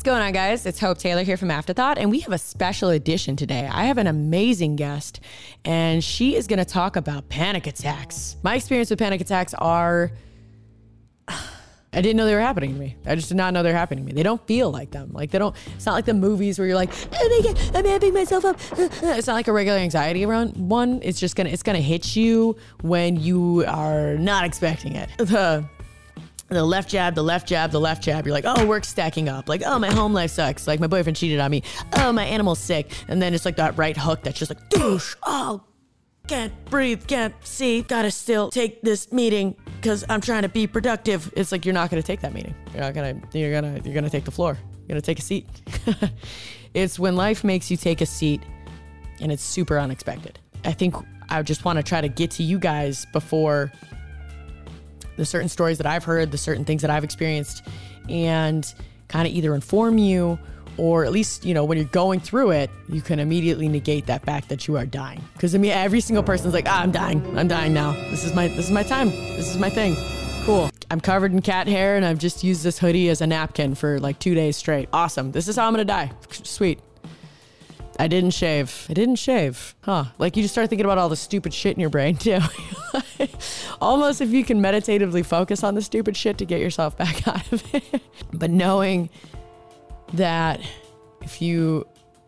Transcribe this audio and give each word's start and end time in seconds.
What's 0.00 0.08
going 0.08 0.22
on, 0.22 0.32
guys? 0.32 0.64
It's 0.64 0.80
Hope 0.80 0.96
Taylor 0.96 1.24
here 1.24 1.36
from 1.36 1.50
Afterthought, 1.50 1.98
and 1.98 2.10
we 2.10 2.20
have 2.20 2.32
a 2.32 2.38
special 2.38 2.88
edition 2.88 3.36
today. 3.36 3.68
I 3.70 3.84
have 3.84 3.98
an 3.98 4.06
amazing 4.06 4.76
guest, 4.76 5.20
and 5.62 6.02
she 6.02 6.36
is 6.36 6.46
going 6.46 6.58
to 6.58 6.64
talk 6.64 6.96
about 6.96 7.28
panic 7.28 7.66
attacks. 7.66 8.36
My 8.42 8.54
experience 8.54 8.88
with 8.88 8.98
panic 8.98 9.20
attacks 9.20 9.52
are. 9.52 10.10
I 11.28 12.00
didn't 12.00 12.16
know 12.16 12.24
they 12.24 12.34
were 12.34 12.40
happening 12.40 12.72
to 12.72 12.80
me. 12.80 12.96
I 13.04 13.14
just 13.14 13.28
did 13.28 13.36
not 13.36 13.52
know 13.52 13.62
they're 13.62 13.76
happening 13.76 14.06
to 14.06 14.08
me. 14.08 14.14
They 14.14 14.22
don't 14.22 14.40
feel 14.46 14.70
like 14.70 14.90
them. 14.90 15.10
Like 15.12 15.32
they 15.32 15.38
don't. 15.38 15.54
It's 15.76 15.84
not 15.84 15.92
like 15.92 16.06
the 16.06 16.14
movies 16.14 16.58
where 16.58 16.66
you're 16.66 16.76
like, 16.76 16.92
oh 17.12 17.42
my 17.44 17.52
god, 17.52 17.76
I'm 17.76 17.84
amping 17.84 18.14
myself 18.14 18.46
up. 18.46 18.58
It's 18.78 19.26
not 19.26 19.34
like 19.34 19.48
a 19.48 19.52
regular 19.52 19.80
anxiety 19.80 20.24
around 20.24 20.56
one. 20.56 21.00
It's 21.02 21.20
just 21.20 21.36
gonna. 21.36 21.50
It's 21.50 21.62
gonna 21.62 21.78
hit 21.78 22.16
you 22.16 22.56
when 22.80 23.16
you 23.16 23.66
are 23.66 24.16
not 24.16 24.46
expecting 24.46 24.94
it. 24.94 25.10
The 25.18 25.68
the 26.50 26.64
left 26.64 26.88
jab, 26.90 27.14
the 27.14 27.22
left 27.22 27.46
jab, 27.48 27.70
the 27.70 27.80
left 27.80 28.02
jab. 28.02 28.26
You're 28.26 28.34
like, 28.34 28.44
oh, 28.46 28.66
work's 28.66 28.88
stacking 28.88 29.28
up. 29.28 29.48
Like, 29.48 29.62
oh, 29.64 29.78
my 29.78 29.90
home 29.90 30.12
life 30.12 30.32
sucks. 30.32 30.66
Like, 30.66 30.80
my 30.80 30.86
boyfriend 30.86 31.16
cheated 31.16 31.38
on 31.40 31.50
me. 31.50 31.62
Oh, 31.94 32.12
my 32.12 32.24
animal's 32.24 32.58
sick. 32.58 32.90
And 33.08 33.22
then 33.22 33.34
it's 33.34 33.44
like 33.44 33.56
that 33.56 33.78
right 33.78 33.96
hook 33.96 34.22
that's 34.22 34.38
just 34.38 34.50
like, 34.50 34.68
douche. 34.68 35.14
Oh, 35.22 35.62
can't 36.26 36.52
breathe, 36.66 37.06
can't 37.06 37.34
see. 37.44 37.82
Gotta 37.82 38.10
still 38.10 38.50
take 38.50 38.82
this 38.82 39.10
meeting 39.10 39.56
because 39.76 40.04
I'm 40.08 40.20
trying 40.20 40.42
to 40.42 40.48
be 40.48 40.66
productive. 40.66 41.32
It's 41.36 41.50
like 41.50 41.64
you're 41.64 41.74
not 41.74 41.90
gonna 41.90 42.04
take 42.04 42.20
that 42.20 42.32
meeting. 42.32 42.54
You're 42.72 42.82
not 42.82 42.94
gonna. 42.94 43.20
You're 43.32 43.52
gonna. 43.52 43.80
You're 43.84 43.94
gonna 43.94 44.10
take 44.10 44.24
the 44.24 44.30
floor. 44.30 44.56
You're 44.62 44.88
gonna 44.88 45.00
take 45.00 45.18
a 45.18 45.22
seat. 45.22 45.48
it's 46.74 47.00
when 47.00 47.16
life 47.16 47.42
makes 47.42 47.68
you 47.68 47.76
take 47.76 48.00
a 48.00 48.06
seat, 48.06 48.42
and 49.20 49.32
it's 49.32 49.42
super 49.42 49.76
unexpected. 49.76 50.38
I 50.64 50.72
think 50.72 50.94
I 51.30 51.42
just 51.42 51.64
want 51.64 51.78
to 51.78 51.82
try 51.82 52.00
to 52.00 52.08
get 52.08 52.30
to 52.32 52.44
you 52.44 52.60
guys 52.60 53.06
before 53.12 53.72
the 55.20 55.26
certain 55.26 55.50
stories 55.50 55.76
that 55.78 55.86
I've 55.86 56.02
heard, 56.02 56.32
the 56.32 56.38
certain 56.38 56.64
things 56.64 56.80
that 56.82 56.90
I've 56.90 57.04
experienced, 57.04 57.66
and 58.08 58.74
kind 59.08 59.28
of 59.28 59.34
either 59.34 59.54
inform 59.54 59.98
you 59.98 60.38
or 60.78 61.04
at 61.04 61.12
least, 61.12 61.44
you 61.44 61.52
know, 61.52 61.62
when 61.62 61.76
you're 61.76 61.86
going 61.88 62.20
through 62.20 62.52
it, 62.52 62.70
you 62.88 63.02
can 63.02 63.18
immediately 63.18 63.68
negate 63.68 64.06
that 64.06 64.24
fact 64.24 64.48
that 64.48 64.66
you 64.66 64.78
are 64.78 64.86
dying. 64.86 65.22
Because 65.34 65.54
I 65.54 65.58
mean, 65.58 65.72
every 65.72 66.00
single 66.00 66.22
person's 66.22 66.54
like, 66.54 66.66
ah, 66.66 66.80
I'm 66.80 66.90
dying. 66.90 67.38
I'm 67.38 67.48
dying 67.48 67.74
now. 67.74 67.92
This 67.92 68.24
is 68.24 68.34
my 68.34 68.48
this 68.48 68.66
is 68.66 68.70
my 68.70 68.82
time. 68.82 69.10
This 69.10 69.50
is 69.50 69.58
my 69.58 69.68
thing. 69.68 69.94
Cool. 70.46 70.70
I'm 70.90 71.00
covered 71.00 71.32
in 71.32 71.42
cat 71.42 71.68
hair 71.68 71.96
and 71.96 72.04
I've 72.04 72.18
just 72.18 72.42
used 72.42 72.64
this 72.64 72.78
hoodie 72.78 73.10
as 73.10 73.20
a 73.20 73.26
napkin 73.26 73.74
for 73.74 74.00
like 74.00 74.18
two 74.18 74.34
days 74.34 74.56
straight. 74.56 74.88
Awesome. 74.92 75.32
This 75.32 75.48
is 75.48 75.56
how 75.56 75.66
I'm 75.66 75.74
gonna 75.74 75.84
die. 75.84 76.12
Sweet. 76.30 76.80
I 77.98 78.08
didn't 78.08 78.30
shave. 78.30 78.86
I 78.88 78.94
didn't 78.94 79.16
shave. 79.16 79.74
Huh. 79.82 80.04
Like 80.18 80.36
you 80.36 80.42
just 80.42 80.54
start 80.54 80.70
thinking 80.70 80.84
about 80.84 80.98
all 80.98 81.08
the 81.08 81.16
stupid 81.16 81.52
shit 81.52 81.74
in 81.74 81.80
your 81.80 81.90
brain 81.90 82.16
too. 82.18 82.38
Almost 83.80 84.20
if 84.20 84.30
you 84.30 84.44
can 84.44 84.60
meditatively 84.60 85.22
focus 85.22 85.62
on 85.62 85.74
the 85.74 85.82
stupid 85.82 86.16
shit 86.16 86.38
to 86.38 86.44
get 86.46 86.60
yourself 86.60 86.96
back 86.96 87.26
out 87.28 87.52
of 87.52 87.74
it. 87.74 88.02
but 88.32 88.50
knowing 88.50 89.10
that 90.14 90.60
if 91.22 91.42
you 91.42 91.86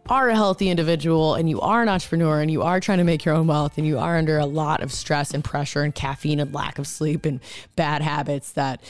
are 0.09 0.29
a 0.29 0.35
healthy 0.35 0.69
individual 0.69 1.35
and 1.35 1.49
you 1.49 1.61
are 1.61 1.81
an 1.83 1.89
entrepreneur 1.89 2.41
and 2.41 2.51
you 2.51 2.63
are 2.63 2.81
trying 2.81 2.99
to 2.99 3.05
make 3.05 3.25
your 3.25 3.35
own 3.35 3.47
wealth 3.47 3.79
and 3.79 3.87
you 3.87 3.99
are 3.99 4.19
under 4.19 4.39
a 4.39 4.47
lot 4.47 4.83
of 4.83 4.93
stress 4.93 5.33
and 5.33 5.45
pressure 5.45 5.83
and 5.83 5.95
caffeine 5.95 6.41
and 6.41 6.53
lack 6.53 6.79
of 6.79 6.87
sleep 6.87 7.25
and 7.25 7.41
bad 7.77 8.03
habits 8.03 8.53
that 8.53 8.83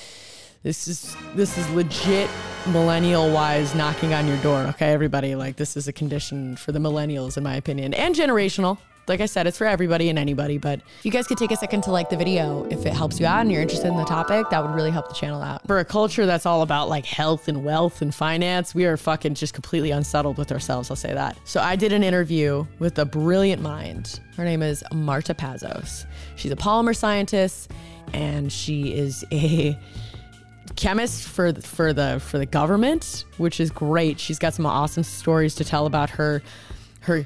this 0.62 0.86
is 0.86 1.16
this 1.34 1.58
is 1.58 1.68
legit 1.70 2.30
millennial 2.68 3.32
wise 3.32 3.74
knocking 3.74 4.14
on 4.14 4.28
your 4.28 4.36
door. 4.38 4.60
Okay, 4.60 4.92
everybody, 4.92 5.34
like 5.34 5.56
this 5.56 5.76
is 5.76 5.88
a 5.88 5.92
condition 5.92 6.56
for 6.56 6.72
the 6.72 6.78
millennials, 6.78 7.36
in 7.36 7.42
my 7.42 7.56
opinion, 7.56 7.94
and 7.94 8.14
generational. 8.14 8.78
Like 9.08 9.20
I 9.20 9.26
said, 9.26 9.48
it's 9.48 9.58
for 9.58 9.66
everybody 9.66 10.10
and 10.10 10.18
anybody, 10.18 10.58
but 10.58 10.80
if 11.00 11.04
you 11.04 11.10
guys 11.10 11.26
could 11.26 11.36
take 11.36 11.50
a 11.50 11.56
second 11.56 11.82
to 11.82 11.90
like 11.90 12.08
the 12.08 12.16
video 12.16 12.64
if 12.70 12.86
it 12.86 12.92
helps 12.92 13.18
you 13.18 13.26
out 13.26 13.40
and 13.40 13.50
you're 13.50 13.60
interested 13.60 13.88
in 13.88 13.96
the 13.96 14.04
topic, 14.04 14.48
that 14.50 14.62
would 14.62 14.72
really 14.72 14.92
help 14.92 15.08
the 15.08 15.14
channel 15.14 15.42
out. 15.42 15.66
For 15.66 15.80
a 15.80 15.84
culture 15.84 16.24
that's 16.24 16.46
all 16.46 16.62
about 16.62 16.88
like 16.88 17.04
health 17.04 17.48
and 17.48 17.64
wealth 17.64 18.00
and 18.00 18.14
finance, 18.14 18.76
we 18.76 18.84
are 18.84 18.96
fucking 18.96 19.34
just 19.34 19.54
completely 19.54 19.90
unsettled 19.90 20.38
with 20.38 20.52
ourselves, 20.52 20.88
I'll 20.88 20.96
say 20.96 21.12
that. 21.12 21.36
So 21.42 21.60
I 21.60 21.74
did 21.74 21.92
an 21.92 22.04
interview 22.04 22.64
with 22.78 22.96
a 23.00 23.04
brilliant 23.04 23.60
mind. 23.60 24.20
Her 24.36 24.44
name 24.44 24.62
is 24.62 24.84
Marta 24.92 25.34
Pazos. 25.34 26.06
She's 26.36 26.52
a 26.52 26.56
polymer 26.56 26.94
scientist 26.94 27.72
and 28.12 28.52
she 28.52 28.94
is 28.94 29.24
a 29.32 29.76
chemist 30.76 31.28
for 31.28 31.52
for 31.54 31.92
the 31.92 32.20
for 32.20 32.38
the 32.38 32.46
government, 32.46 33.24
which 33.38 33.60
is 33.60 33.70
great. 33.70 34.18
She's 34.18 34.38
got 34.38 34.54
some 34.54 34.66
awesome 34.66 35.02
stories 35.02 35.54
to 35.56 35.64
tell 35.64 35.86
about 35.86 36.10
her 36.10 36.42
her 37.00 37.24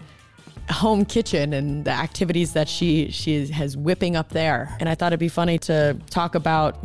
home 0.70 1.04
kitchen 1.04 1.52
and 1.52 1.84
the 1.84 1.90
activities 1.90 2.52
that 2.54 2.68
she 2.68 3.10
she 3.10 3.46
has 3.48 3.76
whipping 3.76 4.16
up 4.16 4.30
there. 4.30 4.74
And 4.80 4.88
I 4.88 4.94
thought 4.94 5.08
it'd 5.08 5.20
be 5.20 5.28
funny 5.28 5.58
to 5.60 5.98
talk 6.10 6.34
about 6.34 6.76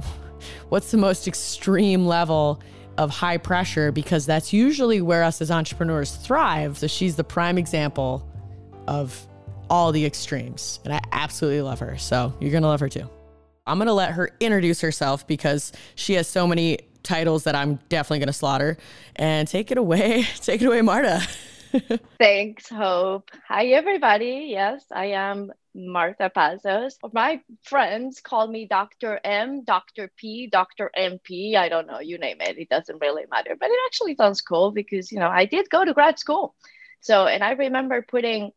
what's 0.69 0.91
the 0.91 0.97
most 0.97 1.27
extreme 1.27 2.05
level 2.05 2.61
of 2.97 3.09
high 3.09 3.37
pressure 3.37 3.91
because 3.91 4.25
that's 4.25 4.53
usually 4.53 5.01
where 5.01 5.23
us 5.23 5.41
as 5.41 5.49
entrepreneurs 5.49 6.15
thrive. 6.15 6.77
So 6.77 6.87
she's 6.87 7.15
the 7.15 7.23
prime 7.23 7.57
example 7.57 8.27
of 8.87 9.27
all 9.69 9.91
the 9.91 10.05
extremes. 10.05 10.79
And 10.83 10.93
I 10.93 11.01
absolutely 11.11 11.61
love 11.61 11.79
her. 11.79 11.97
So 11.97 12.33
you're 12.39 12.51
going 12.51 12.63
to 12.63 12.69
love 12.69 12.81
her 12.81 12.89
too. 12.89 13.09
I'm 13.67 13.77
going 13.77 13.87
to 13.87 13.93
let 13.93 14.11
her 14.13 14.31
introduce 14.39 14.81
herself 14.81 15.27
because 15.27 15.71
she 15.95 16.13
has 16.13 16.27
so 16.27 16.47
many 16.47 16.79
titles 17.03 17.43
that 17.43 17.55
I'm 17.55 17.79
definitely 17.89 18.19
going 18.19 18.27
to 18.27 18.33
slaughter. 18.33 18.77
And 19.15 19.47
take 19.47 19.71
it 19.71 19.77
away. 19.77 20.23
Take 20.41 20.61
it 20.61 20.65
away, 20.65 20.81
Marta. 20.81 21.27
Thanks, 22.19 22.67
Hope. 22.69 23.29
Hi, 23.47 23.67
everybody. 23.67 24.47
Yes, 24.49 24.83
I 24.91 25.05
am 25.07 25.51
Marta 25.73 26.31
Pazos. 26.35 26.95
My 27.13 27.41
friends 27.63 28.19
call 28.19 28.47
me 28.47 28.65
Dr. 28.65 29.19
M, 29.23 29.63
Dr. 29.63 30.11
P, 30.17 30.47
Dr. 30.47 30.91
MP. 30.97 31.55
I 31.55 31.69
don't 31.69 31.87
know, 31.87 31.99
you 31.99 32.17
name 32.17 32.37
it. 32.41 32.57
It 32.57 32.67
doesn't 32.67 32.99
really 32.99 33.23
matter. 33.31 33.55
But 33.57 33.69
it 33.69 33.79
actually 33.85 34.15
sounds 34.15 34.41
cool 34.41 34.71
because, 34.71 35.11
you 35.11 35.19
know, 35.19 35.29
I 35.29 35.45
did 35.45 35.69
go 35.69 35.85
to 35.85 35.93
grad 35.93 36.19
school. 36.19 36.55
So, 36.99 37.25
and 37.25 37.43
I 37.43 37.51
remember 37.51 38.01
putting 38.01 38.51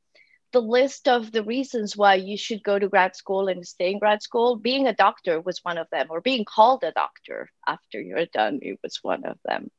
the 0.54 0.62
list 0.62 1.08
of 1.08 1.32
the 1.32 1.44
reasons 1.44 1.96
why 1.98 2.14
you 2.14 2.38
should 2.38 2.64
go 2.64 2.78
to 2.78 2.88
grad 2.88 3.14
school 3.16 3.48
and 3.48 3.66
stay 3.66 3.92
in 3.92 3.98
grad 3.98 4.22
school, 4.22 4.56
being 4.56 4.86
a 4.86 4.94
doctor 4.94 5.40
was 5.42 5.60
one 5.62 5.78
of 5.78 5.88
them, 5.90 6.06
or 6.10 6.22
being 6.22 6.46
called 6.46 6.82
a 6.84 6.92
doctor 6.92 7.50
after 7.66 8.00
you're 8.00 8.26
done, 8.32 8.60
it 8.62 8.78
was 8.82 9.00
one 9.02 9.24
of 9.26 9.38
them. 9.44 9.70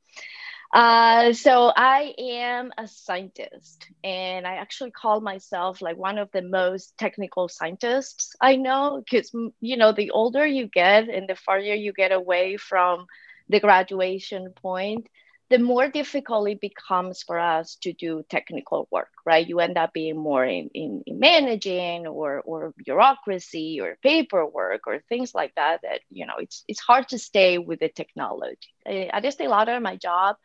Uh, 0.73 1.33
so 1.33 1.71
I 1.75 2.13
am 2.19 2.71
a 2.77 2.87
scientist, 2.87 3.87
and 4.03 4.45
I 4.45 4.55
actually 4.55 4.91
call 4.91 5.21
myself 5.21 5.81
like 5.81 5.97
one 5.97 6.17
of 6.17 6.29
the 6.33 6.41
most 6.41 6.97
technical 6.97 7.47
scientists 7.47 8.35
I 8.41 8.57
know, 8.57 9.01
because 9.03 9.31
you 9.61 9.77
know 9.77 9.93
the 9.93 10.11
older 10.11 10.45
you 10.45 10.67
get 10.67 11.07
and 11.07 11.29
the 11.29 11.35
farther 11.35 11.75
you 11.75 11.93
get 11.93 12.11
away 12.11 12.57
from 12.57 13.05
the 13.47 13.59
graduation 13.59 14.53
point, 14.61 15.07
the 15.49 15.59
more 15.59 15.87
difficult 15.87 16.49
it 16.49 16.59
becomes 16.59 17.21
for 17.21 17.37
us 17.39 17.75
to 17.81 17.93
do 17.93 18.23
technical 18.29 18.87
work, 18.91 19.11
right? 19.25 19.47
You 19.47 19.59
end 19.59 19.77
up 19.77 19.93
being 19.93 20.17
more 20.17 20.43
in, 20.43 20.69
in, 20.73 21.03
in, 21.05 21.19
managing 21.19 22.07
or, 22.07 22.41
or 22.41 22.73
bureaucracy 22.83 23.79
or 23.81 23.97
paperwork 24.01 24.87
or 24.87 25.01
things 25.07 25.35
like 25.35 25.53
that, 25.55 25.81
that, 25.83 26.01
you 26.09 26.25
know, 26.25 26.35
it's, 26.39 26.63
it's 26.67 26.79
hard 26.79 27.09
to 27.09 27.19
stay 27.19 27.59
with 27.59 27.79
the 27.79 27.89
technology. 27.89 28.57
At 28.85 29.23
Estee 29.23 29.47
Lauder, 29.47 29.79
my 29.79 29.97
job, 29.97 30.37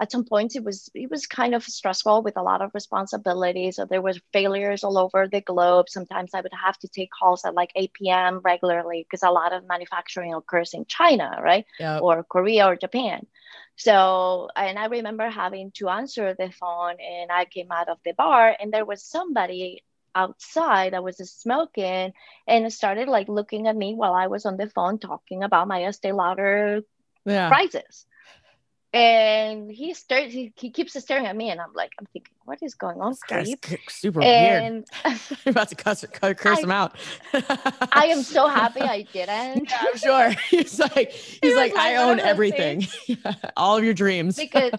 at 0.00 0.12
some 0.12 0.24
points 0.24 0.56
it 0.56 0.64
was 0.64 0.90
it 0.94 1.10
was 1.10 1.26
kind 1.26 1.54
of 1.54 1.64
stressful 1.64 2.22
with 2.22 2.36
a 2.36 2.42
lot 2.42 2.62
of 2.62 2.70
responsibilities. 2.74 3.76
So 3.76 3.84
there 3.84 4.02
was 4.02 4.20
failures 4.32 4.84
all 4.84 4.98
over 4.98 5.28
the 5.28 5.40
globe. 5.40 5.88
Sometimes 5.88 6.30
i 6.34 6.40
would 6.40 6.52
have 6.64 6.78
to 6.78 6.88
take 6.88 7.10
calls 7.18 7.44
at 7.44 7.54
like 7.54 7.72
8 7.74 7.92
p.m 7.94 8.40
regularly 8.44 9.04
because 9.04 9.22
a 9.22 9.30
lot 9.30 9.52
of 9.52 9.66
manufacturing 9.66 10.34
occurs 10.34 10.74
in 10.74 10.84
china 10.86 11.38
right? 11.42 11.64
Yep. 11.78 12.02
or 12.02 12.24
korea 12.24 12.66
or 12.66 12.76
japan. 12.76 13.26
So, 13.78 14.48
and 14.56 14.78
I 14.78 14.86
remember 14.86 15.28
having 15.28 15.70
to 15.72 15.90
answer 15.90 16.34
the 16.34 16.50
phone, 16.50 16.96
and 16.98 17.30
I 17.30 17.44
came 17.44 17.70
out 17.70 17.90
of 17.90 17.98
the 18.06 18.12
bar, 18.12 18.56
and 18.58 18.72
there 18.72 18.86
was 18.86 19.02
somebody 19.02 19.84
outside 20.14 20.94
that 20.94 21.04
was 21.04 21.18
smoking 21.18 22.14
and 22.48 22.72
started 22.72 23.06
like 23.06 23.28
looking 23.28 23.66
at 23.66 23.76
me 23.76 23.94
while 23.94 24.14
I 24.14 24.28
was 24.28 24.46
on 24.46 24.56
the 24.56 24.70
phone 24.70 24.98
talking 24.98 25.42
about 25.42 25.68
my 25.68 25.84
Estee 25.84 26.12
Lauder 26.12 26.80
yeah. 27.26 27.48
crisis 27.48 28.06
and 28.96 29.70
he 29.70 29.94
starts 29.94 30.32
he, 30.32 30.52
he 30.56 30.70
keeps 30.70 30.98
staring 30.98 31.26
at 31.26 31.36
me 31.36 31.50
and 31.50 31.60
i'm 31.60 31.72
like 31.74 31.92
i'm 31.98 32.06
thinking 32.12 32.32
what 32.44 32.58
is 32.62 32.74
going 32.74 33.00
on 33.00 33.14
creep? 33.28 33.64
super 33.88 34.22
and 34.22 34.86
weird 35.04 35.20
you're 35.44 35.50
about 35.50 35.68
to 35.68 35.74
cuss, 35.74 36.04
curse 36.12 36.58
I, 36.58 36.62
him 36.62 36.70
out 36.70 36.96
i 37.92 38.06
am 38.06 38.22
so 38.36 38.48
happy 38.48 38.80
i 38.80 39.02
didn't 39.12 39.70
yeah, 39.70 39.78
i'm 39.80 39.98
sure 39.98 40.30
he's 40.50 40.78
like 40.78 41.10
he's 41.10 41.38
he 41.42 41.54
like, 41.54 41.74
like 41.74 41.80
i 41.80 41.96
own 41.96 42.20
everything 42.20 42.86
all 43.56 43.76
of 43.76 43.84
your 43.84 43.94
dreams 43.94 44.36
because 44.36 44.72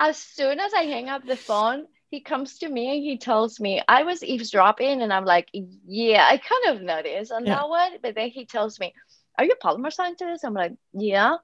as 0.00 0.16
soon 0.16 0.60
as 0.60 0.72
i 0.74 0.82
hang 0.82 1.08
up 1.08 1.24
the 1.26 1.36
phone 1.36 1.86
he 2.14 2.20
comes 2.20 2.58
to 2.58 2.68
me 2.68 2.94
and 2.94 3.02
he 3.02 3.18
tells 3.18 3.58
me 3.58 3.82
I 3.88 4.04
was 4.04 4.22
eavesdropping 4.22 5.02
and 5.02 5.12
I'm 5.12 5.24
like, 5.24 5.48
yeah, 5.52 6.24
I 6.30 6.36
kind 6.36 6.76
of 6.76 6.80
noticed 6.80 7.32
on 7.32 7.44
yeah. 7.44 7.56
that 7.56 7.68
one. 7.68 7.90
But 8.02 8.14
then 8.14 8.30
he 8.30 8.46
tells 8.46 8.78
me, 8.78 8.94
Are 9.36 9.44
you 9.44 9.52
a 9.60 9.66
polymer 9.66 9.92
scientist? 9.92 10.44
I'm 10.44 10.54
like, 10.54 10.74
Yeah, 10.92 11.38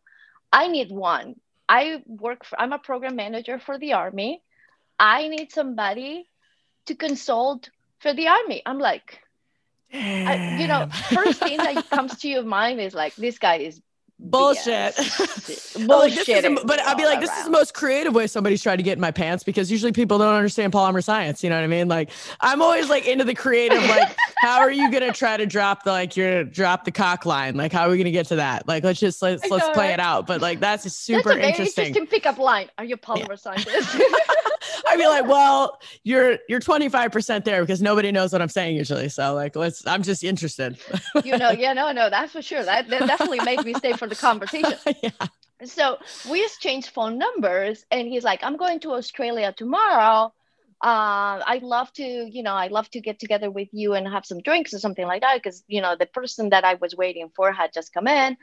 I 0.52 0.68
need 0.68 0.92
one. 0.92 1.34
I 1.70 2.02
work 2.06 2.44
for, 2.44 2.60
I'm 2.60 2.72
a 2.72 2.78
program 2.80 3.14
manager 3.14 3.60
for 3.60 3.78
the 3.78 3.92
army. 3.92 4.42
I 4.98 5.28
need 5.28 5.52
somebody 5.52 6.26
to 6.86 6.96
consult 6.96 7.70
for 8.00 8.12
the 8.12 8.26
army. 8.26 8.60
I'm 8.66 8.80
like, 8.80 9.20
I, 9.92 10.58
you 10.60 10.66
know, 10.66 10.88
first 10.90 11.38
thing 11.38 11.58
that 11.58 11.88
comes 11.90 12.18
to 12.18 12.28
your 12.28 12.42
mind 12.42 12.80
is 12.80 12.92
like, 12.92 13.14
this 13.14 13.38
guy 13.38 13.58
is 13.58 13.80
bullshit. 14.20 14.94
bullshit. 14.96 15.88
like, 15.88 16.14
this 16.14 16.28
is 16.28 16.42
the- 16.42 16.62
but 16.64 16.80
I'd 16.80 16.96
be 16.96 17.04
like, 17.04 17.20
this 17.20 17.36
is 17.36 17.44
the 17.44 17.50
most 17.50 17.74
creative 17.74 18.14
way 18.14 18.26
somebody's 18.26 18.62
trying 18.62 18.76
to 18.76 18.82
get 18.82 18.94
in 18.94 19.00
my 19.00 19.10
pants 19.10 19.42
because 19.42 19.70
usually 19.70 19.92
people 19.92 20.18
don't 20.18 20.34
understand 20.34 20.72
polymer 20.72 21.02
science. 21.02 21.42
You 21.42 21.50
know 21.50 21.56
what 21.56 21.64
I 21.64 21.68
mean? 21.68 21.88
Like, 21.88 22.10
I'm 22.40 22.62
always 22.62 22.88
like 22.88 23.06
into 23.06 23.24
the 23.24 23.34
creative. 23.34 23.82
Like, 23.82 24.14
how 24.38 24.60
are 24.60 24.70
you 24.70 24.90
gonna 24.90 25.12
try 25.12 25.36
to 25.36 25.46
drop 25.46 25.84
the 25.84 25.90
like 25.90 26.16
your 26.16 26.44
drop 26.44 26.84
the 26.84 26.92
cock 26.92 27.26
line? 27.26 27.56
Like, 27.56 27.72
how 27.72 27.86
are 27.86 27.90
we 27.90 27.98
gonna 27.98 28.10
get 28.10 28.26
to 28.26 28.36
that? 28.36 28.68
Like, 28.68 28.84
let's 28.84 29.00
just 29.00 29.22
let's 29.22 29.48
let's 29.50 29.68
play 29.70 29.88
right? 29.88 29.94
it 29.94 30.00
out. 30.00 30.26
But 30.26 30.40
like, 30.40 30.60
that's 30.60 30.90
super 30.92 31.22
That's 31.22 31.26
a 31.26 31.38
very 31.38 31.48
interesting. 31.48 31.86
interesting 31.86 32.06
pickup 32.06 32.38
line. 32.38 32.68
Are 32.78 32.84
you 32.84 32.94
a 32.94 32.98
polymer 32.98 33.38
scientist? 33.38 33.96
I'd 34.88 34.96
be 34.96 35.06
like, 35.06 35.26
well, 35.26 35.78
you're 36.04 36.38
you're 36.48 36.60
25 36.60 37.12
percent 37.12 37.44
there 37.44 37.62
because 37.62 37.80
nobody 37.80 38.12
knows 38.12 38.32
what 38.32 38.42
I'm 38.42 38.48
saying 38.48 38.76
usually. 38.76 39.08
So 39.08 39.34
like, 39.34 39.56
let's. 39.56 39.86
I'm 39.86 40.02
just 40.02 40.24
interested. 40.24 40.78
you 41.24 41.36
know, 41.38 41.50
yeah, 41.50 41.72
no, 41.72 41.92
no, 41.92 42.10
that's 42.10 42.32
for 42.32 42.42
sure. 42.42 42.64
That, 42.64 42.88
that 42.88 43.06
definitely 43.06 43.40
made 43.40 43.64
me 43.64 43.74
stay 43.74 43.92
for 43.92 44.06
the 44.10 44.16
conversation. 44.16 44.78
yeah. 45.02 45.10
So 45.64 45.98
we 46.30 46.44
exchanged 46.44 46.90
phone 46.90 47.18
numbers, 47.18 47.84
and 47.90 48.06
he's 48.06 48.24
like, 48.24 48.42
"I'm 48.42 48.56
going 48.56 48.80
to 48.80 48.92
Australia 48.92 49.54
tomorrow. 49.56 50.32
Uh, 50.82 51.42
I'd 51.46 51.62
love 51.62 51.92
to, 51.94 52.02
you 52.02 52.42
know, 52.42 52.54
I'd 52.54 52.72
love 52.72 52.90
to 52.92 53.00
get 53.02 53.18
together 53.18 53.50
with 53.50 53.68
you 53.72 53.92
and 53.92 54.08
have 54.08 54.24
some 54.24 54.40
drinks 54.40 54.72
or 54.72 54.78
something 54.78 55.06
like 55.06 55.22
that, 55.22 55.36
because 55.36 55.62
you 55.68 55.80
know 55.80 55.96
the 55.98 56.06
person 56.06 56.50
that 56.50 56.64
I 56.64 56.74
was 56.74 56.96
waiting 56.96 57.30
for 57.34 57.52
had 57.52 57.72
just 57.72 57.92
come 57.92 58.08
in. 58.08 58.36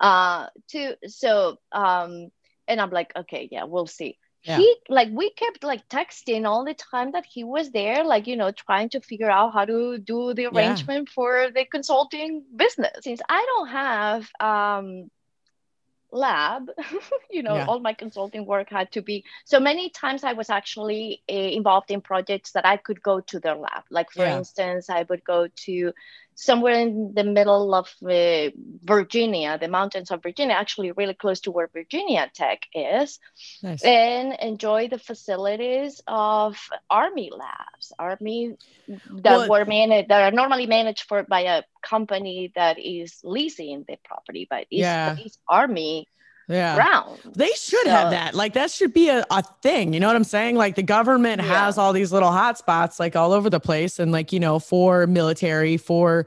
Uh, 0.00 0.46
to 0.70 0.96
so 1.06 1.56
um, 1.72 2.28
and 2.68 2.80
I'm 2.80 2.90
like, 2.90 3.12
okay, 3.16 3.48
yeah, 3.50 3.64
we'll 3.64 3.86
see. 3.86 4.18
Yeah. 4.44 4.64
He 4.64 4.76
like 4.88 5.08
we 5.12 5.30
kept 5.30 5.62
like 5.64 5.88
texting 5.88 6.46
all 6.46 6.64
the 6.64 6.74
time 6.74 7.12
that 7.12 7.24
he 7.26 7.44
was 7.44 7.70
there, 7.70 8.04
like 8.04 8.26
you 8.26 8.36
know, 8.36 8.50
trying 8.52 8.88
to 8.90 9.00
figure 9.00 9.30
out 9.30 9.52
how 9.52 9.64
to 9.64 9.98
do 9.98 10.34
the 10.34 10.46
Yeah. 10.50 10.82
arrangement 10.86 11.08
for 11.08 11.48
the 11.54 11.64
consulting 11.64 12.44
business. 12.54 12.92
Since 13.00 13.20
I 13.28 13.44
don't 13.46 13.68
have 13.68 14.30
um 14.40 15.10
lab 16.12 16.68
you 17.30 17.42
know 17.42 17.58
Yeah. 17.58 17.66
all 17.66 17.80
my 17.80 17.92
consulting 17.92 18.46
work 18.46 18.68
had 18.70 18.90
to 18.92 19.02
be 19.02 19.24
so 19.44 19.58
many 19.60 19.90
times 19.90 20.24
i 20.24 20.32
was 20.32 20.50
actually 20.50 21.22
uh, 21.30 21.34
involved 21.34 21.90
in 21.90 22.00
projects 22.00 22.52
that 22.52 22.64
i 22.66 22.76
could 22.76 23.02
go 23.02 23.20
to 23.20 23.40
their 23.40 23.56
lab 23.56 23.82
like 23.90 24.10
for 24.10 24.24
Yeah. 24.24 24.26
instance 24.26 24.88
i 24.90 25.04
would 25.08 25.24
go 25.24 25.46
to 25.56 25.92
somewhere 26.34 26.74
in 26.74 27.12
the 27.14 27.24
middle 27.24 27.74
of 27.74 27.88
uh, 28.08 28.50
virginia 28.84 29.58
the 29.60 29.68
mountains 29.68 30.10
of 30.10 30.22
virginia 30.22 30.54
actually 30.54 30.90
really 30.92 31.14
close 31.14 31.40
to 31.40 31.50
where 31.50 31.68
virginia 31.72 32.30
tech 32.34 32.60
is 32.74 33.18
Nice. 33.62 33.82
and 33.84 34.34
enjoy 34.40 34.88
the 34.88 34.98
facilities 34.98 36.00
of 36.06 36.58
army 36.90 37.30
labs 37.36 37.92
army 37.98 38.56
that 38.88 39.38
Well- 39.38 39.48
were 39.48 39.64
managed 39.64 40.08
that 40.08 40.22
are 40.32 40.34
normally 40.34 40.66
managed 40.66 41.04
for 41.08 41.22
by 41.22 41.40
a 41.42 41.62
company 41.82 42.52
that 42.54 42.78
is 42.78 43.20
leasing 43.22 43.84
the 43.86 43.96
property 44.04 44.46
but 44.48 44.62
it's, 44.70 44.80
Yeah. 44.80 45.16
it's 45.18 45.38
army 45.48 46.08
Yeah. 46.52 46.74
ground 46.74 47.18
They 47.34 47.50
should 47.56 47.86
have 47.86 48.10
that. 48.10 48.34
Like 48.34 48.52
that 48.54 48.70
should 48.70 48.92
be 48.92 49.08
a, 49.08 49.24
a 49.30 49.42
thing. 49.62 49.92
You 49.94 50.00
know 50.00 50.06
what 50.06 50.16
I'm 50.16 50.24
saying? 50.24 50.56
Like 50.56 50.74
the 50.74 50.82
government 50.82 51.40
Yeah. 51.42 51.64
has 51.64 51.78
all 51.78 51.92
these 51.92 52.12
little 52.12 52.30
hot 52.30 52.58
spots 52.58 53.00
like 53.00 53.16
all 53.16 53.32
over 53.32 53.48
the 53.50 53.60
place 53.60 53.98
and 53.98 54.12
like, 54.12 54.32
you 54.32 54.40
know, 54.40 54.58
for 54.58 55.06
military, 55.06 55.76
for, 55.76 56.26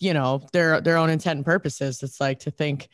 you 0.00 0.14
know, 0.14 0.42
their 0.52 0.80
their 0.80 0.96
own 0.96 1.10
intent 1.10 1.38
and 1.38 1.44
purposes. 1.44 2.02
It's 2.02 2.20
like 2.20 2.40
to 2.40 2.50
think 2.50 2.88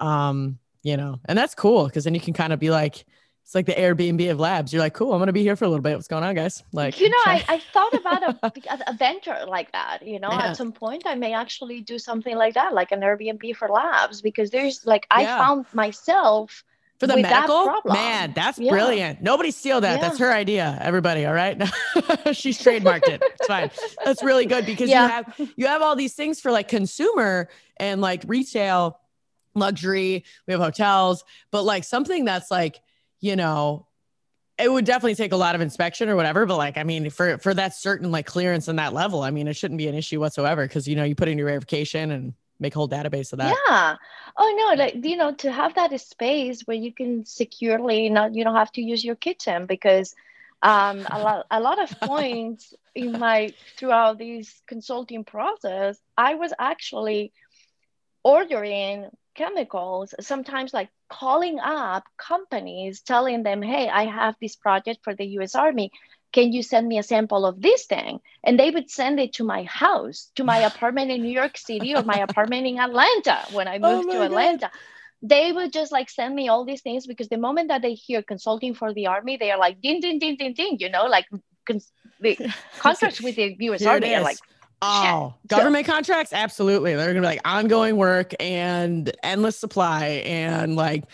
um, 0.00 0.58
you 0.82 0.96
know, 0.96 1.20
and 1.26 1.38
that's 1.38 1.54
cool 1.54 1.86
because 1.86 2.04
then 2.04 2.14
you 2.14 2.20
can 2.20 2.34
kind 2.34 2.52
of 2.52 2.58
be 2.58 2.70
like 2.70 3.04
it's 3.42 3.54
like 3.54 3.66
the 3.66 3.74
Airbnb 3.74 4.30
of 4.30 4.38
labs. 4.40 4.72
You're 4.72 4.80
like, 4.82 4.94
cool, 4.94 5.12
I'm 5.12 5.18
gonna 5.18 5.32
be 5.32 5.42
here 5.42 5.56
for 5.56 5.64
a 5.64 5.68
little 5.68 5.82
bit. 5.82 5.94
What's 5.96 6.08
going 6.08 6.24
on, 6.24 6.34
guys? 6.34 6.62
Like 6.72 7.00
you 7.00 7.08
know. 7.10 7.16
I, 7.26 7.44
I 7.48 7.58
thought 7.72 7.94
about 7.94 8.22
a, 8.42 8.90
a- 8.90 8.94
venture 8.94 9.44
like 9.48 9.72
that 9.72 10.06
you 10.06 10.20
know 10.20 10.30
Yeah. 10.30 10.48
at 10.50 10.56
some 10.56 10.70
point 10.72 11.02
i 11.06 11.14
may 11.14 11.32
actually 11.34 11.80
do 11.80 11.98
something 11.98 12.36
like 12.36 12.54
that 12.54 12.72
like 12.74 12.92
an 12.92 13.00
airbnb 13.00 13.56
for 13.56 13.68
labs 13.68 14.20
because 14.22 14.50
there's 14.50 14.86
like 14.86 15.06
i 15.10 15.22
Yeah. 15.22 15.38
found 15.38 15.66
myself 15.72 16.62
for 17.00 17.06
the 17.06 17.14
with 17.14 17.22
medical 17.22 17.64
problem. 17.64 17.94
man 17.94 18.32
that's 18.34 18.58
Yeah. 18.58 18.70
brilliant 18.70 19.22
nobody 19.22 19.50
steal 19.50 19.80
that 19.80 20.00
that's 20.00 20.18
her 20.18 20.32
idea 20.32 20.78
everybody 20.80 21.24
all 21.26 21.32
right 21.32 21.56
she's 22.32 22.58
trademarked 22.62 23.08
it 23.08 23.22
it's 23.22 23.46
fine 23.46 23.70
that's 24.04 24.22
really 24.22 24.46
good 24.46 24.66
because 24.66 24.88
Yeah. 24.90 25.02
you 25.04 25.08
have 25.08 25.50
you 25.56 25.66
have 25.66 25.82
all 25.82 25.96
these 25.96 26.14
things 26.14 26.38
for 26.40 26.52
like 26.52 26.68
consumer 26.68 27.48
and 27.78 28.00
like 28.00 28.22
retail 28.26 29.00
luxury 29.54 30.24
we 30.46 30.52
have 30.52 30.60
hotels 30.60 31.24
but 31.50 31.62
like 31.62 31.84
something 31.84 32.24
that's 32.24 32.50
like 32.50 32.80
you 33.22 33.34
know 33.36 33.86
it 34.58 34.70
would 34.70 34.84
definitely 34.84 35.14
take 35.14 35.32
a 35.32 35.36
lot 35.36 35.54
of 35.54 35.62
inspection 35.62 36.10
or 36.10 36.16
whatever 36.16 36.44
but 36.44 36.58
like 36.58 36.76
i 36.76 36.82
mean 36.82 37.08
for 37.08 37.38
for 37.38 37.54
that 37.54 37.74
certain 37.74 38.10
like 38.10 38.26
clearance 38.26 38.68
and 38.68 38.78
that 38.78 38.92
level 38.92 39.22
i 39.22 39.30
mean 39.30 39.48
it 39.48 39.56
shouldn't 39.56 39.78
be 39.78 39.88
an 39.88 39.94
issue 39.94 40.20
whatsoever 40.20 40.66
because 40.66 40.86
you 40.86 40.94
know 40.94 41.04
you 41.04 41.14
put 41.14 41.28
in 41.28 41.38
your 41.38 41.46
verification 41.46 42.10
and 42.10 42.34
make 42.62 42.74
a 42.74 42.78
whole 42.78 42.88
database 42.88 43.32
of 43.32 43.38
that 43.38 43.56
Yeah. 43.68 43.96
Oh 44.36 44.54
no, 44.56 44.82
like 44.82 45.04
you 45.04 45.16
know, 45.16 45.34
to 45.34 45.52
have 45.52 45.74
that 45.74 45.98
space 46.00 46.62
where 46.62 46.76
you 46.76 46.92
can 46.92 47.26
securely 47.26 48.08
not 48.08 48.34
you 48.34 48.44
don't 48.44 48.54
have 48.54 48.72
to 48.72 48.82
use 48.82 49.04
your 49.04 49.16
kitchen 49.16 49.66
because 49.66 50.14
um 50.62 51.06
a 51.10 51.18
lot 51.20 51.46
a 51.50 51.60
lot 51.60 51.78
of 51.82 51.90
points 52.00 52.72
in 52.94 53.18
my 53.18 53.52
throughout 53.76 54.16
these 54.18 54.62
consulting 54.66 55.24
process, 55.24 55.98
I 56.16 56.34
was 56.34 56.52
actually 56.58 57.32
ordering 58.22 59.10
chemicals, 59.34 60.14
sometimes 60.20 60.72
like 60.72 60.90
calling 61.08 61.58
up 61.60 62.04
companies 62.16 63.00
telling 63.02 63.42
them, 63.42 63.62
Hey, 63.62 63.88
I 63.88 64.04
have 64.06 64.36
this 64.40 64.56
project 64.56 65.00
for 65.04 65.14
the 65.14 65.24
US 65.38 65.54
Army. 65.54 65.90
Can 66.32 66.52
you 66.52 66.62
send 66.62 66.88
me 66.88 66.98
a 66.98 67.02
sample 67.02 67.44
of 67.46 67.60
this 67.60 67.86
thing? 67.86 68.20
And 68.44 68.58
they 68.58 68.70
would 68.70 68.90
send 68.90 69.20
it 69.20 69.34
to 69.34 69.44
my 69.44 69.64
house, 69.64 70.30
to 70.36 70.44
my 70.44 70.58
apartment 70.70 71.10
in 71.10 71.22
New 71.22 71.32
York 71.32 71.56
City 71.58 71.94
or 71.94 72.02
my 72.02 72.18
apartment 72.18 72.66
in 72.66 72.78
Atlanta 72.78 73.46
when 73.48 73.68
I 73.68 73.78
Oh 73.82 74.02
moved 74.02 74.02
my 74.02 74.12
to 74.12 74.22
God. 74.22 74.22
Atlanta. 74.22 74.70
They 75.22 75.52
would 75.52 75.72
just 75.72 75.92
like 75.92 76.10
send 76.10 76.34
me 76.34 76.48
all 76.48 76.64
these 76.64 76.82
things 76.82 77.06
because 77.06 77.28
the 77.28 77.38
moment 77.38 77.68
that 77.68 77.82
they 77.82 77.94
hear 77.94 78.22
consulting 78.22 78.74
for 78.74 78.92
the 78.92 79.06
army, 79.06 79.36
they 79.36 79.50
are 79.50 79.58
like 79.58 79.80
ding 79.80 80.00
ding 80.00 80.18
ding 80.18 80.36
ding 80.36 80.54
ding, 80.54 80.76
you 80.80 80.90
know, 80.90 81.06
like 81.06 81.26
cons- 81.66 81.92
the 82.20 82.38
contracts 82.78 83.20
with 83.20 83.36
the 83.36 83.56
US 83.60 83.84
Here 83.84 83.86
Army 83.86 84.14
are 84.14 84.20
like 84.22 84.40
Oh, 84.82 85.34
So- 85.48 85.56
government 85.56 85.86
contracts? 85.86 86.32
Absolutely. 86.32 86.94
They're 86.94 87.06
gonna 87.06 87.20
be 87.20 87.26
like 87.26 87.40
ongoing 87.46 87.96
work 87.96 88.32
and 88.40 89.10
endless 89.22 89.56
supply. 89.56 90.06
And 90.26 90.76
like 90.76 91.04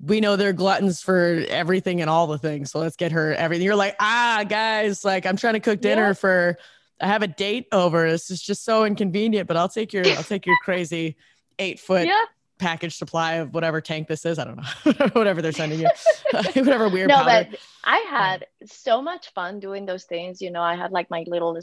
we 0.00 0.20
know 0.20 0.34
they're 0.34 0.52
gluttons 0.52 1.00
for 1.00 1.44
everything 1.48 2.00
and 2.00 2.10
all 2.10 2.26
the 2.26 2.38
things. 2.38 2.72
So 2.72 2.80
let's 2.80 2.96
get 2.96 3.12
her 3.12 3.32
everything. 3.34 3.64
You're 3.64 3.76
like, 3.76 3.94
ah, 4.00 4.44
guys, 4.48 5.04
like 5.04 5.24
I'm 5.26 5.36
trying 5.36 5.54
to 5.54 5.60
cook 5.60 5.80
dinner 5.80 6.08
Yeah. 6.08 6.12
for 6.14 6.58
I 7.00 7.06
have 7.06 7.22
a 7.22 7.28
date 7.28 7.66
over. 7.72 8.10
This 8.10 8.30
is 8.30 8.42
just 8.42 8.64
so 8.64 8.84
inconvenient, 8.84 9.46
but 9.48 9.56
I'll 9.56 9.68
take 9.68 9.92
your 9.92 10.06
I'll 10.06 10.22
take 10.24 10.44
your 10.46 10.56
crazy 10.64 11.16
eight 11.58 11.78
foot 11.80 12.06
yeah. 12.06 12.24
Package 12.62 12.94
supply 12.96 13.34
of 13.34 13.52
whatever 13.52 13.80
tank 13.80 14.08
this 14.08 14.24
is. 14.24 14.38
I 14.38 14.44
don't 14.44 14.56
know. 14.56 15.06
whatever 15.12 15.42
they're 15.42 15.52
sending 15.52 15.80
you. 15.80 15.88
whatever 16.54 16.88
weird 16.88 17.08
no, 17.08 17.16
powder. 17.16 17.48
but 17.50 17.60
I 17.84 17.98
had 18.08 18.46
so 18.64 19.02
much 19.02 19.32
fun 19.34 19.60
doing 19.60 19.84
those 19.86 20.04
things. 20.04 20.40
You 20.40 20.50
know, 20.50 20.62
I 20.62 20.76
had 20.76 20.92
like 20.92 21.10
my 21.10 21.24
little 21.26 21.56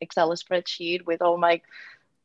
Excel 0.00 0.30
spreadsheet 0.32 1.04
with 1.06 1.22
all 1.22 1.38
my 1.38 1.60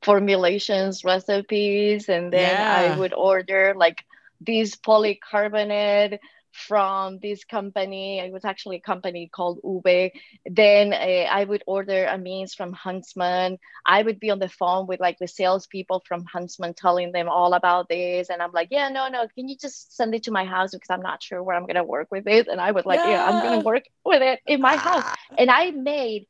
formulations, 0.01 1.03
recipes, 1.03 2.09
and 2.09 2.31
then 2.31 2.51
Yeah. 2.51 2.93
I 2.93 2.99
would 2.99 3.13
order 3.13 3.73
like 3.75 4.05
these 4.41 4.75
polycarbonate 4.75 6.19
from 6.57 7.19
this 7.19 7.45
company. 7.45 8.19
It 8.19 8.33
was 8.33 8.43
actually 8.43 8.77
a 8.77 8.81
company 8.81 9.29
called 9.31 9.59
Ube. 9.63 10.11
Then 10.45 10.91
uh, 10.91 11.27
I 11.29 11.43
would 11.43 11.63
order 11.67 12.07
amines 12.09 12.55
from 12.55 12.73
Huntsman. 12.73 13.59
I 13.85 14.01
would 14.01 14.19
be 14.19 14.31
on 14.31 14.39
the 14.39 14.49
phone 14.49 14.87
with 14.87 14.99
like 14.99 15.19
the 15.19 15.27
salespeople 15.27 16.03
from 16.07 16.25
Huntsman 16.25 16.73
telling 16.73 17.11
them 17.11 17.29
all 17.29 17.53
about 17.53 17.89
this. 17.89 18.29
And 18.29 18.41
I'm 18.41 18.51
like, 18.51 18.69
yeah, 18.71 18.89
no, 18.89 19.07
no, 19.07 19.27
can 19.35 19.47
you 19.47 19.55
just 19.55 19.95
send 19.95 20.15
it 20.15 20.23
to 20.23 20.31
my 20.31 20.45
house 20.45 20.71
because 20.71 20.89
I'm 20.89 21.03
not 21.03 21.21
sure 21.21 21.43
where 21.43 21.55
I'm 21.55 21.67
going 21.67 21.75
to 21.75 21.83
work 21.83 22.07
with 22.11 22.27
it. 22.27 22.47
And 22.47 22.59
I 22.59 22.71
was 22.71 22.85
like, 22.85 22.99
yeah, 22.99 23.23
I'm 23.23 23.43
going 23.43 23.59
to 23.59 23.65
work 23.65 23.83
with 24.03 24.23
it 24.23 24.39
in 24.47 24.59
my 24.59 24.77
house. 24.77 25.05
And 25.37 25.51
I 25.51 25.71
made 25.71 26.27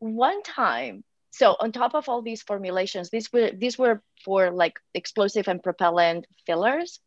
one 0.00 0.42
time. 0.42 1.04
So 1.30 1.56
on 1.58 1.72
top 1.72 1.94
of 1.94 2.08
all 2.08 2.20
these 2.20 2.42
formulations, 2.42 3.10
these 3.10 3.32
were 3.32 3.52
these 3.52 3.78
were 3.78 4.02
for 4.24 4.50
like 4.50 4.78
explosive 4.92 5.48
and 5.48 5.62
propellant 5.62 6.26
fillers. 6.46 7.00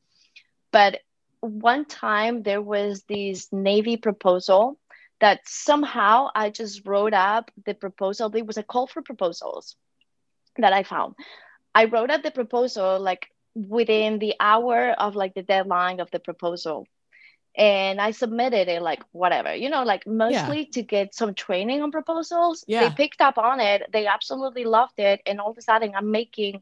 But 0.71 0.99
one 1.41 1.85
time 1.85 2.43
there 2.43 2.61
was 2.61 3.03
this 3.03 3.51
Navy 3.51 3.97
proposal 3.97 4.77
that 5.19 5.41
somehow 5.45 6.29
I 6.35 6.49
just 6.49 6.85
wrote 6.85 7.13
up 7.13 7.51
the 7.65 7.73
proposal. 7.73 8.33
It 8.35 8.45
was 8.45 8.57
a 8.57 8.63
call 8.63 8.87
for 8.87 9.01
proposals 9.01 9.75
that 10.57 10.73
I 10.73 10.83
found. 10.83 11.15
I 11.73 11.85
wrote 11.85 12.09
up 12.09 12.23
the 12.23 12.31
proposal 12.31 12.99
like 12.99 13.27
within 13.55 14.19
the 14.19 14.35
hour 14.39 14.91
of 14.91 15.15
like 15.15 15.33
the 15.33 15.43
deadline 15.43 15.99
of 15.99 16.11
the 16.11 16.19
proposal. 16.19 16.87
And 17.57 18.01
I 18.01 18.11
submitted 18.11 18.67
it 18.67 18.81
like 18.81 19.01
whatever, 19.13 19.55
you 19.55 19.69
know, 19.69 19.83
like 19.83 20.05
mostly 20.05 20.65
to 20.73 20.81
get 20.81 21.15
some 21.15 21.33
training 21.33 21.81
on 21.81 21.91
proposals. 21.91 22.65
Yeah. 22.67 22.89
They 22.89 22.95
picked 22.95 23.21
up 23.21 23.37
on 23.37 23.61
it. 23.61 23.83
They 23.93 24.07
absolutely 24.07 24.65
loved 24.65 24.99
it. 24.99 25.21
And 25.25 25.39
all 25.39 25.51
of 25.51 25.57
a 25.57 25.61
sudden 25.61 25.93
I'm 25.95 26.11
making 26.11 26.61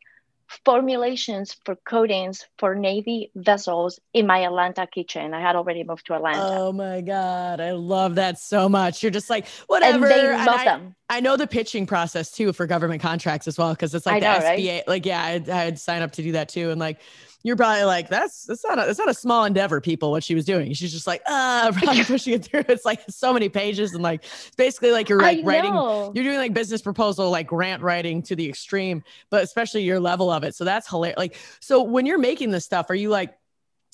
formulations 0.65 1.55
for 1.65 1.75
coatings 1.75 2.45
for 2.57 2.75
Navy 2.75 3.31
vessels 3.35 3.99
in 4.13 4.27
my 4.27 4.43
Atlanta 4.43 4.87
kitchen. 4.87 5.33
I 5.33 5.41
had 5.41 5.55
already 5.55 5.83
moved 5.83 6.05
to 6.07 6.13
Atlanta. 6.13 6.39
Oh 6.41 6.71
my 6.71 7.01
god, 7.01 7.59
I 7.59 7.71
love 7.71 8.15
that 8.15 8.39
so 8.39 8.69
much. 8.69 9.01
You're 9.03 9.11
just 9.11 9.29
like 9.29 9.45
and 9.45 9.53
whatever. 9.67 10.07
they 10.07 10.33
and 10.33 10.45
love 10.45 10.59
I, 10.59 10.65
them. 10.65 10.95
I 11.09 11.19
know 11.19 11.37
the 11.37 11.47
pitching 11.47 11.85
process 11.85 12.31
too 12.31 12.53
for 12.53 12.65
government 12.67 13.01
contracts 13.01 13.47
as 13.47 13.57
well 13.57 13.71
because 13.73 13.93
it's 13.93 14.05
like 14.05 14.15
I 14.15 14.19
the 14.19 14.39
know, 14.39 14.45
right? 14.45 14.59
SBA. 14.59 14.81
Like 14.87 15.05
yeah, 15.05 15.23
I'd, 15.23 15.49
I'd 15.49 15.79
sign 15.79 16.01
up 16.01 16.11
to 16.13 16.23
do 16.23 16.33
that 16.33 16.49
too, 16.49 16.69
and 16.69 16.79
like 16.79 16.99
you're 17.43 17.57
probably 17.57 17.83
like, 17.83 18.09
that's 18.09 18.45
that's 18.45 18.63
not 18.63 18.79
a 18.79 18.85
that's 18.85 18.97
not 18.97 19.09
a 19.09 19.13
small 19.13 19.43
endeavor, 19.43 19.81
people. 19.81 20.11
What 20.11 20.23
she 20.23 20.33
was 20.33 20.45
doing, 20.45 20.73
she's 20.73 20.91
just 20.91 21.05
like, 21.05 21.21
ah, 21.27 21.71
probably 21.77 22.03
pushing 22.03 22.33
it 22.33 22.45
through. 22.45 22.63
It's 22.69 22.85
like 22.85 23.01
so 23.09 23.33
many 23.33 23.49
pages 23.49 23.93
and 23.93 24.01
like 24.01 24.23
basically 24.57 24.91
like 24.91 25.09
you're 25.09 25.19
like 25.19 25.41
writing, 25.43 25.73
you're 25.73 26.23
doing 26.23 26.37
like 26.37 26.53
business 26.53 26.81
proposal, 26.81 27.29
like 27.29 27.47
grant 27.47 27.83
writing 27.83 28.21
to 28.23 28.35
the 28.35 28.47
extreme, 28.47 29.03
but 29.29 29.43
especially 29.43 29.83
your 29.83 29.99
level 29.99 30.31
of 30.31 30.43
it. 30.43 30.55
So 30.55 30.63
that's 30.63 30.87
hilarious. 30.87 31.17
Like, 31.17 31.37
so 31.59 31.83
when 31.83 32.05
you're 32.05 32.17
making 32.17 32.51
this 32.51 32.63
stuff, 32.63 32.89
are 32.89 32.95
you 32.95 33.09
like 33.09 33.35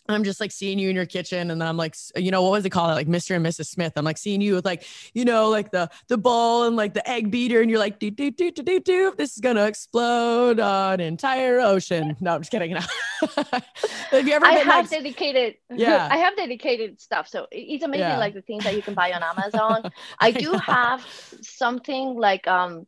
I'm 0.09 0.23
just 0.23 0.39
like 0.39 0.51
seeing 0.51 0.79
you 0.79 0.89
in 0.89 0.95
your 0.95 1.05
kitchen, 1.05 1.51
and 1.51 1.61
then 1.61 1.67
I'm 1.67 1.77
like, 1.77 1.95
you 2.15 2.31
know, 2.31 2.41
what 2.41 2.51
was 2.51 2.65
it 2.65 2.71
called? 2.71 2.91
Like 2.91 3.07
Mr. 3.07 3.35
and 3.35 3.45
Mrs. 3.45 3.67
Smith. 3.67 3.93
I'm 3.95 4.05
like 4.05 4.17
seeing 4.17 4.41
you 4.41 4.55
with 4.55 4.65
like, 4.65 4.85
you 5.13 5.25
know, 5.25 5.49
like 5.49 5.71
the 5.71 5.89
the 6.07 6.17
bowl 6.17 6.63
and 6.63 6.75
like 6.75 6.93
the 6.93 7.07
egg 7.09 7.31
beater, 7.31 7.61
and 7.61 7.69
you're 7.69 7.79
like, 7.79 7.99
do 7.99 8.09
do 8.09 8.31
do 8.31 8.51
do 8.51 8.63
do 8.63 8.79
do. 8.79 9.13
This 9.17 9.33
is 9.33 9.39
gonna 9.39 9.65
explode 9.65 10.59
on 10.59 10.99
entire 10.99 11.59
ocean. 11.59 12.15
No, 12.29 12.35
I'm 12.35 12.41
just 12.41 12.51
kidding. 12.51 12.75
have 12.75 14.27
you 14.27 14.33
ever? 14.33 14.45
I 14.45 14.51
have 14.53 14.67
like, 14.67 14.89
dedicated. 14.89 15.55
Yeah, 15.73 16.07
I 16.11 16.17
have 16.17 16.35
dedicated 16.35 16.99
stuff. 16.99 17.27
So 17.27 17.47
it's 17.51 17.83
amazing, 17.83 18.07
yeah. 18.07 18.17
like 18.17 18.33
the 18.33 18.41
things 18.41 18.63
that 18.65 18.75
you 18.75 18.81
can 18.81 18.93
buy 18.93 19.13
on 19.13 19.23
Amazon. 19.23 19.91
I 20.19 20.31
do 20.31 20.53
have 20.53 21.05
something 21.41 22.15
like 22.15 22.47
um, 22.47 22.87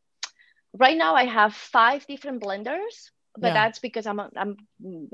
right 0.73 0.97
now 0.97 1.15
I 1.15 1.25
have 1.25 1.53
five 1.53 2.05
different 2.07 2.41
blenders 2.41 3.11
but 3.41 3.47
yeah. 3.47 3.53
that's 3.53 3.79
because 3.79 4.05
I'm 4.05 4.19
I'm 4.19 4.57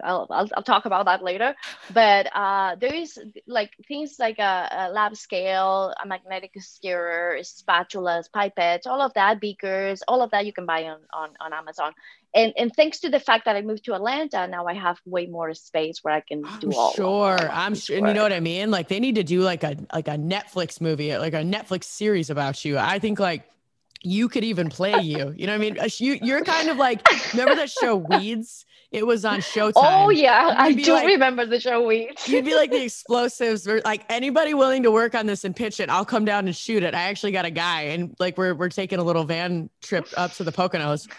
I'll, 0.03 0.27
I'll, 0.29 0.49
I'll 0.55 0.63
talk 0.63 0.85
about 0.85 1.05
that 1.05 1.23
later. 1.23 1.55
But 1.93 2.27
uh, 2.35 2.75
there 2.75 2.93
is 2.93 3.17
like 3.47 3.71
things 3.87 4.17
like 4.19 4.37
a, 4.37 4.67
a, 4.71 4.89
lab 4.89 5.15
scale, 5.15 5.93
a 6.01 6.05
magnetic 6.05 6.51
stirrer, 6.59 7.37
spatulas, 7.41 8.25
pipettes, 8.29 8.85
all 8.85 9.01
of 9.01 9.13
that, 9.13 9.39
beakers, 9.39 10.03
all 10.07 10.21
of 10.21 10.31
that 10.31 10.45
you 10.45 10.53
can 10.53 10.65
buy 10.65 10.83
on 10.83 10.99
on, 11.13 11.29
on 11.39 11.53
Amazon. 11.53 11.93
And 12.35 12.53
and 12.57 12.71
thanks 12.75 12.99
to 12.99 13.09
the 13.09 13.19
fact 13.19 13.45
that 13.45 13.55
I 13.55 13.61
moved 13.61 13.85
to 13.85 13.95
Atlanta, 13.95 14.45
now 14.47 14.67
I 14.67 14.73
have 14.73 14.99
way 15.05 15.25
more 15.27 15.53
space 15.53 16.03
where 16.03 16.13
I 16.13 16.19
can 16.19 16.41
do 16.59 16.67
I'm 16.67 16.73
all. 16.73 16.91
Sure, 16.91 17.37
I'm 17.39 17.75
sure, 17.75 17.97
and 17.97 18.07
you 18.07 18.13
know 18.13 18.23
what 18.23 18.33
I 18.33 18.41
mean. 18.41 18.69
Like 18.69 18.89
they 18.89 18.99
need 18.99 19.15
to 19.15 19.23
do 19.23 19.41
like 19.41 19.63
a 19.63 19.77
like 19.93 20.09
a 20.09 20.17
Netflix 20.17 20.81
movie, 20.81 21.17
like 21.17 21.33
a 21.33 21.43
Netflix 21.43 21.85
series 21.85 22.29
about 22.29 22.65
you. 22.65 22.77
I 22.77 22.99
think 22.99 23.19
like 23.19 23.49
you 24.03 24.29
could 24.29 24.43
even 24.43 24.69
play 24.69 24.99
you. 25.01 25.33
You 25.35 25.47
know 25.47 25.53
what 25.53 25.55
I 25.55 25.57
mean? 25.57 25.79
Uh, 25.79 25.89
you 25.97 26.19
you're 26.21 26.43
kind 26.43 26.69
of 26.69 26.77
like 26.77 27.01
remember 27.33 27.55
that 27.55 27.69
show 27.69 27.95
Weeds? 27.95 28.65
It 28.89 29.05
was 29.05 29.25
on 29.25 29.39
Showtime. 29.39 29.73
Oh 29.75 30.09
yeah, 30.09 30.55
I 30.57 30.71
do 30.71 30.93
like, 30.93 31.05
remember 31.05 31.45
the 31.45 31.59
show 31.59 31.85
Weeds. 31.85 32.27
you'd 32.27 32.45
be 32.45 32.55
like 32.55 32.71
the 32.71 32.81
explosives, 32.83 33.67
or 33.67 33.81
like 33.83 34.05
anybody 34.09 34.53
willing 34.53 34.83
to 34.83 34.91
work 34.91 35.13
on 35.13 35.25
this 35.25 35.43
and 35.43 35.53
pitch 35.53 35.81
it. 35.81 35.89
I'll 35.89 36.05
come 36.05 36.23
down 36.23 36.47
and 36.47 36.55
shoot 36.55 36.83
it. 36.83 36.95
I 36.95 37.01
actually 37.03 37.33
got 37.33 37.43
a 37.43 37.49
guy, 37.51 37.81
and 37.81 38.15
like 38.17 38.37
we're 38.37 38.55
we're 38.55 38.69
taking 38.69 38.99
a 38.99 39.03
little 39.03 39.25
van 39.25 39.69
trip 39.81 40.07
up 40.15 40.31
to 40.33 40.45
the 40.45 40.53
Poconos, 40.53 41.09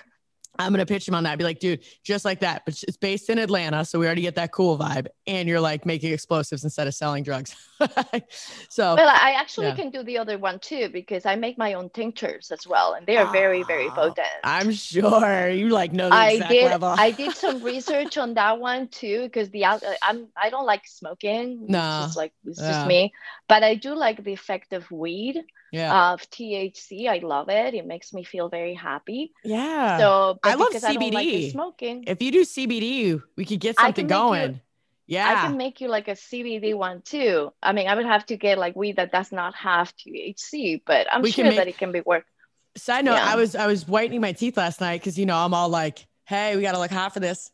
I'm 0.59 0.73
gonna 0.73 0.87
pitch 0.87 1.07
him 1.07 1.15
on 1.15 1.25
that. 1.25 1.33
I'd 1.33 1.39
be 1.39 1.45
like, 1.45 1.61
dude, 1.61 1.85
just 2.03 2.25
like 2.25 2.41
that, 2.41 2.63
but 2.65 2.83
it's 2.83 2.97
based 2.97 3.31
in 3.31 3.39
Atlanta, 3.39 3.85
so 3.85 3.99
we 3.99 4.07
already 4.07 4.23
get 4.23 4.35
that 4.35 4.53
cool 4.53 4.77
vibe, 4.77 5.07
and 5.27 5.49
you're 5.49 5.61
like 5.61 5.87
making 5.87 6.13
explosives 6.13 6.65
instead 6.65 6.87
of 6.87 6.95
selling 6.95 7.23
drugs. 7.23 7.55
so, 8.69 8.97
well, 8.97 9.09
I 9.09 9.35
actually 9.37 9.69
yeah. 9.69 9.77
can 9.77 9.91
do 9.91 10.03
the 10.03 10.19
other 10.19 10.37
one 10.37 10.59
too 10.59 10.89
because 10.89 11.27
I 11.27 11.37
make 11.37 11.59
my 11.59 11.75
own 11.75 11.91
tinctures 11.91 12.51
as 12.51 12.67
well, 12.67 12.95
and 12.95 13.07
they 13.07 13.17
are 13.17 13.31
very, 13.31 13.63
very 13.63 13.89
ah, 13.89 13.95
potent. 13.95 14.27
I'm 14.43 14.73
sure 14.73 15.49
you 15.49 15.69
like 15.69 15.93
know 15.93 16.09
I 16.11 16.41
did, 16.49 16.65
level. 16.65 16.89
I 16.89 17.13
did 17.13 17.37
some 17.37 17.63
research 17.63 18.19
on 18.19 18.35
that 18.35 18.59
one 18.59 18.89
too 18.89 19.23
because 19.25 19.51
the 19.51 19.65
uh, 19.65 19.79
I'm 20.03 20.29
I 20.37 20.51
don't 20.51 20.67
like 20.67 20.87
smoking. 20.87 21.67
No, 21.69 21.99
it's 21.99 22.07
just 22.09 22.17
like 22.17 22.33
it's 22.45 22.61
yeah. 22.61 22.73
just 22.73 22.87
me, 22.87 23.13
but 23.49 23.63
I 23.63 23.77
do 23.77 23.95
like 23.95 24.25
the 24.25 24.33
effect 24.33 24.73
of 24.73 24.91
weed 24.91 25.45
yeah. 25.73 26.13
of 26.13 26.21
THC. 26.31 27.09
I 27.09 27.19
love 27.19 27.49
it. 27.49 27.75
It 27.75 27.87
makes 27.87 28.13
me 28.13 28.25
feel 28.25 28.49
very 28.49 28.75
happy. 28.75 29.33
Yeah. 29.45 29.99
So 29.99 30.39
I 30.43 30.55
love 30.55 30.71
CBD. 30.71 31.15
I 31.15 31.43
like 31.43 31.53
smoking. 31.53 32.05
If 32.07 32.23
you 32.23 32.31
do 32.31 32.43
CBD, 32.43 33.23
we 33.37 33.45
could 33.45 33.61
get 33.61 33.79
something 33.79 34.07
going. 34.07 34.53
You, 34.55 34.61
yeah. 35.09 35.29
I 35.29 35.47
can 35.47 35.57
make 35.57 35.81
you 35.81 35.89
like 35.89 36.09
a 36.09 36.13
CBD 36.13 36.75
one 36.75 37.03
too. 37.03 37.53
I 37.63 37.73
mean, 37.73 37.89
I 37.89 37.95
would 37.95 38.07
have 38.07 38.27
to 38.27 38.37
get 38.37 38.59
like 38.59 38.77
weed 38.77 38.97
that 38.97 39.11
does 39.11 39.33
not 39.33 39.55
have 39.55 39.95
THC, 39.97 40.83
but 40.85 41.07
I'm 41.11 41.23
we 41.23 41.31
sure 41.31 41.45
make, 41.45 41.57
that 41.57 41.69
it 41.69 41.79
can 41.79 41.93
be 41.93 42.01
worked. 42.01 42.29
Side 42.77 43.05
note, 43.05 43.15
yeah. 43.15 43.33
I 43.33 43.37
was 43.37 43.57
I 43.57 43.67
was 43.67 43.89
whitening 43.89 44.21
my 44.21 44.33
teeth 44.33 44.57
last 44.57 44.81
night 44.81 45.01
because 45.01 45.19
you 45.19 45.27
know 45.27 45.37
I'm 45.37 45.55
all 45.55 45.71
like, 45.71 46.07
hey, 46.27 46.57
we 46.57 46.63
gotta 46.63 46.79
look 46.79 46.91
hot 46.91 47.15
for 47.15 47.21
this. 47.21 47.51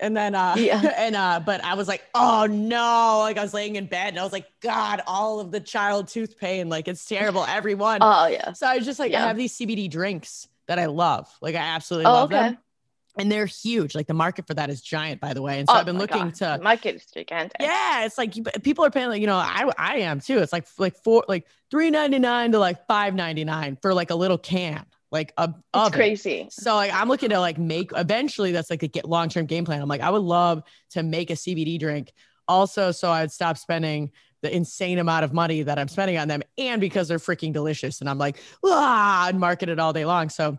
And 0.00 0.16
then 0.16 0.34
uh 0.34 0.54
yeah. 0.56 0.80
and 0.96 1.16
uh 1.16 1.40
but 1.44 1.62
I 1.64 1.74
was 1.74 1.88
like, 1.88 2.04
oh 2.14 2.46
no, 2.48 3.18
like 3.20 3.38
I 3.38 3.42
was 3.42 3.54
laying 3.54 3.76
in 3.76 3.86
bed 3.86 4.08
and 4.08 4.18
I 4.18 4.22
was 4.22 4.32
like, 4.32 4.46
God, 4.60 5.02
all 5.06 5.40
of 5.40 5.50
the 5.50 5.60
child 5.60 6.08
tooth 6.08 6.38
pain, 6.38 6.68
like 6.68 6.88
it's 6.88 7.04
terrible, 7.04 7.44
everyone. 7.44 7.98
oh 8.02 8.26
yeah. 8.26 8.52
So 8.52 8.66
I 8.66 8.76
was 8.76 8.84
just 8.84 8.98
like, 8.98 9.12
yeah. 9.12 9.24
I 9.24 9.28
have 9.28 9.36
these 9.36 9.56
CBD 9.56 9.90
drinks 9.90 10.48
that 10.66 10.78
I 10.78 10.86
love. 10.86 11.28
Like 11.40 11.54
I 11.54 11.58
absolutely 11.58 12.06
oh, 12.06 12.12
love 12.12 12.32
okay. 12.32 12.40
them. 12.40 12.58
And 13.18 13.32
they're 13.32 13.46
huge. 13.46 13.96
Like 13.96 14.06
the 14.06 14.14
market 14.14 14.46
for 14.46 14.54
that 14.54 14.70
is 14.70 14.80
giant, 14.80 15.20
by 15.20 15.34
the 15.34 15.42
way. 15.42 15.58
And 15.58 15.68
so 15.68 15.74
oh, 15.74 15.78
I've 15.78 15.86
been 15.86 15.98
looking 15.98 16.26
God. 16.26 16.34
to 16.34 16.54
the 16.58 16.62
market 16.62 16.94
is 16.94 17.06
gigantic. 17.06 17.56
Yeah, 17.58 18.04
it's 18.04 18.16
like 18.16 18.32
people 18.62 18.84
are 18.84 18.90
paying 18.90 19.08
like 19.08 19.20
you 19.20 19.26
know 19.26 19.36
I 19.36 19.68
I 19.76 19.96
am 19.98 20.20
too. 20.20 20.38
It's 20.38 20.52
like 20.52 20.66
like 20.78 20.94
four 20.94 21.24
like 21.26 21.46
three 21.68 21.90
ninety 21.90 22.20
nine 22.20 22.52
to 22.52 22.60
like 22.60 22.86
five 22.86 23.16
ninety 23.16 23.44
nine 23.44 23.76
for 23.82 23.92
like 23.92 24.10
a 24.10 24.14
little 24.14 24.38
can 24.38 24.86
like 25.10 25.32
a 25.36 25.54
it's 25.74 25.94
crazy. 25.94 26.48
So 26.50 26.74
like 26.74 26.92
I'm 26.92 27.08
looking 27.08 27.30
to 27.30 27.40
like 27.40 27.58
make 27.58 27.90
eventually 27.96 28.52
that's 28.52 28.70
like 28.70 28.82
a 28.82 28.88
get 28.88 29.08
long 29.08 29.28
term 29.28 29.46
game 29.46 29.64
plan. 29.64 29.80
I'm 29.80 29.88
like 29.88 30.00
I 30.00 30.10
would 30.10 30.22
love 30.22 30.62
to 30.90 31.02
make 31.02 31.30
a 31.30 31.34
CBD 31.34 31.78
drink 31.78 32.12
also 32.46 32.90
so 32.92 33.10
I'd 33.10 33.30
stop 33.30 33.58
spending 33.58 34.10
the 34.42 34.54
insane 34.54 34.98
amount 34.98 35.24
of 35.24 35.32
money 35.32 35.62
that 35.62 35.78
I'm 35.78 35.88
spending 35.88 36.16
on 36.18 36.28
them 36.28 36.42
and 36.56 36.80
because 36.80 37.08
they're 37.08 37.18
freaking 37.18 37.52
delicious 37.52 38.00
and 38.00 38.08
I'm 38.08 38.18
like 38.18 38.40
ah 38.64 39.28
and 39.28 39.40
market 39.40 39.68
it 39.68 39.78
all 39.78 39.92
day 39.92 40.04
long. 40.04 40.28
So 40.28 40.58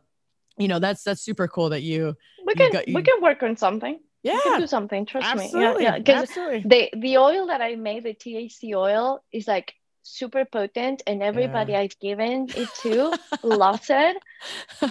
you 0.57 0.67
know 0.67 0.79
that's 0.79 1.03
that's 1.03 1.21
super 1.21 1.47
cool 1.47 1.69
that 1.69 1.81
you 1.81 2.15
we 2.45 2.53
can 2.55 2.73
you 2.73 2.81
you, 2.87 2.95
we 2.95 3.03
can 3.03 3.21
work 3.21 3.43
on 3.43 3.55
something. 3.55 3.99
Yeah, 4.21 4.39
can 4.43 4.59
do 4.59 4.67
something. 4.67 5.05
Trust 5.05 5.27
absolutely, 5.27 5.77
me. 5.77 5.83
Yeah, 5.83 5.99
yeah. 6.05 6.21
Absolutely. 6.21 6.63
The 6.65 6.89
the 6.99 7.17
oil 7.17 7.47
that 7.47 7.61
I 7.61 7.75
made, 7.75 8.03
the 8.03 8.13
THC 8.13 8.75
oil, 8.75 9.23
is 9.31 9.47
like 9.47 9.73
super 10.03 10.45
potent 10.45 11.01
and 11.07 11.21
everybody 11.21 11.73
yeah. 11.73 11.79
I've 11.79 11.99
given 11.99 12.47
it 12.55 12.69
to 12.81 13.17
loves 13.43 13.87
it 13.89 14.17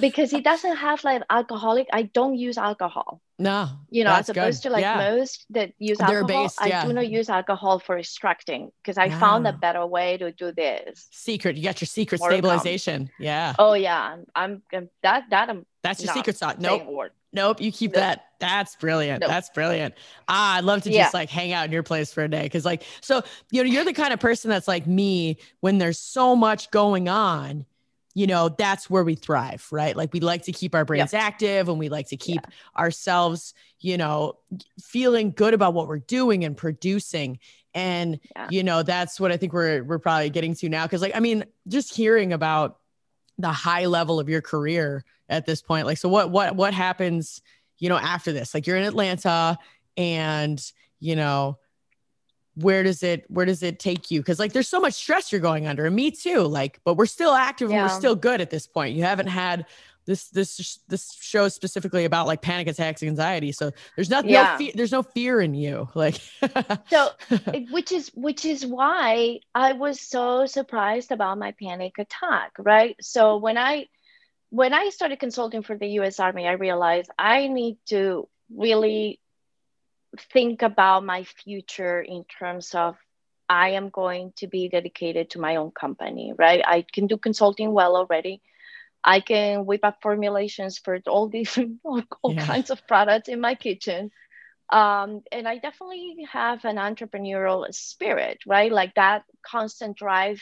because 0.01 0.33
it 0.33 0.45
doesn't 0.45 0.77
have 0.77 1.05
like 1.05 1.23
alcoholic. 1.31 1.89
I 1.93 2.03
don't 2.03 2.37
use 2.37 2.59
alcohol. 2.59 3.21
No. 3.39 3.69
You 3.89 4.05
know, 4.05 4.13
as 4.13 4.29
opposed 4.29 4.63
good. 4.63 4.69
to 4.69 4.73
like 4.73 4.83
yeah. 4.83 4.97
most 4.97 5.47
that 5.51 5.73
use 5.79 5.99
They're 5.99 6.21
alcohol, 6.21 6.45
based, 6.45 6.59
yeah. 6.67 6.83
I 6.83 6.87
do 6.87 6.93
not 6.93 7.09
use 7.09 7.31
alcohol 7.31 7.79
for 7.79 7.97
extracting 7.97 8.73
because 8.83 8.99
I 8.99 9.11
found 9.11 9.47
a 9.47 9.53
better 9.53 9.87
way 9.87 10.17
to 10.19 10.33
do 10.33 10.51
this. 10.51 11.07
Secret. 11.13 11.57
You 11.57 11.63
got 11.65 11.81
your 11.81 11.87
secret 11.87 12.21
More 12.21 12.31
stabilization. 12.31 13.11
Yeah. 13.19 13.55
Oh 13.59 13.75
yeah. 13.75 14.17
I'm, 14.35 14.63
I'm 14.73 14.91
that 15.03 15.25
that 15.31 15.51
I'm 15.51 15.67
that's 15.83 16.03
your 16.03 16.13
secret 16.15 16.37
sauce. 16.37 16.57
Nope. 16.59 17.13
Nope, 17.33 17.61
you 17.61 17.71
keep 17.71 17.93
that. 17.93 18.25
That's 18.41 18.77
brilliant. 18.77 19.21
Nope. 19.21 19.29
That's 19.29 19.51
brilliant. 19.51 19.95
Ah, 20.29 20.57
I'd 20.57 20.65
love 20.65 20.83
to 20.83 20.89
just 20.89 20.97
yeah. 20.97 21.11
like 21.13 21.29
hang 21.29 21.53
out 21.53 21.67
in 21.67 21.73
your 21.73 21.83
place 21.83 22.13
for 22.13 22.25
a 22.25 22.29
day. 22.29 22.49
Cause 22.49 22.65
like, 22.65 22.85
so 23.01 23.23
you 23.51 23.63
know, 23.63 23.71
you're 23.71 23.85
the 23.85 23.93
kind 23.93 24.13
of 24.13 24.21
person 24.21 24.49
that's 24.49 24.69
like 24.69 24.87
me 24.87 25.39
when 25.61 25.79
there's 25.79 25.99
so 25.99 26.35
much 26.35 26.71
going 26.71 27.09
on, 27.09 27.67
you 28.15 28.27
know, 28.27 28.49
that's 28.49 28.89
where 28.89 29.05
we 29.05 29.15
thrive, 29.15 29.67
right? 29.71 29.95
Like 29.95 30.13
we 30.13 30.21
like 30.21 30.45
to 30.45 30.53
keep 30.53 30.75
our 30.75 30.85
brains 30.85 31.13
yep. 31.13 31.23
active 31.23 31.69
and 31.69 31.79
we 31.79 31.89
like 31.89 32.09
to 32.09 32.17
keep 32.17 32.41
yeah. 32.43 32.81
ourselves, 32.81 33.55
you 33.81 33.99
know, 33.99 34.39
feeling 34.81 35.33
good 35.33 35.53
about 35.53 35.75
what 35.75 35.87
we're 35.87 35.99
doing 35.99 36.45
and 36.45 36.57
producing. 36.57 37.39
And 37.75 38.21
yeah. 38.35 38.49
you 38.51 38.63
know, 38.63 38.83
that's 38.83 39.21
what 39.21 39.33
I 39.33 39.37
think 39.37 39.53
we're 39.53 39.85
we're 39.85 39.99
probably 39.99 40.31
getting 40.31 40.55
to 40.55 40.69
now. 40.69 40.87
Cause 40.87 41.03
like, 41.03 41.15
I 41.15 41.21
mean, 41.21 41.45
just 41.67 41.95
hearing 41.95 42.33
about 42.33 42.79
the 43.39 43.53
high 43.53 43.87
level 43.87 44.21
of 44.21 44.29
your 44.29 44.41
career 44.41 45.05
at 45.29 45.47
this 45.47 45.63
point? 45.63 45.87
Like 45.87 45.99
so 45.99 46.09
what 46.09 46.31
what 46.31 46.57
what 46.57 46.75
happens 46.75 47.41
you 47.79 47.89
know 47.89 47.97
after 47.97 48.33
this? 48.33 48.55
Like 48.55 48.67
you're 48.67 48.77
in 48.77 48.85
atlanta 48.85 49.59
and 49.97 50.61
you 51.01 51.17
know 51.17 51.59
where 52.57 52.83
does 52.83 53.03
it 53.03 53.25
where 53.29 53.47
does 53.47 53.63
it 53.63 53.79
take 53.79 54.11
you? 54.11 54.21
Because 54.21 54.39
like 54.39 54.53
there's 54.53 54.69
so 54.69 54.81
much 54.81 54.95
stress 54.95 55.31
you're 55.31 55.41
going 55.41 55.67
under 55.67 55.87
and 55.87 55.95
me 55.95 56.11
too 56.11 56.41
like 56.41 56.81
but 56.85 56.95
we're 56.95 57.07
still 57.07 57.33
active 57.33 57.71
yeah. 57.71 57.77
and 57.77 57.85
we're 57.85 57.97
still 57.97 58.17
good 58.17 58.41
at 58.41 58.51
this 58.51 58.67
point. 58.67 58.97
You 58.97 59.05
haven't 59.05 59.29
had 59.29 59.67
this 60.09 60.29
this 60.31 60.81
this 60.89 61.13
show 61.21 61.45
is 61.45 61.55
specifically 61.55 62.05
about 62.05 62.27
like 62.27 62.43
panic 62.43 62.67
attacks 62.67 63.03
and 63.03 63.11
anxiety 63.11 63.53
so 63.53 63.71
there's 63.95 64.11
not 64.11 64.25
yeah. 64.25 64.43
no 64.43 64.59
fear 64.59 64.73
there's 64.75 64.93
no 64.93 65.03
fear 65.03 65.41
in 65.41 65.55
you 65.55 65.89
like 65.95 66.21
so 66.89 67.11
which 67.71 67.93
is 67.93 68.09
which 68.15 68.45
is 68.45 68.67
why 68.67 69.39
i 69.55 69.73
was 69.75 70.01
so 70.01 70.47
surprised 70.47 71.13
about 71.13 71.39
my 71.39 71.53
panic 71.53 71.99
attack 71.99 72.53
right 72.59 72.97
so 73.01 73.37
when 73.37 73.57
i 73.57 73.87
when 74.51 74.73
I 74.73 74.89
started 74.91 75.19
consulting 75.19 75.63
for 75.63 75.77
the 75.77 75.87
US 76.01 76.21
Army, 76.21 76.47
I 76.47 76.53
realized 76.53 77.11
I 77.19 77.49
need 77.49 77.79
to 77.87 78.29
really 78.55 79.21
think 80.33 80.63
about 80.63 81.05
my 81.05 81.25
future 81.25 82.01
in 82.01 82.25
terms 82.25 82.75
of 82.75 82.97
I 83.49 83.71
am 83.71 83.91
going 83.91 84.33
to 84.37 84.47
be 84.47 84.69
dedicated 84.69 85.31
to 85.31 85.41
my 85.41 85.57
own 85.57 85.71
company, 85.71 86.33
right? 86.37 86.63
I 86.67 86.85
can 86.91 87.07
do 87.07 87.17
consulting 87.17 87.73
well 87.73 87.97
already. 87.97 88.43
I 89.05 89.21
can 89.21 89.65
whip 89.67 89.81
up 89.85 89.99
formulations 90.03 90.79
for 90.79 90.99
all 91.07 91.29
different, 91.29 91.81
all, 91.85 92.03
yeah. 92.29 92.45
kinds 92.45 92.71
of 92.71 92.87
products 92.87 93.29
in 93.29 93.41
my 93.41 93.55
kitchen. 93.55 94.11
Um, 94.71 95.23
and 95.33 95.49
I 95.49 95.59
definitely 95.59 96.27
have 96.31 96.65
an 96.65 96.77
entrepreneurial 96.77 97.73
spirit, 97.73 98.41
right? 98.47 98.71
Like 98.71 98.95
that 98.97 99.25
constant 99.43 99.97
drive 99.97 100.41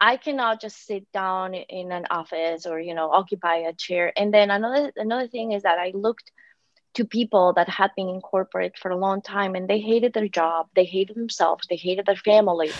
I 0.00 0.16
cannot 0.16 0.60
just 0.60 0.86
sit 0.86 1.10
down 1.12 1.54
in 1.54 1.90
an 1.90 2.06
office 2.10 2.66
or 2.66 2.78
you 2.78 2.94
know 2.94 3.10
occupy 3.10 3.56
a 3.58 3.72
chair. 3.72 4.12
And 4.16 4.32
then 4.32 4.50
another 4.50 4.92
another 4.96 5.26
thing 5.28 5.52
is 5.52 5.62
that 5.62 5.78
I 5.78 5.92
looked 5.94 6.30
to 6.94 7.04
people 7.04 7.52
that 7.54 7.68
had 7.68 7.90
been 7.96 8.08
in 8.08 8.20
corporate 8.20 8.78
for 8.78 8.90
a 8.90 8.96
long 8.96 9.22
time 9.22 9.54
and 9.54 9.68
they 9.68 9.80
hated 9.80 10.12
their 10.14 10.28
job, 10.28 10.68
they 10.74 10.84
hated 10.84 11.16
themselves, 11.16 11.66
they 11.68 11.76
hated 11.76 12.06
their 12.06 12.16
family. 12.16 12.70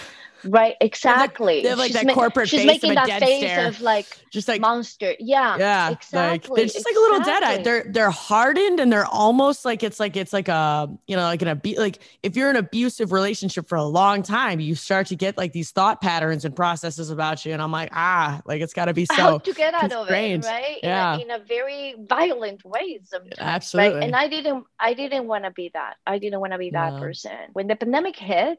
Right, 0.45 0.77
exactly. 0.81 1.63
They 1.63 1.69
have 1.69 1.79
like, 1.79 1.93
they 1.93 1.99
have 1.99 2.07
like 2.07 2.07
that 2.07 2.15
ma- 2.15 2.21
corporate 2.21 2.49
she's 2.49 2.61
face 2.61 2.67
making 2.67 2.95
that 2.95 3.21
face 3.21 3.41
stare. 3.41 3.69
of 3.69 3.81
like 3.81 4.07
just 4.31 4.49
like 4.49 4.61
monster. 4.61 5.15
Yeah, 5.19 5.57
yeah, 5.59 5.91
exactly. 5.91 6.21
Like, 6.21 6.57
they're 6.57 6.65
just 6.65 6.77
exactly. 6.77 6.93
like 6.93 6.97
a 6.97 7.13
little 7.13 7.25
dead 7.25 7.43
eye. 7.43 7.63
They're 7.63 7.85
they're 7.89 8.11
hardened 8.11 8.81
and 8.81 8.93
they're 8.93 9.07
almost 9.07 9.65
like 9.65 9.83
it's 9.83 9.99
like 9.99 10.17
it's 10.17 10.33
like 10.33 10.49
a 10.49 10.89
you 11.07 11.17
know 11.17 11.23
like 11.23 11.43
an 11.43 11.49
abu- 11.49 11.79
like 11.79 12.01
if 12.23 12.37
you're 12.37 12.51
in 12.51 12.57
an 12.57 12.65
abusive 12.65 13.13
relationship 13.13 13.69
for 13.69 13.77
a 13.77 13.85
long 13.85 14.23
time, 14.23 14.61
you 14.61 14.75
start 14.75 15.09
to 15.09 15.17
get 15.17 15.37
like 15.37 15.53
these 15.53 15.71
thought 15.71 16.01
patterns 16.01 16.45
and 16.45 16.55
processes 16.55 17.11
about 17.11 17.45
you. 17.45 17.53
And 17.53 17.61
I'm 17.61 17.73
like 17.73 17.91
ah, 17.93 18.41
like 18.45 18.61
it's 18.61 18.75
got 18.75 18.87
to 18.87 18.95
be 18.95 19.07
so 19.07 19.15
how 19.15 19.39
to 19.39 19.53
get 19.53 19.75
out 19.75 19.93
of 19.93 20.09
it, 20.09 20.45
right? 20.45 20.79
Yeah, 20.83 21.15
in 21.15 21.21
a, 21.21 21.35
in 21.35 21.41
a 21.43 21.45
very 21.45 21.95
violent 21.99 22.65
way 22.65 23.01
sometimes. 23.05 23.35
Absolutely. 23.39 23.95
Right? 23.95 24.05
And 24.05 24.17
I 24.17 24.29
didn't 24.29 24.65
I 24.79 24.95
didn't 24.95 25.27
want 25.27 25.45
to 25.45 25.51
be 25.51 25.71
that. 25.75 25.97
I 26.07 26.19
didn't 26.19 26.41
want 26.41 26.53
to 26.53 26.59
be 26.59 26.71
that 26.71 27.01
person. 27.01 27.33
When 27.53 27.67
the 27.67 27.77
pandemic 27.77 28.17
hit 28.17 28.59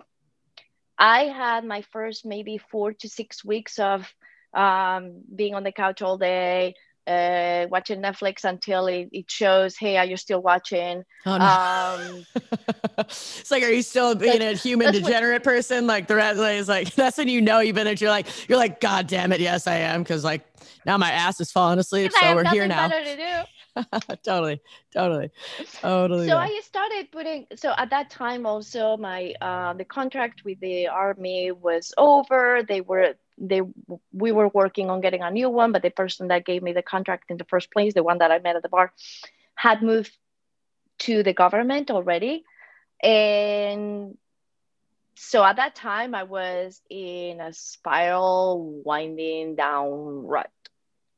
I 0.99 1.23
had 1.23 1.63
my 1.63 1.81
first 1.93 2.25
maybe 2.25 2.57
four 2.57 2.93
to 2.93 3.09
six 3.09 3.43
weeks 3.43 3.79
of 3.79 4.13
um, 4.53 5.21
being 5.33 5.55
on 5.55 5.63
the 5.63 5.71
couch 5.71 6.01
all 6.01 6.17
day, 6.17 6.75
uh, 7.07 7.67
watching 7.71 8.01
Netflix 8.01 8.43
until 8.43 8.87
it, 8.87 9.07
it, 9.13 9.31
shows, 9.31 9.77
hey, 9.77 9.97
are 9.97 10.05
you 10.05 10.17
still 10.17 10.41
watching? 10.41 11.03
Oh, 11.25 11.37
no. 11.37 11.45
um, 11.45 12.25
it's 12.99 13.49
like, 13.49 13.63
are 13.63 13.71
you 13.71 13.81
still 13.81 14.13
being 14.13 14.39
like, 14.39 14.55
a 14.55 14.57
human 14.57 14.91
degenerate 14.91 15.35
what, 15.35 15.43
person? 15.43 15.87
Like 15.87 16.07
the 16.07 16.15
rest 16.15 16.39
is 16.39 16.67
like, 16.67 16.93
that's 16.95 17.17
when 17.17 17.29
you 17.29 17.41
know 17.41 17.59
you've 17.59 17.75
been 17.75 17.85
there. 17.85 17.93
You're 17.93 18.09
like, 18.09 18.27
you're 18.49 18.57
like, 18.57 18.81
God 18.81 19.07
damn 19.07 19.31
it. 19.31 19.39
Yes, 19.39 19.67
I 19.67 19.75
am. 19.75 20.03
Cause 20.03 20.23
like 20.23 20.45
now 20.85 20.97
my 20.97 21.11
ass 21.11 21.39
is 21.39 21.51
falling 21.51 21.79
asleep. 21.79 22.11
So 22.11 22.35
we're 22.35 22.43
here 22.49 22.67
now. 22.67 22.89
totally, 24.23 24.61
totally, 24.93 25.31
totally. 25.81 26.27
So 26.27 26.37
I 26.37 26.59
started 26.63 27.11
putting. 27.11 27.47
So 27.55 27.73
at 27.77 27.89
that 27.91 28.09
time, 28.09 28.45
also 28.45 28.97
my 28.97 29.33
uh, 29.41 29.73
the 29.73 29.85
contract 29.85 30.43
with 30.43 30.59
the 30.59 30.87
army 30.87 31.51
was 31.51 31.93
over. 31.97 32.63
They 32.67 32.81
were 32.81 33.15
they 33.37 33.61
we 34.11 34.31
were 34.31 34.49
working 34.49 34.89
on 34.89 35.01
getting 35.01 35.21
a 35.21 35.31
new 35.31 35.49
one, 35.49 35.71
but 35.71 35.81
the 35.81 35.91
person 35.91 36.27
that 36.29 36.45
gave 36.45 36.61
me 36.63 36.73
the 36.73 36.81
contract 36.81 37.31
in 37.31 37.37
the 37.37 37.45
first 37.45 37.71
place, 37.71 37.93
the 37.93 38.03
one 38.03 38.19
that 38.19 38.31
I 38.31 38.39
met 38.39 38.55
at 38.55 38.63
the 38.63 38.69
bar, 38.69 38.93
had 39.55 39.81
moved 39.81 40.15
to 40.99 41.23
the 41.23 41.33
government 41.33 41.91
already, 41.91 42.43
and 43.01 44.17
so 45.15 45.43
at 45.43 45.57
that 45.57 45.75
time 45.75 46.15
I 46.15 46.23
was 46.23 46.81
in 46.89 47.41
a 47.41 47.51
spiral 47.53 48.81
winding 48.85 49.55
down 49.55 50.25
rut 50.25 50.49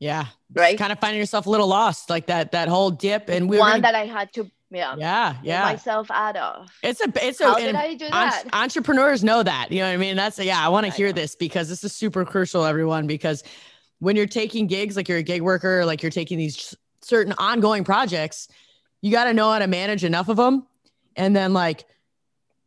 yeah. 0.01 0.25
Right. 0.51 0.77
Kind 0.79 0.91
of 0.91 0.99
finding 0.99 1.19
yourself 1.19 1.45
a 1.45 1.49
little 1.49 1.67
lost, 1.67 2.09
like 2.09 2.25
that 2.25 2.51
that 2.53 2.67
whole 2.67 2.89
dip. 2.89 3.29
And 3.29 3.47
we 3.47 3.59
one 3.59 3.73
gonna, 3.73 3.81
that 3.83 3.95
I 3.95 4.07
had 4.07 4.33
to 4.33 4.49
yeah 4.71 4.95
yeah 4.97 5.35
yeah 5.43 5.63
myself 5.63 6.09
out 6.09 6.35
of. 6.35 6.69
It's 6.81 6.99
a 7.01 7.13
it's 7.23 7.39
a 7.39 7.45
how 7.45 7.59
did 7.59 7.75
I 7.75 7.93
do 7.93 8.09
that? 8.09 8.45
entrepreneurs 8.51 9.23
know 9.23 9.43
that. 9.43 9.71
You 9.71 9.79
know 9.79 9.87
what 9.87 9.93
I 9.93 9.97
mean? 9.97 10.15
That's 10.15 10.39
a, 10.39 10.45
yeah. 10.45 10.59
I 10.59 10.69
want 10.69 10.87
to 10.87 10.91
hear 10.91 11.07
know. 11.07 11.13
this 11.13 11.35
because 11.35 11.69
this 11.69 11.83
is 11.83 11.93
super 11.93 12.25
crucial, 12.25 12.65
everyone. 12.65 13.05
Because 13.05 13.43
when 13.99 14.15
you're 14.15 14.25
taking 14.25 14.65
gigs, 14.65 14.95
like 14.95 15.07
you're 15.07 15.19
a 15.19 15.23
gig 15.23 15.43
worker, 15.43 15.85
like 15.85 16.01
you're 16.01 16.09
taking 16.09 16.39
these 16.39 16.75
certain 17.01 17.33
ongoing 17.37 17.83
projects, 17.83 18.47
you 19.01 19.11
got 19.11 19.25
to 19.25 19.33
know 19.33 19.51
how 19.51 19.59
to 19.59 19.67
manage 19.67 20.03
enough 20.03 20.29
of 20.29 20.37
them, 20.37 20.65
and 21.15 21.35
then 21.35 21.53
like 21.53 21.85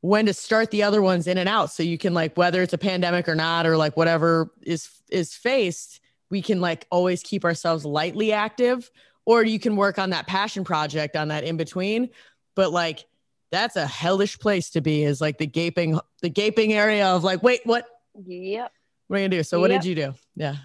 when 0.02 0.26
to 0.26 0.34
start 0.34 0.70
the 0.70 0.84
other 0.84 1.02
ones 1.02 1.26
in 1.26 1.36
and 1.38 1.48
out 1.48 1.72
so 1.72 1.82
you 1.82 1.98
can 1.98 2.14
like 2.14 2.36
whether 2.36 2.62
it's 2.62 2.74
a 2.74 2.78
pandemic 2.78 3.28
or 3.28 3.34
not 3.34 3.66
or 3.66 3.76
like 3.76 3.96
whatever 3.96 4.52
is 4.62 4.88
is 5.10 5.34
faced 5.34 6.00
we 6.34 6.42
can 6.42 6.60
like 6.60 6.84
always 6.90 7.22
keep 7.22 7.44
ourselves 7.44 7.84
lightly 7.84 8.32
active 8.32 8.90
or 9.24 9.44
you 9.44 9.60
can 9.60 9.76
work 9.76 10.00
on 10.00 10.10
that 10.10 10.26
passion 10.26 10.64
project 10.64 11.14
on 11.14 11.28
that 11.28 11.44
in 11.44 11.56
between. 11.56 12.10
But 12.56 12.72
like 12.72 13.06
that's 13.52 13.76
a 13.76 13.86
hellish 13.86 14.36
place 14.40 14.70
to 14.70 14.80
be 14.80 15.04
is 15.04 15.20
like 15.20 15.38
the 15.38 15.46
gaping 15.46 16.00
the 16.22 16.28
gaping 16.28 16.72
area 16.72 17.06
of 17.06 17.22
like 17.22 17.40
wait 17.44 17.60
what? 17.62 17.86
Yep. 18.26 18.72
What 19.06 19.16
are 19.16 19.20
you 19.20 19.28
gonna 19.28 19.36
do? 19.36 19.44
So 19.44 19.60
what 19.60 19.70
yep. 19.70 19.82
did 19.82 19.88
you 19.88 19.94
do? 19.94 20.14
Yeah. 20.34 20.56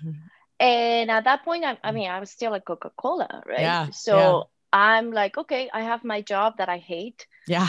And 0.59 1.11
at 1.11 1.25
that 1.25 1.45
point 1.45 1.63
I, 1.63 1.77
I 1.83 1.91
mean 1.91 2.09
i 2.09 2.19
was 2.19 2.31
still 2.31 2.55
at 2.55 2.65
coca-cola 2.65 3.43
right? 3.45 3.59
Yeah 3.59 3.91
so 3.91 4.17
yeah. 4.17 4.41
i'm 4.73 5.11
like 5.11 5.37
okay 5.37 5.69
i 5.71 5.81
have 5.83 6.03
my 6.03 6.21
job 6.21 6.57
that 6.57 6.67
i 6.67 6.79
hate. 6.79 7.27
Yeah. 7.47 7.67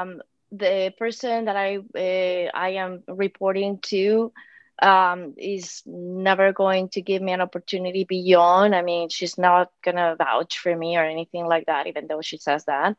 Um 0.00 0.20
the 0.50 0.92
person 0.98 1.44
that 1.44 1.54
i 1.54 1.76
uh, 1.76 2.50
i 2.58 2.70
am 2.70 3.04
reporting 3.06 3.78
to 3.82 4.32
um, 4.80 5.34
is 5.36 5.82
never 5.86 6.52
going 6.52 6.88
to 6.90 7.02
give 7.02 7.22
me 7.22 7.32
an 7.32 7.40
opportunity 7.40 8.04
beyond. 8.04 8.74
I 8.74 8.82
mean, 8.82 9.08
she's 9.08 9.38
not 9.38 9.70
gonna 9.82 10.16
vouch 10.16 10.58
for 10.58 10.74
me 10.76 10.96
or 10.96 11.04
anything 11.04 11.46
like 11.46 11.66
that, 11.66 11.86
even 11.86 12.06
though 12.06 12.20
she 12.22 12.36
says 12.36 12.64
that. 12.66 12.96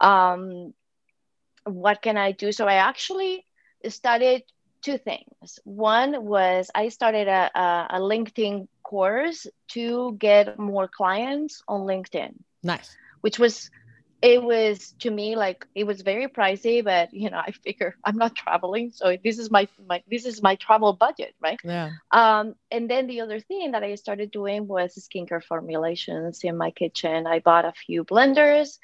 Um, 0.00 0.74
what 1.64 2.02
can 2.02 2.16
I 2.16 2.32
do? 2.32 2.52
So 2.52 2.66
I 2.66 2.74
actually 2.74 3.46
studied 3.88 4.44
two 4.82 4.98
things. 4.98 5.58
One 5.64 6.24
was 6.24 6.70
I 6.74 6.88
started 6.88 7.28
a, 7.28 7.50
a, 7.54 7.86
a 7.90 8.00
LinkedIn 8.00 8.68
course 8.82 9.46
to 9.68 10.16
get 10.18 10.58
more 10.58 10.88
clients 10.88 11.62
on 11.68 11.82
LinkedIn. 11.82 12.34
Nice. 12.62 12.96
Which 13.20 13.38
was 13.38 13.70
it 14.22 14.42
was 14.42 14.94
to 14.98 15.10
me 15.10 15.34
like 15.34 15.66
it 15.74 15.84
was 15.84 16.02
very 16.02 16.28
pricey 16.28 16.84
but 16.84 17.12
you 17.12 17.30
know 17.30 17.38
i 17.38 17.50
figure 17.50 17.96
i'm 18.04 18.16
not 18.16 18.34
traveling 18.34 18.90
so 18.94 19.16
this 19.24 19.38
is 19.38 19.50
my, 19.50 19.66
my 19.88 20.02
this 20.10 20.26
is 20.26 20.42
my 20.42 20.56
travel 20.56 20.92
budget 20.92 21.34
right? 21.40 21.58
Yeah. 21.64 21.90
Um 22.10 22.54
and 22.70 22.90
then 22.90 23.06
the 23.06 23.20
other 23.22 23.40
thing 23.40 23.72
that 23.72 23.82
i 23.82 23.94
started 23.94 24.30
doing 24.30 24.66
was 24.66 24.94
skincare 24.94 25.42
formulations 25.42 26.40
in 26.44 26.56
my 26.56 26.70
kitchen. 26.70 27.26
I 27.26 27.40
bought 27.40 27.64
a 27.64 27.72
few 27.72 28.04
blenders 28.04 28.78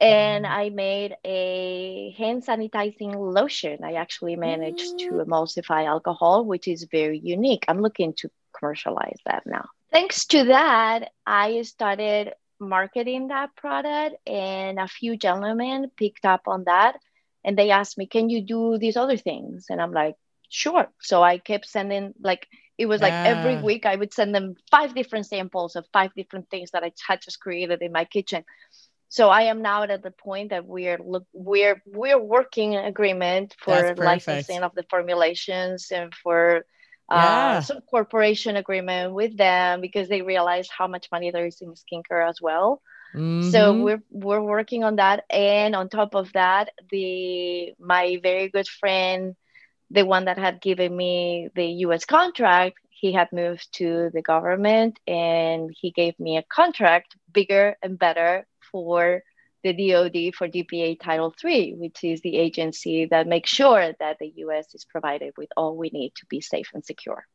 and 0.00 0.44
mm. 0.44 0.50
i 0.50 0.70
made 0.70 1.16
a 1.24 2.14
hand 2.18 2.44
sanitizing 2.44 3.14
lotion. 3.14 3.84
I 3.84 3.94
actually 3.94 4.36
managed 4.36 4.94
mm. 4.94 4.98
to 4.98 5.10
emulsify 5.24 5.86
alcohol 5.86 6.44
which 6.44 6.66
is 6.66 6.88
very 6.90 7.18
unique. 7.18 7.64
I'm 7.68 7.80
looking 7.80 8.14
to 8.14 8.30
commercialize 8.58 9.18
that 9.26 9.44
now. 9.46 9.66
Thanks 9.92 10.26
to 10.26 10.44
that 10.44 11.12
i 11.26 11.62
started 11.62 12.32
marketing 12.60 13.28
that 13.28 13.54
product 13.56 14.16
and 14.26 14.78
a 14.78 14.88
few 14.88 15.16
gentlemen 15.16 15.90
picked 15.96 16.24
up 16.24 16.42
on 16.46 16.64
that 16.64 16.96
and 17.44 17.58
they 17.58 17.70
asked 17.70 17.98
me 17.98 18.06
can 18.06 18.30
you 18.30 18.42
do 18.42 18.78
these 18.78 18.96
other 18.96 19.16
things? 19.16 19.66
And 19.70 19.80
i'm 19.80 19.92
like 19.92 20.16
sure. 20.48 20.88
So 21.00 21.22
i 21.22 21.38
kept 21.38 21.66
sending 21.66 22.14
like 22.20 22.46
it 22.78 22.86
was 22.86 23.00
like 23.00 23.12
every 23.12 23.56
week 23.56 23.86
i 23.86 23.96
would 23.96 24.12
send 24.12 24.34
them 24.34 24.54
five 24.70 24.94
different 24.94 25.26
samples 25.26 25.76
of 25.76 25.86
five 25.92 26.12
different 26.14 26.50
things 26.50 26.70
that 26.72 26.84
i 26.84 26.92
had 27.06 27.22
just 27.22 27.40
created 27.40 27.82
in 27.82 27.92
my 27.92 28.04
kitchen. 28.04 28.44
So 29.08 29.28
i 29.28 29.42
am 29.42 29.62
now 29.62 29.82
at 29.84 30.02
the 30.02 30.10
point 30.10 30.50
that 30.50 30.66
we're 30.66 30.98
look 30.98 31.26
we're 31.32 31.82
we're 31.86 32.20
working 32.20 32.76
agreement 32.76 33.54
for 33.58 33.94
licensing 33.96 34.62
of 34.62 34.74
the 34.74 34.84
formulations 34.90 35.90
and 35.92 36.12
for 36.14 36.66
yeah. 37.10 37.58
uh, 37.58 37.60
some 37.60 37.80
corporation 37.82 38.56
agreement 38.56 39.14
with 39.14 39.36
them 39.36 39.80
because 39.80 40.08
they 40.08 40.22
realize 40.22 40.68
how 40.70 40.86
much 40.86 41.08
money 41.12 41.30
there 41.30 41.46
is 41.46 41.60
in 41.60 41.74
skincare 41.74 42.28
as 42.28 42.40
well. 42.40 42.80
Mm-hmm. 43.14 43.50
So 43.50 43.80
we're 43.80 44.02
we're 44.10 44.40
working 44.40 44.82
on 44.82 44.96
that, 44.96 45.24
and 45.30 45.76
on 45.76 45.88
top 45.88 46.14
of 46.14 46.32
that, 46.32 46.70
the 46.90 47.72
my 47.78 48.18
very 48.20 48.48
good 48.48 48.66
friend, 48.66 49.36
the 49.90 50.04
one 50.04 50.24
that 50.24 50.38
had 50.38 50.60
given 50.60 50.96
me 50.96 51.48
the 51.54 51.66
U.S. 51.86 52.04
contract, 52.04 52.78
he 52.90 53.12
had 53.12 53.32
moved 53.32 53.68
to 53.74 54.10
the 54.12 54.22
government, 54.22 54.98
and 55.06 55.70
he 55.80 55.92
gave 55.92 56.18
me 56.18 56.38
a 56.38 56.42
contract 56.42 57.14
bigger 57.32 57.76
and 57.82 57.98
better 57.98 58.46
for 58.72 59.22
the 59.64 59.72
DoD 59.72 60.34
for 60.34 60.46
DPA 60.46 61.00
Title 61.00 61.34
III, 61.42 61.74
which 61.74 62.04
is 62.04 62.20
the 62.20 62.36
agency 62.36 63.06
that 63.06 63.26
makes 63.26 63.50
sure 63.50 63.92
that 63.98 64.18
the 64.20 64.32
US 64.36 64.72
is 64.74 64.84
provided 64.84 65.32
with 65.36 65.48
all 65.56 65.76
we 65.76 65.90
need 65.90 66.12
to 66.16 66.26
be 66.26 66.40
safe 66.40 66.70
and 66.74 66.84
secure. 66.84 67.26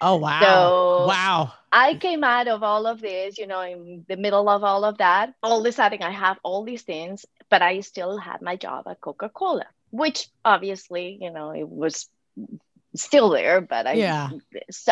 Oh, 0.00 0.16
wow. 0.16 0.40
So 0.40 1.06
wow. 1.06 1.52
I 1.72 1.94
came 1.94 2.24
out 2.24 2.48
of 2.48 2.62
all 2.62 2.86
of 2.86 3.00
this, 3.00 3.38
you 3.38 3.46
know, 3.46 3.62
in 3.62 4.04
the 4.08 4.16
middle 4.16 4.48
of 4.48 4.62
all 4.62 4.84
of 4.84 4.98
that. 4.98 5.34
All 5.42 5.60
of 5.60 5.66
a 5.66 5.72
sudden, 5.72 6.02
I 6.02 6.10
have 6.10 6.38
all 6.42 6.64
these 6.64 6.82
things, 6.82 7.24
but 7.48 7.62
I 7.62 7.80
still 7.80 8.18
had 8.18 8.42
my 8.42 8.56
job 8.56 8.86
at 8.88 9.00
Coca 9.00 9.28
Cola, 9.28 9.66
which 9.90 10.28
obviously, 10.44 11.18
you 11.20 11.30
know, 11.30 11.50
it 11.50 11.68
was 11.68 12.08
still 12.94 13.30
there, 13.30 13.60
but 13.60 13.86
I, 13.86 13.92
yeah. 13.94 14.30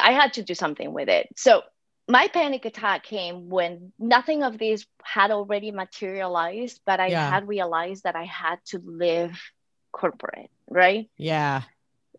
I 0.00 0.12
had 0.12 0.34
to 0.34 0.42
do 0.42 0.54
something 0.54 0.92
with 0.92 1.08
it. 1.08 1.28
So 1.36 1.62
my 2.11 2.29
panic 2.29 2.64
attack 2.64 3.05
came 3.05 3.49
when 3.49 3.92
nothing 3.99 4.42
of 4.42 4.59
this 4.59 4.85
had 5.03 5.31
already 5.31 5.70
materialized, 5.70 6.81
but 6.85 6.99
I 6.99 7.09
yeah. 7.09 7.31
had 7.31 7.46
realized 7.46 8.03
that 8.05 8.16
I 8.16 8.25
had 8.25 8.59
to 8.66 8.83
live 8.85 9.40
corporate, 9.92 10.51
right? 10.68 11.09
Yeah. 11.16 11.62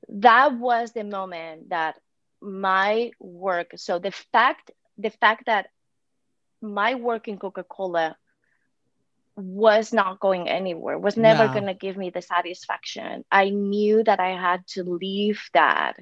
That 0.10 0.58
was 0.58 0.94
the 0.94 1.04
moment 1.04 1.70
that 1.70 2.00
my 2.42 3.12
work, 3.20 3.72
so 3.76 4.00
the 4.00 4.12
fact 4.12 4.72
the 4.98 5.10
fact 5.10 5.46
that 5.48 5.68
my 6.62 6.96
work 6.96 7.28
in 7.28 7.38
Coca-Cola 7.38 8.16
was 9.36 9.92
not 9.94 10.20
going 10.20 10.48
anywhere, 10.48 10.98
was 10.98 11.18
never 11.18 11.48
no. 11.48 11.54
going 11.54 11.66
to 11.66 11.74
give 11.74 11.98
me 11.98 12.12
the 12.12 12.22
satisfaction. 12.22 13.26
I 13.32 13.50
knew 13.50 14.04
that 14.04 14.20
I 14.20 14.30
had 14.30 14.68
to 14.76 14.84
leave 14.84 15.42
that 15.54 15.98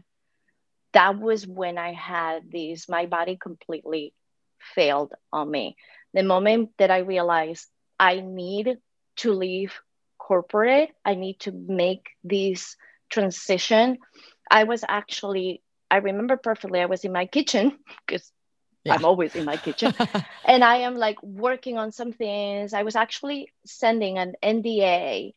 that 0.93 1.19
was 1.19 1.45
when 1.47 1.77
I 1.77 1.93
had 1.93 2.49
these, 2.49 2.87
my 2.89 3.05
body 3.05 3.37
completely 3.41 4.13
failed 4.75 5.13
on 5.31 5.49
me. 5.49 5.75
The 6.13 6.23
moment 6.23 6.71
that 6.77 6.91
I 6.91 6.99
realized 6.99 7.67
I 7.99 8.21
need 8.21 8.77
to 9.17 9.33
leave 9.33 9.73
corporate. 10.17 10.91
I 11.03 11.15
need 11.15 11.39
to 11.41 11.51
make 11.51 12.09
this 12.23 12.75
transition. 13.09 13.97
I 14.49 14.63
was 14.63 14.83
actually, 14.87 15.61
I 15.89 15.97
remember 15.97 16.37
perfectly, 16.37 16.79
I 16.79 16.85
was 16.85 17.03
in 17.03 17.11
my 17.11 17.25
kitchen 17.25 17.77
because 18.05 18.31
yeah. 18.83 18.93
I'm 18.93 19.05
always 19.05 19.35
in 19.35 19.45
my 19.45 19.57
kitchen. 19.57 19.93
and 20.45 20.63
I 20.63 20.77
am 20.77 20.95
like 20.95 21.21
working 21.23 21.77
on 21.77 21.91
some 21.91 22.13
things. 22.13 22.73
I 22.73 22.83
was 22.83 22.95
actually 22.95 23.51
sending 23.65 24.17
an 24.17 24.33
NDA 24.43 25.33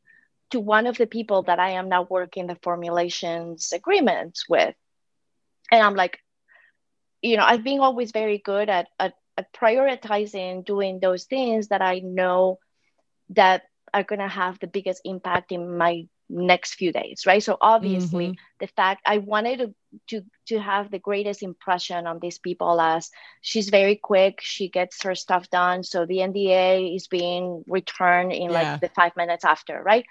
to 0.50 0.60
one 0.60 0.86
of 0.86 0.98
the 0.98 1.06
people 1.06 1.42
that 1.44 1.58
I 1.58 1.70
am 1.70 1.88
now 1.88 2.06
working 2.08 2.46
the 2.46 2.58
formulations 2.62 3.72
agreements 3.72 4.48
with. 4.48 4.74
And 5.70 5.82
I'm 5.82 5.94
like, 5.94 6.18
you 7.22 7.36
know, 7.36 7.44
I've 7.44 7.64
been 7.64 7.80
always 7.80 8.12
very 8.12 8.38
good 8.38 8.68
at, 8.68 8.88
at, 8.98 9.14
at 9.36 9.52
prioritizing 9.52 10.64
doing 10.64 11.00
those 11.00 11.24
things 11.24 11.68
that 11.68 11.82
I 11.82 12.00
know 12.00 12.58
that 13.30 13.62
are 13.94 14.02
going 14.02 14.20
to 14.20 14.28
have 14.28 14.58
the 14.58 14.66
biggest 14.66 15.02
impact 15.04 15.52
in 15.52 15.76
my 15.76 16.06
next 16.32 16.74
few 16.74 16.92
days 16.92 17.24
right 17.26 17.42
so 17.42 17.58
obviously 17.60 18.28
mm-hmm. 18.28 18.42
the 18.58 18.66
fact 18.68 19.02
i 19.04 19.18
wanted 19.18 19.58
to, 19.58 19.74
to 20.08 20.26
to 20.46 20.58
have 20.58 20.90
the 20.90 20.98
greatest 20.98 21.42
impression 21.42 22.06
on 22.06 22.18
these 22.20 22.38
people 22.38 22.80
as 22.80 23.10
she's 23.42 23.68
very 23.68 23.96
quick 23.96 24.38
she 24.40 24.70
gets 24.70 25.02
her 25.02 25.14
stuff 25.14 25.50
done 25.50 25.82
so 25.82 26.06
the 26.06 26.18
nda 26.18 26.96
is 26.96 27.06
being 27.06 27.62
returned 27.66 28.32
in 28.32 28.50
yeah. 28.50 28.72
like 28.72 28.80
the 28.80 28.88
five 28.88 29.14
minutes 29.14 29.44
after 29.44 29.82
right 29.82 30.06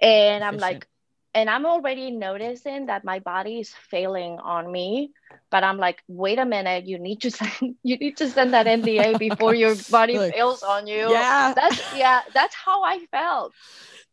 and 0.00 0.42
i'm 0.42 0.56
like 0.56 0.86
and 1.34 1.48
i'm 1.48 1.66
already 1.66 2.10
noticing 2.10 2.86
that 2.86 3.04
my 3.04 3.18
body 3.18 3.60
is 3.60 3.70
failing 3.90 4.38
on 4.38 4.70
me 4.70 5.12
but 5.50 5.64
i'm 5.64 5.78
like 5.78 6.02
wait 6.08 6.38
a 6.38 6.44
minute 6.44 6.86
you 6.86 6.98
need 6.98 7.20
to 7.20 7.30
send 7.38 7.76
you 7.82 7.96
need 7.96 8.16
to 8.16 8.28
send 8.28 8.54
that 8.54 8.66
nda 8.66 9.18
before 9.28 9.54
your 9.54 9.74
body 9.90 10.18
like, 10.18 10.34
fails 10.34 10.62
on 10.62 10.86
you 10.86 11.10
yeah 11.10 11.52
that's 11.54 11.80
yeah 11.96 12.20
that's 12.34 12.54
how 12.54 12.82
i 12.82 12.98
felt 13.10 13.52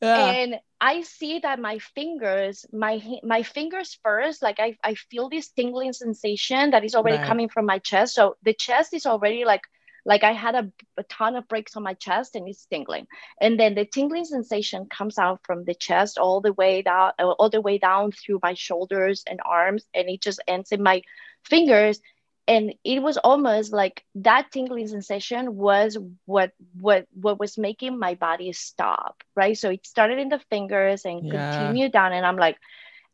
yeah. 0.02 0.32
and 0.32 0.56
i 0.80 1.02
see 1.02 1.40
that 1.40 1.60
my 1.60 1.80
fingers 1.80 2.66
my 2.72 3.02
my 3.24 3.44
fingers 3.44 4.00
first 4.04 4.42
like 4.42 4.60
i, 4.60 4.78
I 4.84 4.96
feel 4.96 5.30
this 5.30 5.50
tingling 5.50 5.94
sensation 5.94 6.72
that 6.72 6.84
is 6.84 6.96
already 6.96 7.18
right. 7.18 7.28
coming 7.28 7.50
from 7.50 7.66
my 7.66 7.80
chest 7.80 8.16
so 8.16 8.36
the 8.44 8.54
chest 8.54 8.94
is 8.94 9.06
already 9.06 9.46
like 9.46 9.62
like 10.10 10.24
I 10.24 10.34
had 10.34 10.56
a, 10.56 10.72
a 10.98 11.04
ton 11.04 11.36
of 11.36 11.48
breaks 11.48 11.78
on 11.78 11.84
my 11.84 11.94
chest 11.94 12.36
and 12.36 12.50
it's 12.50 12.66
tingling. 12.66 13.06
And 13.40 13.60
then 13.60 13.76
the 13.76 13.86
tingling 13.86 14.26
sensation 14.26 14.88
comes 14.88 15.20
out 15.20 15.42
from 15.44 15.66
the 15.66 15.76
chest 15.76 16.18
all 16.18 16.42
the 16.42 16.52
way 16.52 16.82
down, 16.82 17.12
all 17.20 17.52
the 17.52 17.62
way 17.62 17.78
down 17.78 18.12
through 18.12 18.40
my 18.42 18.56
shoulders 18.56 19.24
and 19.28 19.40
arms, 19.46 19.86
and 19.94 20.10
it 20.10 20.20
just 20.20 20.42
ends 20.48 20.72
in 20.72 20.82
my 20.82 21.04
fingers. 21.44 22.02
And 22.48 22.74
it 22.84 23.04
was 23.04 23.18
almost 23.18 23.72
like 23.72 24.04
that 24.16 24.52
tingling 24.52 24.88
sensation 24.88 25.56
was 25.56 25.96
what 26.26 26.54
what 26.82 27.06
what 27.14 27.40
was 27.40 27.60
making 27.60 28.00
my 28.00 28.16
body 28.16 28.52
stop, 28.54 29.24
right? 29.36 29.56
So 29.56 29.70
it 29.70 29.86
started 29.86 30.18
in 30.18 30.30
the 30.30 30.42
fingers 30.50 31.06
and 31.06 31.24
yeah. 31.24 31.52
continued 31.52 31.92
down, 31.92 32.14
and 32.14 32.26
I'm 32.26 32.38
like, 32.38 32.58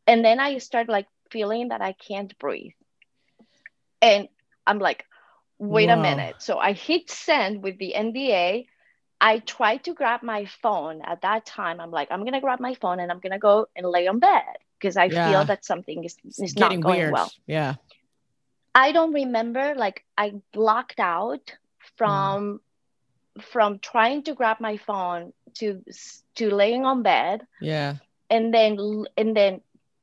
and 0.08 0.24
then 0.24 0.40
I 0.40 0.60
started 0.60 0.90
like 0.90 1.08
feeling 1.30 1.68
that 1.68 1.82
I 1.82 1.92
can't 1.92 2.32
breathe, 2.40 2.72
and 4.02 4.30
I'm 4.66 4.80
like, 4.80 5.04
wait 5.60 5.88
Whoa. 5.88 5.94
a 5.94 6.02
minute. 6.02 6.36
So 6.40 6.58
I 6.58 6.74
hit 6.74 7.10
send 7.10 7.64
with 7.64 7.78
the 7.78 7.94
NDA. 7.96 8.68
I 9.22 9.40
tried 9.40 9.86
to 9.86 9.94
grab 9.94 10.24
my 10.24 10.46
phone 10.62 11.02
at 11.04 11.22
that 11.22 11.46
time. 11.46 11.80
I'm 11.80 11.92
like, 11.92 12.10
I'm 12.12 12.24
gonna 12.26 12.42
grab 12.42 12.60
my 12.60 12.76
phone 12.76 13.00
and 13.00 13.12
I'm 13.12 13.20
gonna 13.20 13.40
go 13.40 13.68
and 13.76 13.88
lay 13.88 14.08
on 14.08 14.20
bed 14.20 14.58
because 14.80 14.98
I 14.98 15.06
yeah. 15.06 15.32
feel 15.32 15.46
that 15.46 15.66
something 15.66 16.04
is, 16.04 16.18
is 16.38 16.56
not 16.56 16.70
going 16.70 16.84
weird. 16.84 17.14
well. 17.14 17.32
Yeah. 17.48 17.76
I 18.74 18.92
don't 18.92 19.14
remember 19.14 19.74
like 19.76 20.04
I 20.18 20.34
blocked 20.52 21.00
out 21.00 21.56
from 21.98 22.60
mm. 23.38 23.44
from 23.44 23.80
trying 23.80 24.24
to 24.24 24.34
grab 24.34 24.60
my 24.60 24.78
phone 24.78 25.32
to 25.56 25.82
to 26.36 26.54
laying 26.54 26.86
on 26.86 27.02
bed. 27.02 27.48
Yeah. 27.62 27.96
And 28.30 28.54
then 28.54 29.06
and 29.18 29.36
then 29.36 29.62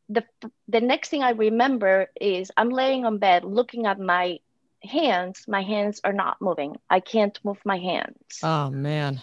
the 0.09 0.25
the 0.69 0.81
next 0.81 1.11
thing 1.11 1.23
I 1.23 1.31
remember 1.31 2.11
is 2.21 2.51
I'm 2.57 2.71
laying 2.71 3.05
on 3.05 3.19
bed 3.19 3.45
looking 3.45 3.87
at 3.87 4.01
my 4.01 4.39
hands, 4.85 5.45
my 5.49 5.63
hands 5.63 6.01
are 6.05 6.13
not 6.13 6.41
moving. 6.41 6.77
I 6.89 7.01
can't 7.01 7.39
move 7.45 7.59
my 7.65 7.79
hands. 7.79 8.41
Oh 8.43 8.71
man. 8.71 9.23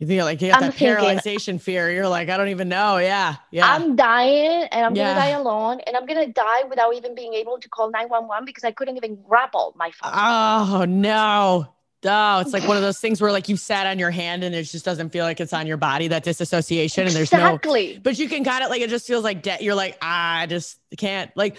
You 0.00 0.06
think 0.06 0.22
like 0.22 0.40
you 0.40 0.48
got 0.48 0.62
I'm 0.62 0.70
that 0.70 0.74
thinking, 0.74 0.96
paralyzation 0.96 1.60
fear. 1.60 1.90
You're 1.90 2.08
like, 2.08 2.30
I 2.30 2.38
don't 2.38 2.48
even 2.48 2.70
know. 2.70 2.96
Yeah. 2.96 3.36
Yeah. 3.50 3.70
I'm 3.70 3.96
dying 3.96 4.66
and 4.72 4.86
I'm 4.86 4.96
yeah. 4.96 5.14
gonna 5.14 5.20
die 5.20 5.38
alone 5.38 5.80
and 5.86 5.94
I'm 5.94 6.06
gonna 6.06 6.26
die 6.26 6.62
without 6.70 6.94
even 6.94 7.14
being 7.14 7.34
able 7.34 7.58
to 7.58 7.68
call 7.68 7.90
911 7.90 8.46
because 8.46 8.64
I 8.64 8.70
couldn't 8.70 8.96
even 8.96 9.22
grapple 9.22 9.74
my 9.76 9.90
phone. 9.90 10.12
Oh 10.14 10.86
no. 10.88 11.74
Oh, 12.02 12.40
it's 12.40 12.54
like 12.54 12.66
one 12.66 12.78
of 12.78 12.82
those 12.82 12.98
things 12.98 13.20
where 13.20 13.30
like 13.30 13.50
you 13.50 13.58
sat 13.58 13.86
on 13.86 13.98
your 13.98 14.10
hand 14.10 14.42
and 14.42 14.54
it 14.54 14.62
just 14.62 14.86
doesn't 14.86 15.10
feel 15.10 15.26
like 15.26 15.38
it's 15.38 15.52
on 15.52 15.66
your 15.66 15.76
body, 15.76 16.08
that 16.08 16.24
disassociation. 16.24 17.06
And 17.06 17.14
there's 17.14 17.30
no 17.30 17.38
exactly. 17.38 17.94
no 17.96 18.00
but 18.00 18.18
you 18.18 18.26
can 18.26 18.42
kind 18.42 18.64
of 18.64 18.70
like 18.70 18.80
it 18.80 18.88
just 18.88 19.06
feels 19.06 19.22
like 19.22 19.42
debt. 19.42 19.62
You're 19.62 19.74
like, 19.74 19.98
ah, 20.00 20.38
I 20.38 20.46
just 20.46 20.78
can't 20.96 21.30
like 21.36 21.58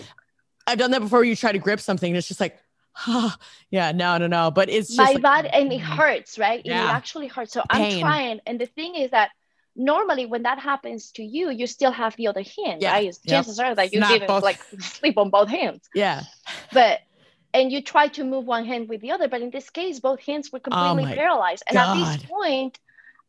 I've 0.66 0.80
done 0.80 0.90
that 0.92 1.02
before 1.02 1.24
you 1.24 1.36
try 1.36 1.52
to 1.52 1.60
grip 1.60 1.80
something 1.80 2.10
and 2.10 2.18
it's 2.18 2.28
just 2.28 2.40
like 2.40 2.58
yeah, 3.70 3.92
no, 3.92 4.18
no, 4.18 4.28
no. 4.28 4.52
But 4.52 4.70
it's 4.70 4.98
my 4.98 5.14
like, 5.14 5.22
body 5.22 5.50
and 5.50 5.72
it 5.72 5.82
mm. 5.82 5.84
hurts, 5.84 6.38
right? 6.38 6.62
Yeah. 6.66 6.86
It 6.86 6.94
actually 6.94 7.28
hurts. 7.28 7.54
So 7.54 7.64
Pain. 7.70 7.94
I'm 7.94 8.00
trying. 8.00 8.40
And 8.46 8.60
the 8.60 8.66
thing 8.66 8.96
is 8.96 9.12
that 9.12 9.32
normally 9.76 10.26
when 10.26 10.44
that 10.44 10.60
happens 10.60 11.12
to 11.12 11.24
you, 11.24 11.50
you 11.50 11.68
still 11.68 11.92
have 11.92 12.16
the 12.18 12.28
other 12.28 12.44
hand, 12.44 12.82
yeah. 12.82 12.94
right? 12.94 13.16
Chances 13.28 13.58
yep. 13.58 13.68
are 13.68 13.76
that 13.76 13.94
you 13.94 14.02
didn't 14.02 14.28
both. 14.28 14.44
like 14.44 14.62
sleep 14.80 15.18
on 15.18 15.30
both 15.30 15.50
hands. 15.50 15.88
Yeah. 15.96 16.24
But 16.74 17.00
and 17.54 17.72
you 17.72 17.82
try 17.82 18.08
to 18.08 18.24
move 18.24 18.46
one 18.46 18.66
hand 18.66 18.88
with 18.88 19.02
the 19.02 19.12
other, 19.12 19.28
but 19.28 19.42
in 19.42 19.50
this 19.50 19.70
case, 19.70 20.00
both 20.00 20.22
hands 20.22 20.52
were 20.52 20.60
oh 20.60 20.70
completely 20.70 21.12
oh 21.12 21.16
paralyzed. 21.16 21.64
And 21.68 21.76
God. 21.76 21.98
at 21.98 22.20
this 22.20 22.30
point, 22.30 22.80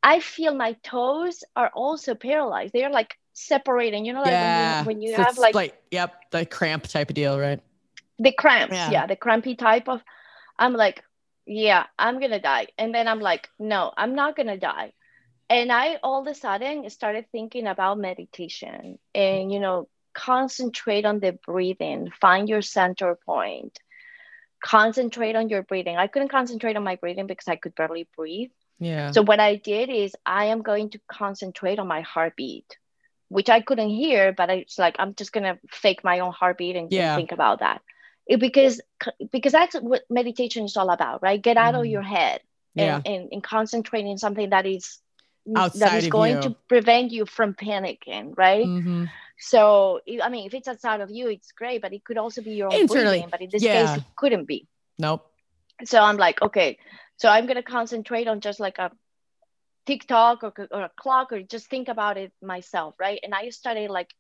I 0.03 0.21
feel 0.21 0.55
my 0.55 0.75
toes 0.85 1.45
are 1.57 1.71
also 1.75 2.15
paralyzed. 2.15 2.73
They're 2.73 2.91
like 2.91 3.17
separating, 3.33 4.05
you 4.05 4.13
know, 4.13 4.21
like 4.21 4.31
yeah. 4.31 4.85
when 4.85 5.01
you, 5.01 5.09
when 5.09 5.11
you 5.11 5.17
so 5.17 5.23
have 5.23 5.39
like, 5.39 5.55
like, 5.55 5.83
yep, 5.91 6.31
the 6.31 6.47
cramp 6.47 6.85
type 6.85 7.09
of 7.09 7.15
deal, 7.15 7.39
right? 7.39 7.61
The 8.19 8.33
cramps 8.33 8.75
yeah. 8.75 8.91
yeah 8.91 9.07
the 9.07 9.17
crampy 9.17 9.55
type 9.55 9.89
of 9.89 10.01
i'm 10.59 10.75
like 10.75 11.03
yeah 11.47 11.87
i'm 11.99 12.21
gonna 12.21 12.41
die. 12.41 12.69
And 12.79 12.95
then 12.95 13.09
i'm 13.09 13.21
like 13.21 13.49
no 13.59 13.93
i'm 13.97 14.15
not 14.15 14.37
gonna 14.37 14.59
die. 14.59 14.93
And 15.51 15.73
i 15.73 15.97
all 16.03 16.21
of 16.21 16.27
a 16.27 16.35
sudden 16.35 16.89
started 16.91 17.27
thinking 17.33 17.67
about 17.67 17.99
meditation 17.99 18.99
and 19.15 19.53
you 19.53 19.61
know 19.61 19.89
concentrate 20.15 21.05
on 21.07 21.21
the 21.21 21.39
breathing 21.47 22.11
find 22.21 22.49
your 22.49 22.63
center 22.63 23.19
point 23.27 23.79
concentrate 24.63 25.35
on 25.35 25.49
your 25.49 25.63
breathing. 25.63 25.97
I 25.97 26.07
couldn't 26.07 26.29
concentrate 26.29 26.77
on 26.77 26.85
my 26.85 26.97
breathing 26.97 27.27
because 27.27 27.49
i 27.49 27.57
could 27.57 27.75
barely 27.75 28.07
breathe. 28.17 28.53
Yeah. 28.79 29.11
So 29.11 29.23
what 29.23 29.41
i 29.41 29.57
did 29.57 29.91
is 29.91 30.15
i 30.25 30.47
am 30.47 30.63
going 30.63 30.91
to 30.91 31.01
concentrate 31.11 31.79
on 31.79 31.89
my 31.89 32.03
heartbeat 32.03 32.79
which 33.29 33.49
i 33.49 33.61
couldn't 33.61 33.89
hear 33.89 34.33
but 34.33 34.51
it's 34.51 34.79
like 34.79 34.97
i'm 34.99 35.15
just 35.15 35.33
gonna 35.33 35.59
fake 35.71 36.05
my 36.05 36.21
own 36.21 36.33
heartbeat 36.33 36.77
and, 36.77 36.93
yeah. 36.93 37.15
and 37.15 37.19
think 37.19 37.33
about 37.33 37.61
that 37.61 37.81
it, 38.27 38.39
because 38.39 38.81
because 39.31 39.53
that's 39.53 39.75
what 39.77 40.03
meditation 40.09 40.65
is 40.65 40.77
all 40.77 40.91
about 40.91 41.23
right 41.23 41.43
get 41.43 41.57
out 41.57 41.75
mm. 41.75 41.81
of 41.81 41.87
your 41.87 42.03
head 42.03 42.41
and, 42.77 43.05
yeah. 43.05 43.13
and, 43.13 43.29
and 43.33 43.43
concentrate 43.43 44.07
in 44.07 44.19
something 44.19 44.51
that 44.51 44.67
is 44.67 44.99
Outside 45.57 45.81
that 45.81 46.05
is 46.05 46.09
going 46.09 46.37
you. 46.37 46.43
to 46.43 46.51
prevent 46.69 47.11
you 47.11 47.27
from 47.27 47.55
panicking 47.55 48.35
right 48.37 48.65
mm-hmm. 48.65 49.07
so 49.39 50.01
i 50.23 50.29
mean 50.29 50.47
if 50.47 50.55
it's 50.55 50.69
outside 50.69 51.01
of 51.01 51.11
you 51.11 51.29
it's 51.29 51.51
great 51.51 51.83
but 51.83 51.93
it 51.93 52.05
could 52.05 52.17
also 52.17 52.43
be 52.43 52.53
your 52.53 52.69
own 52.69 52.81
Internally, 52.83 53.19
breathing, 53.19 53.29
but 53.29 53.41
in 53.41 53.51
this 53.51 53.61
yeah. 53.61 53.87
case 53.87 53.97
it 53.99 54.05
couldn't 54.15 54.45
be 54.45 54.69
nope 55.01 55.29
so 55.85 56.01
i'm 56.01 56.17
like 56.17 56.41
okay 56.43 56.79
so 57.17 57.29
i'm 57.29 57.47
going 57.47 57.57
to 57.57 57.63
concentrate 57.65 58.29
on 58.29 58.41
just 58.41 58.61
like 58.61 58.79
a 58.79 58.93
tiktok 59.85 60.45
or, 60.45 60.53
or 60.71 60.83
a 60.83 60.91
clock 60.97 61.33
or 61.33 61.43
just 61.43 61.69
think 61.69 61.89
about 61.89 62.17
it 62.17 62.33
myself 62.41 62.95
right 63.01 63.19
and 63.25 63.35
i 63.35 63.49
started 63.49 63.91
like 63.91 64.15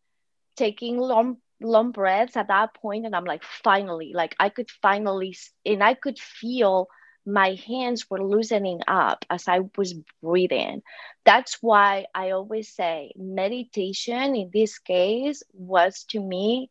taking 0.57 0.99
long 0.99 1.37
long 1.63 1.93
breaths 1.93 2.37
at 2.37 2.49
that 2.49 2.75
point 2.75 3.07
and 3.07 3.15
i'm 3.15 3.25
like 3.25 3.43
finally 3.43 4.13
like 4.15 4.35
i 4.39 4.49
could 4.49 4.71
finally 4.83 5.37
and 5.65 5.83
i 5.83 5.95
could 5.95 6.19
feel 6.19 6.89
my 7.25 7.57
hands 7.67 8.11
were 8.11 8.23
loosening 8.23 8.81
up 8.89 9.25
as 9.31 9.47
i 9.49 9.61
was 9.77 9.95
breathing. 10.23 10.83
That's 11.25 11.59
why 11.61 12.07
i 12.15 12.31
always 12.31 12.75
say 12.75 13.13
meditation 13.17 14.35
in 14.35 14.51
this 14.53 14.79
case 14.79 15.43
was 15.53 16.05
to 16.11 16.21
me 16.21 16.71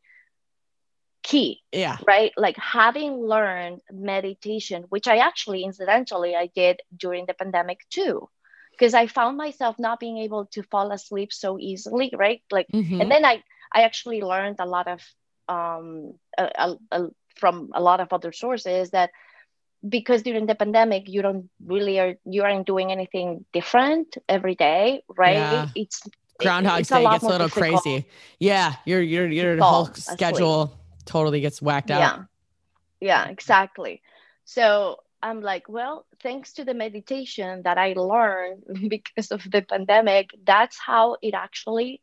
key 1.23 1.62
yeah. 1.71 1.97
right? 2.08 2.32
Like 2.36 2.58
having 2.58 3.13
learned 3.13 3.82
meditation 3.91 4.86
which 4.89 5.08
i 5.08 5.17
actually 5.17 5.63
incidentally 5.63 6.36
i 6.36 6.47
did 6.47 6.82
during 6.95 7.25
the 7.27 7.34
pandemic 7.34 7.80
too 7.89 8.27
because 8.71 8.93
i 8.93 9.08
found 9.08 9.38
myself 9.38 9.77
not 9.80 9.99
being 9.99 10.17
able 10.17 10.47
to 10.47 10.63
fall 10.63 10.91
asleep 10.91 11.32
so 11.32 11.58
easily 11.60 12.12
right? 12.17 12.41
Like 12.51 12.67
mm-hmm. 12.73 12.99
and 12.99 13.10
then 13.10 13.23
i 13.23 13.41
I 13.72 13.84
actually 13.84 14.22
learned 14.22 14.58
a 14.60 14.66
lot 14.66 14.88
of 14.88 15.02
um, 15.48 16.14
a, 16.38 16.76
a, 16.92 17.08
from 17.36 17.72
a 17.74 17.82
lot 17.82 18.00
of 18.00 18.14
other 18.14 18.32
sources 18.32 18.92
that 18.92 19.12
because 19.88 20.22
during 20.22 20.46
the 20.46 20.56
pandemic 20.56 21.10
you 21.10 21.22
don't 21.22 21.50
really 21.66 22.00
are 22.00 22.16
you 22.26 22.44
aren't 22.44 22.68
doing 22.68 22.92
anything 22.92 23.46
different 23.52 24.18
every 24.30 24.56
day, 24.56 25.04
right? 25.18 25.36
Yeah. 25.36 25.70
It's 25.76 26.02
Groundhog 26.40 26.86
Day 26.86 27.04
gets 27.04 27.24
a 27.24 27.28
little 27.28 27.50
crazy. 27.50 28.06
Yeah, 28.40 28.76
your 28.86 29.02
your 29.02 29.28
your 29.28 29.58
whole 29.58 29.86
schedule 29.94 30.64
asleep. 30.64 30.78
totally 31.06 31.42
gets 31.42 31.62
whacked 31.62 31.92
out. 31.92 32.00
Yeah, 32.00 32.24
yeah, 33.00 33.30
exactly. 33.30 34.02
So 34.46 34.98
I'm 35.24 35.42
like, 35.42 35.70
well, 35.70 36.06
thanks 36.22 36.54
to 36.54 36.66
the 36.66 36.74
meditation 36.74 37.62
that 37.64 37.78
I 37.78 37.94
learned 37.94 38.64
because 38.90 39.32
of 39.32 39.44
the 39.50 39.62
pandemic, 39.62 40.32
that's 40.44 40.78
how 40.78 41.18
it 41.22 41.34
actually. 41.34 42.02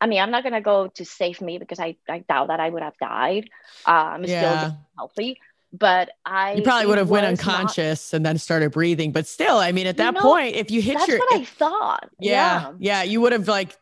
I 0.00 0.06
mean, 0.06 0.20
I'm 0.20 0.30
not 0.30 0.42
gonna 0.42 0.60
go 0.60 0.88
to 0.88 1.04
save 1.04 1.40
me 1.40 1.58
because 1.58 1.78
I, 1.78 1.96
I 2.08 2.20
doubt 2.20 2.48
that 2.48 2.60
I 2.60 2.68
would 2.68 2.82
have 2.82 2.96
died. 2.98 3.50
Uh, 3.86 3.90
I'm 3.90 4.24
yeah. 4.24 4.58
still 4.58 4.78
healthy, 4.96 5.40
but 5.72 6.10
I 6.24 6.54
you 6.54 6.62
probably 6.62 6.86
would 6.86 6.98
have 6.98 7.10
went 7.10 7.26
unconscious 7.26 8.12
not, 8.12 8.16
and 8.16 8.26
then 8.26 8.38
started 8.38 8.72
breathing. 8.72 9.12
But 9.12 9.26
still, 9.26 9.58
I 9.58 9.72
mean, 9.72 9.86
at 9.86 9.96
that 9.98 10.14
know, 10.14 10.20
point, 10.20 10.56
if 10.56 10.70
you 10.70 10.80
hit 10.80 10.92
your 10.92 10.98
that's 10.98 11.08
your, 11.08 11.18
what 11.18 11.40
I 11.40 11.44
thought. 11.44 12.10
Yeah, 12.18 12.32
yeah, 12.32 12.72
yeah, 12.78 13.02
you 13.02 13.20
would 13.20 13.32
have 13.32 13.48
like. 13.48 13.76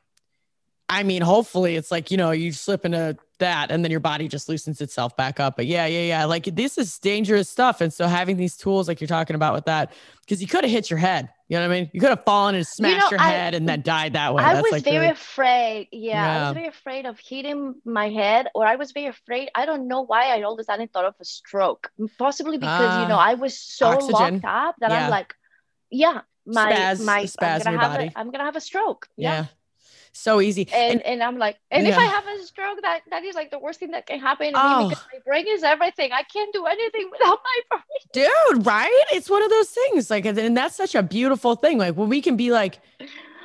I 0.90 1.02
mean, 1.02 1.20
hopefully, 1.20 1.76
it's 1.76 1.90
like 1.90 2.11
you 2.11 2.16
know, 2.16 2.31
you 2.31 2.50
slip 2.52 2.85
into 2.85 3.16
that 3.38 3.70
and 3.70 3.85
then 3.85 3.90
your 3.90 4.00
body 4.00 4.28
just 4.28 4.48
loosens 4.48 4.81
itself 4.81 5.16
back 5.16 5.40
up. 5.40 5.57
But 5.57 5.66
yeah, 5.66 5.87
yeah, 5.87 6.02
yeah. 6.02 6.24
Like 6.24 6.44
this 6.44 6.78
is 6.78 6.98
dangerous 6.98 7.48
stuff. 7.48 7.81
And 7.81 7.92
so 7.92 8.07
having 8.07 8.37
these 8.37 8.57
tools 8.57 8.88
like 8.88 9.00
you're 9.00 9.09
talking 9.09 9.37
about 9.37 9.54
with 9.54 9.64
that, 9.66 9.92
because 10.20 10.40
you 10.40 10.48
could 10.48 10.64
have 10.64 10.70
hit 10.70 10.90
your 10.90 10.98
head. 10.98 11.31
You 11.48 11.56
know 11.56 11.66
what 11.66 11.74
I 11.74 11.80
mean? 11.80 11.90
You 11.94 12.00
could 12.00 12.11
have 12.11 12.24
fallen 12.24 12.54
and 12.56 12.66
smashed 12.66 12.94
you 12.94 13.00
know, 13.00 13.11
your 13.11 13.20
I, 13.20 13.30
head 13.30 13.54
and 13.54 13.66
then 13.66 13.80
died 13.80 14.12
that 14.12 14.34
way. 14.34 14.42
I 14.42 14.54
That's 14.54 14.64
was 14.64 14.72
like 14.72 14.84
very 14.84 14.98
really... 14.98 15.12
afraid. 15.12 15.88
Yeah, 15.92 16.12
yeah, 16.12 16.37
I 16.37 16.44
was 16.48 16.54
very 16.54 16.66
afraid 16.68 17.06
of 17.06 17.18
hitting 17.18 17.74
my 17.87 18.11
head, 18.11 18.48
or 18.54 18.66
I 18.66 18.76
was 18.76 18.92
very 18.92 19.06
afraid. 19.06 19.48
I 19.54 19.64
don't 19.64 19.88
know 19.88 20.02
why 20.02 20.26
I 20.26 20.42
all 20.42 20.52
of 20.52 20.58
a 20.58 20.64
sudden 20.64 20.88
thought 20.88 21.06
of 21.06 21.14
a 21.20 21.24
stroke. 21.24 21.90
Possibly 22.18 22.58
because 22.58 22.96
uh, 22.98 23.02
you 23.02 23.08
know 23.08 23.18
I 23.18 23.34
was 23.34 23.58
so 23.58 23.88
oxygen. 23.88 24.12
locked 24.12 24.44
up 24.44 24.76
that 24.80 24.90
yeah. 24.90 25.04
I'm 25.04 25.11
like, 25.11 25.34
yeah, 25.90 26.20
my 26.44 26.72
Spaz, 26.72 27.04
my 27.04 27.26
I'm 27.42 27.61
gonna, 27.62 27.80
have 27.80 28.00
a, 28.00 28.18
I'm 28.18 28.30
gonna 28.30 28.44
have 28.44 28.56
a 28.56 28.61
stroke. 28.61 29.08
yeah. 29.16 29.32
yeah 29.32 29.46
so 30.18 30.40
easy. 30.40 30.68
And, 30.72 31.00
and, 31.00 31.02
and 31.02 31.22
I'm 31.22 31.38
like, 31.38 31.59
and 31.70 31.87
yeah. 31.87 31.92
if 31.92 31.98
I 31.98 32.04
have 32.04 32.24
a 32.26 32.42
stroke, 32.44 32.81
that 32.83 33.00
that 33.11 33.24
is 33.24 33.35
like 33.35 33.50
the 33.50 33.59
worst 33.59 33.81
thing 33.81 33.90
that 33.92 34.07
can 34.07 34.20
happen 34.20 34.52
to 34.52 34.61
oh. 34.61 34.83
me 34.83 34.88
because 34.90 35.04
my 35.12 35.18
brain 35.24 35.46
is 35.48 35.62
everything. 35.62 36.12
I 36.12 36.22
can't 36.22 36.52
do 36.52 36.66
anything 36.66 37.09
without 37.12 37.38
my 37.42 37.78
brain. 37.78 38.26
Dude, 38.52 38.66
right? 38.66 39.04
It's 39.12 39.31
one 39.31 39.42
of 39.42 39.50
those 39.50 39.70
things. 39.70 40.11
Like, 40.11 40.24
and 40.26 40.57
that's 40.57 40.76
such 40.76 40.94
a 40.94 41.02
beautiful 41.02 41.57
thing. 41.57 41.78
Like 41.78 41.96
when 41.96 42.09
we 42.09 42.20
can 42.20 42.37
be 42.37 42.50
like, 42.50 42.78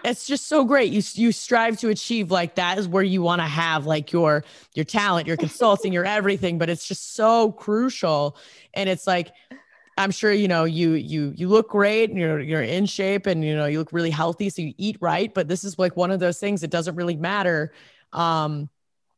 it's 0.03 0.27
just 0.27 0.47
so 0.47 0.65
great. 0.65 0.91
You 0.91 1.01
you 1.13 1.31
strive 1.31 1.79
to 1.79 1.89
achieve 1.89 2.29
like 2.29 2.55
that 2.55 2.77
is 2.77 2.87
where 2.87 3.03
you 3.03 3.21
want 3.21 3.41
to 3.41 3.47
have 3.47 3.85
like 3.85 4.11
your 4.11 4.43
your 4.73 4.85
talent, 4.85 5.27
your 5.27 5.37
consulting, 5.47 5.93
your 5.93 6.05
everything. 6.05 6.57
But 6.57 6.69
it's 6.69 6.87
just 6.87 7.15
so 7.15 7.51
crucial. 7.53 8.35
And 8.73 8.89
it's 8.89 9.07
like 9.07 9.31
I'm 9.97 10.11
sure 10.11 10.31
you 10.31 10.47
know 10.47 10.63
you 10.63 10.93
you 10.93 11.33
you 11.35 11.47
look 11.47 11.69
great 11.69 12.09
and 12.09 12.19
you're 12.19 12.39
you're 12.39 12.63
in 12.63 12.85
shape 12.85 13.25
and 13.25 13.43
you 13.43 13.55
know 13.55 13.65
you 13.65 13.79
look 13.79 13.93
really 13.93 14.09
healthy 14.09 14.49
so 14.49 14.61
you 14.61 14.73
eat 14.77 14.97
right 15.01 15.33
but 15.33 15.47
this 15.47 15.63
is 15.63 15.77
like 15.77 15.95
one 15.95 16.11
of 16.11 16.19
those 16.19 16.39
things 16.39 16.63
it 16.63 16.69
doesn't 16.69 16.95
really 16.95 17.15
matter 17.15 17.71
um 18.13 18.69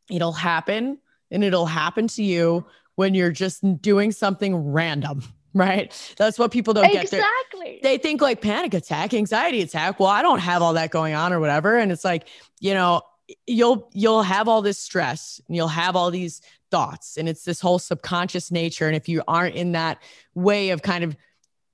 it'll 0.10 0.34
happen 0.34 0.98
and 1.32 1.44
it'll 1.44 1.66
happen 1.66 2.08
to 2.08 2.24
you 2.24 2.66
when 2.96 3.14
you're 3.14 3.32
just 3.32 3.64
doing 3.82 4.12
something 4.12 4.56
random 4.56 5.24
right 5.54 6.14
that's 6.18 6.38
what 6.38 6.52
people 6.52 6.74
don't 6.74 6.86
exactly. 6.86 7.18
get 7.18 7.26
exactly 7.26 7.80
they 7.82 7.98
think 7.98 8.22
like 8.22 8.42
panic 8.42 8.74
attack 8.74 9.14
anxiety 9.14 9.62
attack 9.62 10.00
well 10.00 10.10
I 10.10 10.22
don't 10.22 10.40
have 10.40 10.62
all 10.62 10.74
that 10.74 10.92
going 10.92 11.14
on 11.14 11.32
or 11.32 11.40
whatever 11.40 11.78
and 11.78 11.92
it's 11.92 12.04
like 12.04 12.28
you 12.60 12.74
know 12.74 13.02
you'll 13.48 13.90
you'll 13.94 14.24
have 14.24 14.48
all 14.48 14.62
this 14.62 14.78
stress 14.78 15.42
and 15.48 15.56
you'll 15.56 15.68
have 15.68 15.96
all 15.96 16.12
these 16.12 16.42
thoughts 16.72 17.18
and 17.18 17.28
it's 17.28 17.44
this 17.44 17.60
whole 17.60 17.80
subconscious 17.80 18.52
nature 18.52 18.88
and 18.88 18.96
if 18.96 19.10
you 19.10 19.24
aren't 19.28 19.56
in 19.56 19.72
that 19.72 20.02
way 20.36 20.70
of 20.70 20.82
kind 20.82 21.04
of 21.04 21.16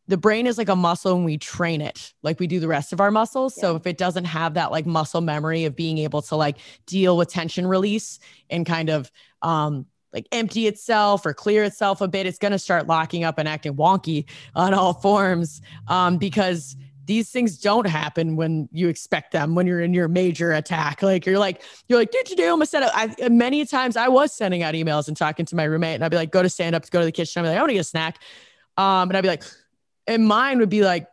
the 0.08 0.18
brain 0.18 0.48
is 0.48 0.58
like 0.58 0.70
a 0.70 0.76
muscle 0.76 1.16
and 1.16 1.26
we 1.26 1.38
train 1.38 1.82
it 1.82 2.14
like 2.24 2.40
we 2.40 2.48
do 2.48 2.60
the 2.60 2.68
rest 2.68 2.94
of 2.94 3.02
our 3.02 3.12
muscles 3.12 3.56
yeah. 3.58 3.62
so 3.62 3.76
if 3.76 3.86
it 3.86 3.98
doesn't 3.98 4.26
have 4.26 4.54
that 4.54 4.72
like 4.72 4.86
muscle 4.86 5.22
memory 5.22 5.66
of 5.66 5.76
being 5.76 5.98
able 5.98 6.22
to 6.22 6.36
like 6.36 6.58
deal 6.86 7.18
with 7.18 7.30
tension 7.30 7.68
release 7.68 8.20
and 8.50 8.66
kind 8.66 8.90
of 8.90 9.12
um 9.42 9.86
like 10.14 10.28
empty 10.32 10.68
itself 10.68 11.26
or 11.26 11.34
clear 11.34 11.64
itself 11.64 12.02
a 12.02 12.08
bit 12.08 12.26
it's 12.26 12.38
going 12.38 12.52
to 12.52 12.60
start 12.60 12.88
locking 12.88 13.24
up 13.24 13.38
and 13.38 13.48
acting 13.48 13.76
wonky 13.76 14.26
on 14.56 14.74
all 14.74 14.94
forms 14.94 15.62
um 15.88 16.18
because 16.18 16.76
these 17.12 17.30
things 17.30 17.58
don't 17.58 17.88
happen 17.88 18.38
when 18.38 18.70
you 18.72 18.88
expect 18.88 19.34
them 19.34 19.54
when 19.54 19.68
you're 19.68 19.82
in 19.82 19.94
your 19.94 20.08
major 20.08 20.54
attack. 20.54 21.02
Like 21.02 21.26
you're 21.26 21.38
like 21.38 21.62
you're 21.90 22.00
like 22.00 22.12
did 22.12 22.30
you 22.30 22.38
do 22.38 22.54
i'm 22.54 22.66
set 22.66 22.84
up 22.84 22.92
I, 22.96 23.28
many 23.28 23.66
times 23.66 23.98
i 23.98 24.08
was 24.08 24.32
sending 24.32 24.64
out 24.64 24.76
emails 24.76 25.10
and 25.10 25.18
talking 25.18 25.46
to 25.46 25.56
my 25.56 25.66
roommate 25.66 25.96
and 25.96 26.06
i'd 26.06 26.12
be 26.12 26.16
like 26.16 26.32
go 26.32 26.42
to 26.42 26.48
stand 26.48 26.74
up 26.74 26.90
go 26.90 27.00
to 27.00 27.06
the 27.06 27.12
kitchen 27.12 27.42
i'd 27.42 27.44
be 27.44 27.50
like 27.50 27.58
i 27.58 27.62
want 27.62 27.70
to 27.70 27.74
get 27.74 27.82
a 27.82 27.84
snack 27.84 28.20
um 28.78 29.10
and 29.10 29.18
i'd 29.18 29.22
be 29.22 29.28
like 29.28 29.44
and 30.08 30.26
mine 30.26 30.60
would 30.60 30.70
be 30.70 30.84
like 30.84 31.08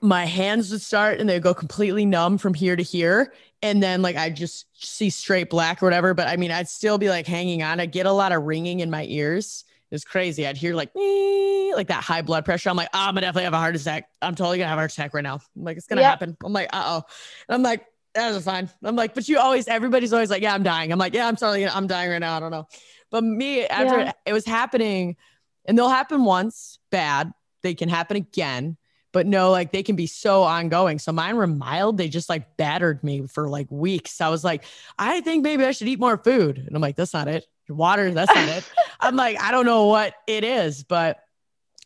my 0.00 0.24
hands 0.24 0.70
would 0.70 0.80
start 0.80 1.20
and 1.20 1.28
they'd 1.28 1.42
go 1.42 1.52
completely 1.52 2.06
numb 2.06 2.38
from 2.38 2.54
here 2.54 2.76
to 2.76 2.82
here 2.82 3.34
and 3.60 3.82
then 3.82 4.00
like 4.00 4.16
i 4.16 4.30
just 4.30 4.66
see 4.74 5.10
straight 5.10 5.50
black 5.50 5.82
or 5.82 5.86
whatever 5.86 6.14
but 6.14 6.26
i 6.28 6.36
mean 6.36 6.50
i'd 6.50 6.68
still 6.68 6.96
be 6.96 7.10
like 7.10 7.26
hanging 7.26 7.62
on. 7.62 7.78
I 7.80 7.86
get 7.86 8.06
a 8.06 8.12
lot 8.12 8.32
of 8.32 8.44
ringing 8.44 8.80
in 8.80 8.90
my 8.90 9.04
ears 9.04 9.64
it's 9.90 10.04
crazy. 10.04 10.46
I'd 10.46 10.56
hear 10.56 10.74
like 10.74 10.94
me, 10.94 11.74
like 11.74 11.88
that 11.88 12.02
high 12.02 12.22
blood 12.22 12.44
pressure. 12.44 12.70
I'm 12.70 12.76
like, 12.76 12.90
oh, 12.94 12.98
I'm 12.98 13.14
gonna 13.14 13.22
definitely 13.22 13.44
have 13.44 13.54
a 13.54 13.58
heart 13.58 13.74
attack. 13.74 14.08
I'm 14.22 14.34
totally 14.34 14.58
gonna 14.58 14.68
have 14.68 14.78
a 14.78 14.80
heart 14.80 14.92
attack 14.92 15.14
right 15.14 15.24
now. 15.24 15.40
I'm 15.56 15.64
like, 15.64 15.76
it's 15.76 15.86
gonna 15.86 16.02
yep. 16.02 16.10
happen. 16.10 16.36
I'm 16.44 16.52
like, 16.52 16.68
uh 16.72 16.82
oh. 16.86 17.02
And 17.48 17.54
I'm 17.54 17.62
like, 17.62 17.86
that's 18.14 18.44
fine. 18.44 18.70
I'm 18.82 18.96
like, 18.96 19.14
but 19.14 19.28
you 19.28 19.38
always, 19.38 19.68
everybody's 19.68 20.12
always 20.12 20.30
like, 20.30 20.42
yeah, 20.42 20.54
I'm 20.54 20.62
dying. 20.62 20.92
I'm 20.92 20.98
like, 20.98 21.14
yeah, 21.14 21.26
I'm 21.26 21.36
totally, 21.36 21.66
I'm 21.66 21.86
dying 21.86 22.10
right 22.10 22.18
now. 22.18 22.36
I 22.36 22.40
don't 22.40 22.50
know. 22.50 22.66
But 23.10 23.24
me, 23.24 23.66
after 23.66 23.98
yeah. 23.98 24.12
it 24.24 24.32
was 24.32 24.46
happening, 24.46 25.16
and 25.64 25.76
they'll 25.76 25.88
happen 25.88 26.24
once 26.24 26.78
bad, 26.90 27.32
they 27.62 27.74
can 27.74 27.88
happen 27.88 28.16
again. 28.16 28.76
But 29.12 29.26
no, 29.26 29.50
like 29.50 29.72
they 29.72 29.82
can 29.82 29.96
be 29.96 30.06
so 30.06 30.44
ongoing. 30.44 31.00
So 31.00 31.10
mine 31.10 31.36
were 31.36 31.48
mild. 31.48 31.98
They 31.98 32.08
just 32.08 32.28
like 32.28 32.56
battered 32.56 33.02
me 33.02 33.26
for 33.26 33.48
like 33.48 33.66
weeks. 33.68 34.20
I 34.20 34.28
was 34.28 34.44
like, 34.44 34.64
I 34.96 35.20
think 35.20 35.42
maybe 35.42 35.64
I 35.64 35.72
should 35.72 35.88
eat 35.88 35.98
more 35.98 36.16
food. 36.16 36.58
And 36.58 36.76
I'm 36.76 36.80
like, 36.80 36.94
that's 36.94 37.12
not 37.12 37.26
it 37.26 37.44
water 37.70 38.12
that's 38.12 38.34
not 38.34 38.48
it 38.48 38.64
i'm 39.00 39.16
like 39.16 39.40
i 39.40 39.50
don't 39.50 39.66
know 39.66 39.86
what 39.86 40.14
it 40.26 40.44
is 40.44 40.84
but 40.84 41.20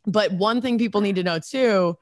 but 0.07 0.33
one 0.33 0.61
thing 0.61 0.79
people 0.79 1.01
need 1.01 1.17
to 1.17 1.23
know 1.23 1.39
too 1.39 1.97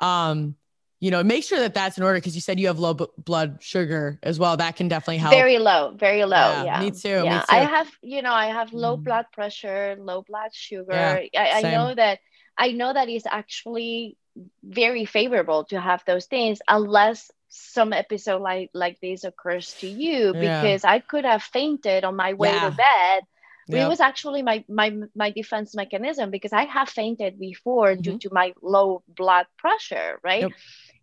um 0.00 0.54
you 1.00 1.10
know 1.10 1.22
make 1.22 1.44
sure 1.44 1.58
that 1.58 1.74
that's 1.74 1.98
in 1.98 2.04
order 2.04 2.18
because 2.18 2.34
you 2.34 2.40
said 2.40 2.58
you 2.58 2.66
have 2.66 2.78
low 2.78 2.94
b- 2.94 3.06
blood 3.18 3.58
sugar 3.60 4.18
as 4.22 4.38
well 4.38 4.56
that 4.56 4.76
can 4.76 4.88
definitely 4.88 5.18
help 5.18 5.34
very 5.34 5.58
low 5.58 5.92
very 5.96 6.24
low 6.24 6.36
yeah, 6.36 6.64
yeah. 6.64 6.80
me 6.80 6.90
too 6.90 7.08
yeah 7.08 7.34
me 7.34 7.38
too. 7.40 7.44
i 7.50 7.58
have 7.58 7.90
you 8.02 8.22
know 8.22 8.32
i 8.32 8.46
have 8.46 8.72
low 8.72 8.96
mm. 8.96 9.04
blood 9.04 9.26
pressure 9.32 9.96
low 9.98 10.22
blood 10.22 10.50
sugar 10.52 11.22
yeah, 11.32 11.42
I, 11.42 11.58
I 11.58 11.70
know 11.70 11.94
that 11.94 12.20
i 12.56 12.72
know 12.72 12.92
that 12.92 13.08
is 13.08 13.24
actually 13.26 14.16
very 14.62 15.04
favorable 15.04 15.64
to 15.64 15.80
have 15.80 16.02
those 16.06 16.26
things 16.26 16.60
unless 16.68 17.30
some 17.54 17.92
episode 17.92 18.42
like 18.42 18.70
like 18.74 19.00
this 19.00 19.22
occurs 19.22 19.74
to 19.74 19.86
you 19.86 20.32
because 20.32 20.82
yeah. 20.84 20.90
I 20.90 20.98
could 20.98 21.24
have 21.24 21.42
fainted 21.42 22.04
on 22.04 22.16
my 22.16 22.32
way 22.32 22.50
yeah. 22.50 22.70
to 22.70 22.76
bed. 22.76 23.22
Yep. 23.68 23.86
It 23.86 23.88
was 23.88 24.00
actually 24.00 24.42
my 24.42 24.64
my 24.68 24.92
my 25.14 25.30
defense 25.30 25.74
mechanism 25.74 26.30
because 26.30 26.52
I 26.52 26.64
have 26.64 26.88
fainted 26.88 27.38
before 27.38 27.90
mm-hmm. 27.92 28.02
due 28.02 28.18
to 28.18 28.30
my 28.32 28.52
low 28.60 29.02
blood 29.08 29.46
pressure, 29.56 30.18
right? 30.22 30.42
Yep. 30.42 30.52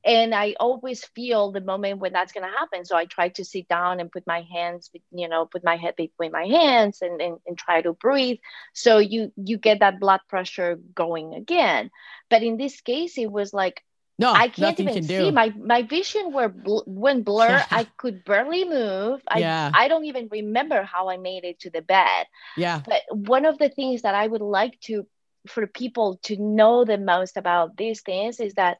And 0.03 0.33
I 0.33 0.55
always 0.59 1.05
feel 1.05 1.51
the 1.51 1.61
moment 1.61 1.99
when 1.99 2.11
that's 2.11 2.33
gonna 2.33 2.51
happen. 2.51 2.85
So 2.85 2.97
I 2.97 3.05
try 3.05 3.29
to 3.29 3.45
sit 3.45 3.67
down 3.67 3.99
and 3.99 4.11
put 4.11 4.27
my 4.27 4.41
hands, 4.51 4.91
you 5.11 5.29
know, 5.29 5.45
put 5.45 5.63
my 5.63 5.77
head 5.77 5.95
between 5.95 6.31
my 6.31 6.45
hands 6.45 7.01
and, 7.01 7.21
and, 7.21 7.37
and 7.47 7.57
try 7.57 7.81
to 7.81 7.93
breathe. 7.93 8.39
So 8.73 8.97
you 8.97 9.31
you 9.37 9.57
get 9.57 9.79
that 9.79 9.99
blood 9.99 10.21
pressure 10.27 10.79
going 10.93 11.33
again. 11.33 11.91
But 12.29 12.43
in 12.43 12.57
this 12.57 12.81
case, 12.81 13.17
it 13.17 13.31
was 13.31 13.53
like 13.53 13.83
no, 14.21 14.31
I 14.33 14.47
can't 14.49 14.79
even 14.79 14.93
can 14.93 15.03
see. 15.03 15.31
My 15.31 15.49
my 15.49 15.83
vision 15.83 16.31
were 16.33 16.49
bl- 16.49 16.85
went 16.85 17.25
blur. 17.25 17.65
I 17.71 17.85
could 17.97 18.23
barely 18.23 18.63
move. 18.65 19.21
I 19.27 19.39
yeah. 19.39 19.71
I 19.73 19.87
don't 19.87 20.05
even 20.05 20.29
remember 20.31 20.83
how 20.83 21.09
I 21.09 21.17
made 21.17 21.43
it 21.43 21.59
to 21.61 21.69
the 21.71 21.81
bed. 21.81 22.27
Yeah. 22.55 22.81
But 22.85 23.01
one 23.09 23.45
of 23.45 23.57
the 23.57 23.69
things 23.69 24.03
that 24.03 24.15
I 24.15 24.27
would 24.27 24.41
like 24.41 24.79
to 24.81 25.07
for 25.47 25.65
people 25.67 26.19
to 26.23 26.37
know 26.37 26.85
the 26.85 26.97
most 26.97 27.37
about 27.37 27.77
these 27.77 28.01
things 28.01 28.39
is 28.39 28.53
that 28.55 28.77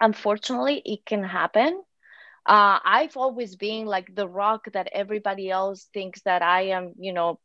unfortunately 0.00 0.82
it 0.84 1.04
can 1.06 1.24
happen. 1.24 1.82
Uh, 2.46 2.78
I've 2.84 3.16
always 3.16 3.56
been 3.56 3.86
like 3.86 4.14
the 4.14 4.28
rock 4.28 4.66
that 4.72 4.88
everybody 4.92 5.50
else 5.50 5.88
thinks 5.92 6.22
that 6.22 6.42
I 6.42 6.68
am, 6.76 6.94
you 6.98 7.12
know, 7.12 7.38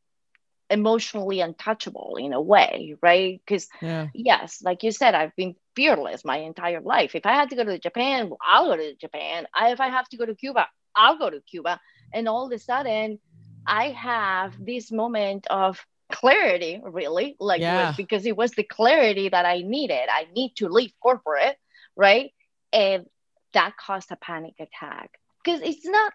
emotionally 0.73 1.39
untouchable 1.39 2.17
in 2.19 2.33
a 2.33 2.41
way, 2.41 2.95
right? 3.01 3.39
Because 3.45 3.67
yeah. 3.81 4.07
yes, 4.13 4.61
like 4.63 4.83
you 4.83 4.91
said, 4.91 5.13
I've 5.13 5.35
been 5.35 5.55
fearless 5.75 6.25
my 6.25 6.37
entire 6.37 6.81
life. 6.81 7.15
If 7.15 7.25
I 7.25 7.33
had 7.33 7.51
to 7.51 7.55
go 7.55 7.63
to 7.63 7.77
Japan, 7.77 8.31
I'll 8.41 8.67
go 8.67 8.77
to 8.77 8.95
Japan. 8.95 9.45
I, 9.53 9.71
if 9.71 9.79
I 9.79 9.89
have 9.89 10.09
to 10.09 10.17
go 10.17 10.25
to 10.25 10.35
Cuba, 10.35 10.67
I'll 10.95 11.17
go 11.17 11.29
to 11.29 11.39
Cuba. 11.41 11.79
And 12.11 12.27
all 12.27 12.47
of 12.47 12.51
a 12.51 12.59
sudden, 12.59 13.19
I 13.65 13.89
have 13.91 14.53
this 14.59 14.91
moment 14.91 15.45
of 15.47 15.79
clarity, 16.11 16.81
really, 16.83 17.35
like 17.39 17.61
yeah. 17.61 17.93
because 17.95 18.25
it 18.25 18.35
was 18.35 18.51
the 18.51 18.63
clarity 18.63 19.29
that 19.29 19.45
I 19.45 19.61
needed. 19.61 20.09
I 20.11 20.27
need 20.35 20.53
to 20.57 20.69
leave 20.69 20.91
corporate, 21.01 21.57
right? 21.95 22.31
And 22.71 23.05
that 23.53 23.77
caused 23.77 24.11
a 24.11 24.15
panic 24.15 24.55
attack 24.59 25.11
because 25.43 25.61
it's 25.61 25.85
not 25.85 26.13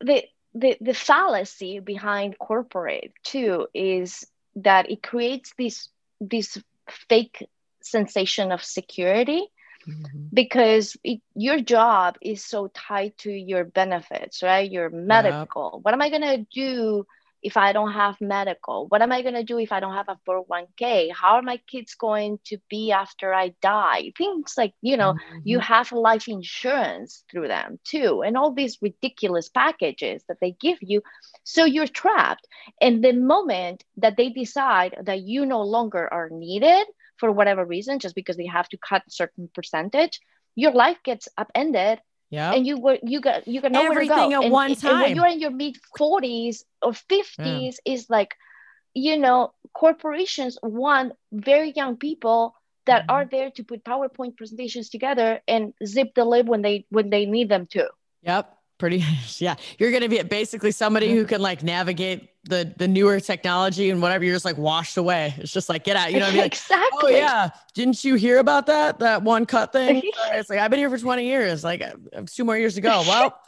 the 0.00 0.24
the 0.56 0.76
the 0.80 0.94
fallacy 0.94 1.80
behind 1.80 2.38
corporate 2.38 3.12
too 3.22 3.66
is 3.74 4.26
that 4.56 4.90
it 4.90 5.02
creates 5.02 5.52
this 5.58 5.88
this 6.20 6.58
fake 7.08 7.46
sensation 7.82 8.50
of 8.50 8.64
security 8.64 9.46
mm-hmm. 9.86 10.26
because 10.32 10.96
it, 11.04 11.20
your 11.34 11.60
job 11.60 12.16
is 12.22 12.42
so 12.44 12.68
tied 12.68 13.16
to 13.18 13.30
your 13.30 13.64
benefits 13.64 14.42
right 14.42 14.70
your 14.70 14.88
medical 14.88 15.72
yep. 15.74 15.84
what 15.84 15.94
am 15.94 16.02
i 16.02 16.08
going 16.08 16.22
to 16.22 16.46
do 16.52 17.06
if 17.42 17.56
I 17.56 17.72
don't 17.72 17.92
have 17.92 18.20
medical? 18.20 18.86
What 18.88 19.02
am 19.02 19.12
I 19.12 19.22
going 19.22 19.34
to 19.34 19.44
do 19.44 19.58
if 19.58 19.72
I 19.72 19.80
don't 19.80 19.94
have 19.94 20.08
a 20.08 20.18
401k? 20.28 21.12
How 21.12 21.36
are 21.36 21.42
my 21.42 21.60
kids 21.68 21.94
going 21.94 22.38
to 22.46 22.58
be 22.68 22.92
after 22.92 23.32
I 23.32 23.54
die? 23.62 24.12
Things 24.16 24.54
like, 24.56 24.74
you 24.82 24.96
know, 24.96 25.12
mm-hmm. 25.12 25.38
you 25.44 25.58
have 25.58 25.92
life 25.92 26.28
insurance 26.28 27.24
through 27.30 27.48
them 27.48 27.78
too, 27.84 28.22
and 28.22 28.36
all 28.36 28.52
these 28.52 28.78
ridiculous 28.82 29.48
packages 29.48 30.22
that 30.28 30.38
they 30.40 30.52
give 30.52 30.78
you. 30.80 31.02
So 31.44 31.64
you're 31.64 31.86
trapped. 31.86 32.46
And 32.80 33.04
the 33.04 33.12
moment 33.12 33.84
that 33.98 34.16
they 34.16 34.30
decide 34.30 34.96
that 35.04 35.22
you 35.22 35.46
no 35.46 35.62
longer 35.62 36.12
are 36.12 36.30
needed 36.30 36.86
for 37.18 37.32
whatever 37.32 37.64
reason, 37.64 37.98
just 37.98 38.14
because 38.14 38.36
they 38.36 38.46
have 38.46 38.68
to 38.70 38.78
cut 38.78 39.02
a 39.06 39.10
certain 39.10 39.48
percentage, 39.54 40.20
your 40.54 40.72
life 40.72 40.98
gets 41.04 41.28
upended 41.36 42.00
yeah. 42.30 42.52
And 42.52 42.66
you 42.66 42.78
were 42.78 42.98
you 43.02 43.20
got 43.20 43.46
you 43.46 43.60
got 43.60 43.72
nowhere 43.72 43.92
everything 43.92 44.30
to 44.30 44.36
go. 44.36 44.40
at 44.40 44.44
and, 44.44 44.52
one 44.52 44.74
time. 44.74 44.92
And 44.92 45.02
when 45.02 45.16
you're 45.16 45.26
in 45.26 45.40
your 45.40 45.50
mid 45.50 45.78
40s 45.98 46.64
or 46.82 46.92
50s, 46.92 47.28
yeah. 47.38 47.70
is 47.84 48.10
like, 48.10 48.34
you 48.94 49.16
know, 49.16 49.52
corporations 49.74 50.58
want 50.62 51.12
very 51.32 51.72
young 51.72 51.96
people 51.96 52.54
that 52.86 53.02
mm-hmm. 53.02 53.10
are 53.10 53.24
there 53.24 53.50
to 53.52 53.64
put 53.64 53.84
PowerPoint 53.84 54.36
presentations 54.36 54.88
together 54.88 55.40
and 55.46 55.72
zip 55.84 56.14
the 56.14 56.24
lib 56.24 56.48
when 56.48 56.62
they 56.62 56.86
when 56.90 57.10
they 57.10 57.26
need 57.26 57.48
them 57.48 57.66
to. 57.68 57.88
Yep 58.22 58.52
pretty 58.78 59.02
yeah 59.38 59.54
you're 59.78 59.90
going 59.90 60.02
to 60.02 60.08
be 60.10 60.22
basically 60.22 60.70
somebody 60.70 61.10
who 61.10 61.24
can 61.24 61.40
like 61.40 61.62
navigate 61.62 62.28
the 62.48 62.72
the 62.76 62.88
newer 62.88 63.20
technology 63.20 63.90
and 63.90 64.00
whatever 64.00 64.24
you're 64.24 64.34
just 64.34 64.44
like 64.44 64.56
washed 64.58 64.96
away. 64.96 65.34
It's 65.38 65.52
just 65.52 65.68
like 65.68 65.84
get 65.84 65.96
out 65.96 66.12
you 66.12 66.20
know 66.20 66.26
like, 66.30 66.38
oh, 66.38 66.44
exactly. 66.44 67.14
oh 67.14 67.16
yeah. 67.16 67.50
Didn't 67.74 68.04
you 68.04 68.14
hear 68.14 68.38
about 68.38 68.66
that 68.66 68.98
that 69.00 69.22
one 69.22 69.46
cut 69.46 69.72
thing? 69.72 70.02
Uh, 70.16 70.30
it's 70.34 70.48
like 70.48 70.58
i've 70.58 70.70
been 70.70 70.78
here 70.78 70.88
for 70.88 70.98
20 70.98 71.26
years 71.26 71.62
like 71.62 71.82
uh, 71.82 71.92
uh, 72.16 72.22
two 72.26 72.44
more 72.44 72.56
years 72.56 72.74
to 72.74 72.80
go 72.80 73.02
well 73.06 73.38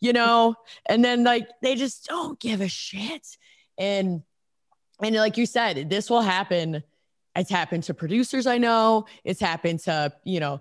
you 0.00 0.12
know 0.12 0.54
and 0.86 1.04
then 1.04 1.24
like 1.24 1.48
they 1.62 1.74
just 1.74 2.06
don't 2.06 2.38
give 2.38 2.60
a 2.60 2.68
shit. 2.68 3.26
And 3.78 4.22
and 5.02 5.16
like 5.16 5.36
you 5.36 5.46
said 5.46 5.88
this 5.90 6.10
will 6.10 6.22
happen. 6.22 6.82
It's 7.34 7.50
happened 7.50 7.84
to 7.84 7.94
producers 7.94 8.46
i 8.46 8.58
know. 8.58 9.06
It's 9.24 9.40
happened 9.40 9.80
to 9.80 10.12
you 10.24 10.40
know 10.40 10.60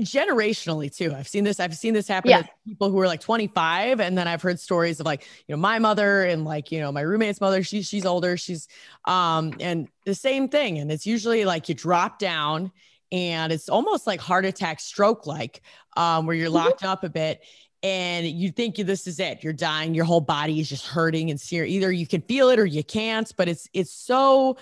generationally 0.00 0.94
too 0.94 1.14
i've 1.14 1.28
seen 1.28 1.42
this 1.42 1.58
i've 1.58 1.74
seen 1.74 1.94
this 1.94 2.06
happen 2.06 2.30
yeah. 2.30 2.42
to 2.42 2.48
people 2.66 2.90
who 2.90 3.00
are 3.00 3.06
like 3.06 3.20
25 3.20 4.00
and 4.00 4.16
then 4.16 4.28
i've 4.28 4.42
heard 4.42 4.60
stories 4.60 5.00
of 5.00 5.06
like 5.06 5.26
you 5.46 5.54
know 5.54 5.60
my 5.60 5.78
mother 5.78 6.24
and 6.24 6.44
like 6.44 6.70
you 6.70 6.80
know 6.80 6.92
my 6.92 7.00
roommate's 7.00 7.40
mother 7.40 7.62
she's 7.62 7.86
she's 7.86 8.04
older 8.04 8.36
she's 8.36 8.68
um 9.06 9.54
and 9.58 9.88
the 10.04 10.14
same 10.14 10.48
thing 10.48 10.78
and 10.78 10.92
it's 10.92 11.06
usually 11.06 11.46
like 11.46 11.68
you 11.68 11.74
drop 11.74 12.18
down 12.18 12.70
and 13.10 13.52
it's 13.52 13.70
almost 13.70 14.06
like 14.06 14.20
heart 14.20 14.44
attack 14.44 14.80
stroke 14.80 15.26
like 15.26 15.62
um 15.96 16.26
where 16.26 16.36
you're 16.36 16.48
mm-hmm. 16.48 16.56
locked 16.56 16.82
mm-hmm. 16.82 16.92
up 16.92 17.02
a 17.02 17.08
bit 17.08 17.42
and 17.82 18.26
you 18.26 18.50
think 18.50 18.76
this 18.76 19.06
is 19.06 19.18
it 19.18 19.42
you're 19.42 19.54
dying 19.54 19.94
your 19.94 20.04
whole 20.04 20.20
body 20.20 20.60
is 20.60 20.68
just 20.68 20.86
hurting 20.86 21.30
and 21.30 21.40
sear 21.40 21.64
either 21.64 21.90
you 21.90 22.06
can 22.06 22.20
feel 22.20 22.50
it 22.50 22.58
or 22.58 22.66
you 22.66 22.84
can't 22.84 23.32
but 23.38 23.48
it's 23.48 23.66
it's 23.72 23.92
so 23.92 24.58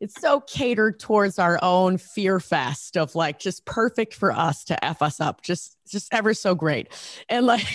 it's 0.00 0.20
so 0.20 0.40
catered 0.40 0.98
towards 0.98 1.38
our 1.38 1.58
own 1.62 1.98
fear 1.98 2.40
fest 2.40 2.96
of 2.96 3.14
like 3.14 3.38
just 3.38 3.64
perfect 3.64 4.14
for 4.14 4.32
us 4.32 4.64
to 4.64 4.84
f 4.84 5.02
us 5.02 5.20
up 5.20 5.42
just 5.42 5.76
just 5.90 6.12
ever 6.12 6.32
so 6.34 6.54
great. 6.54 6.88
And 7.28 7.46
like 7.46 7.66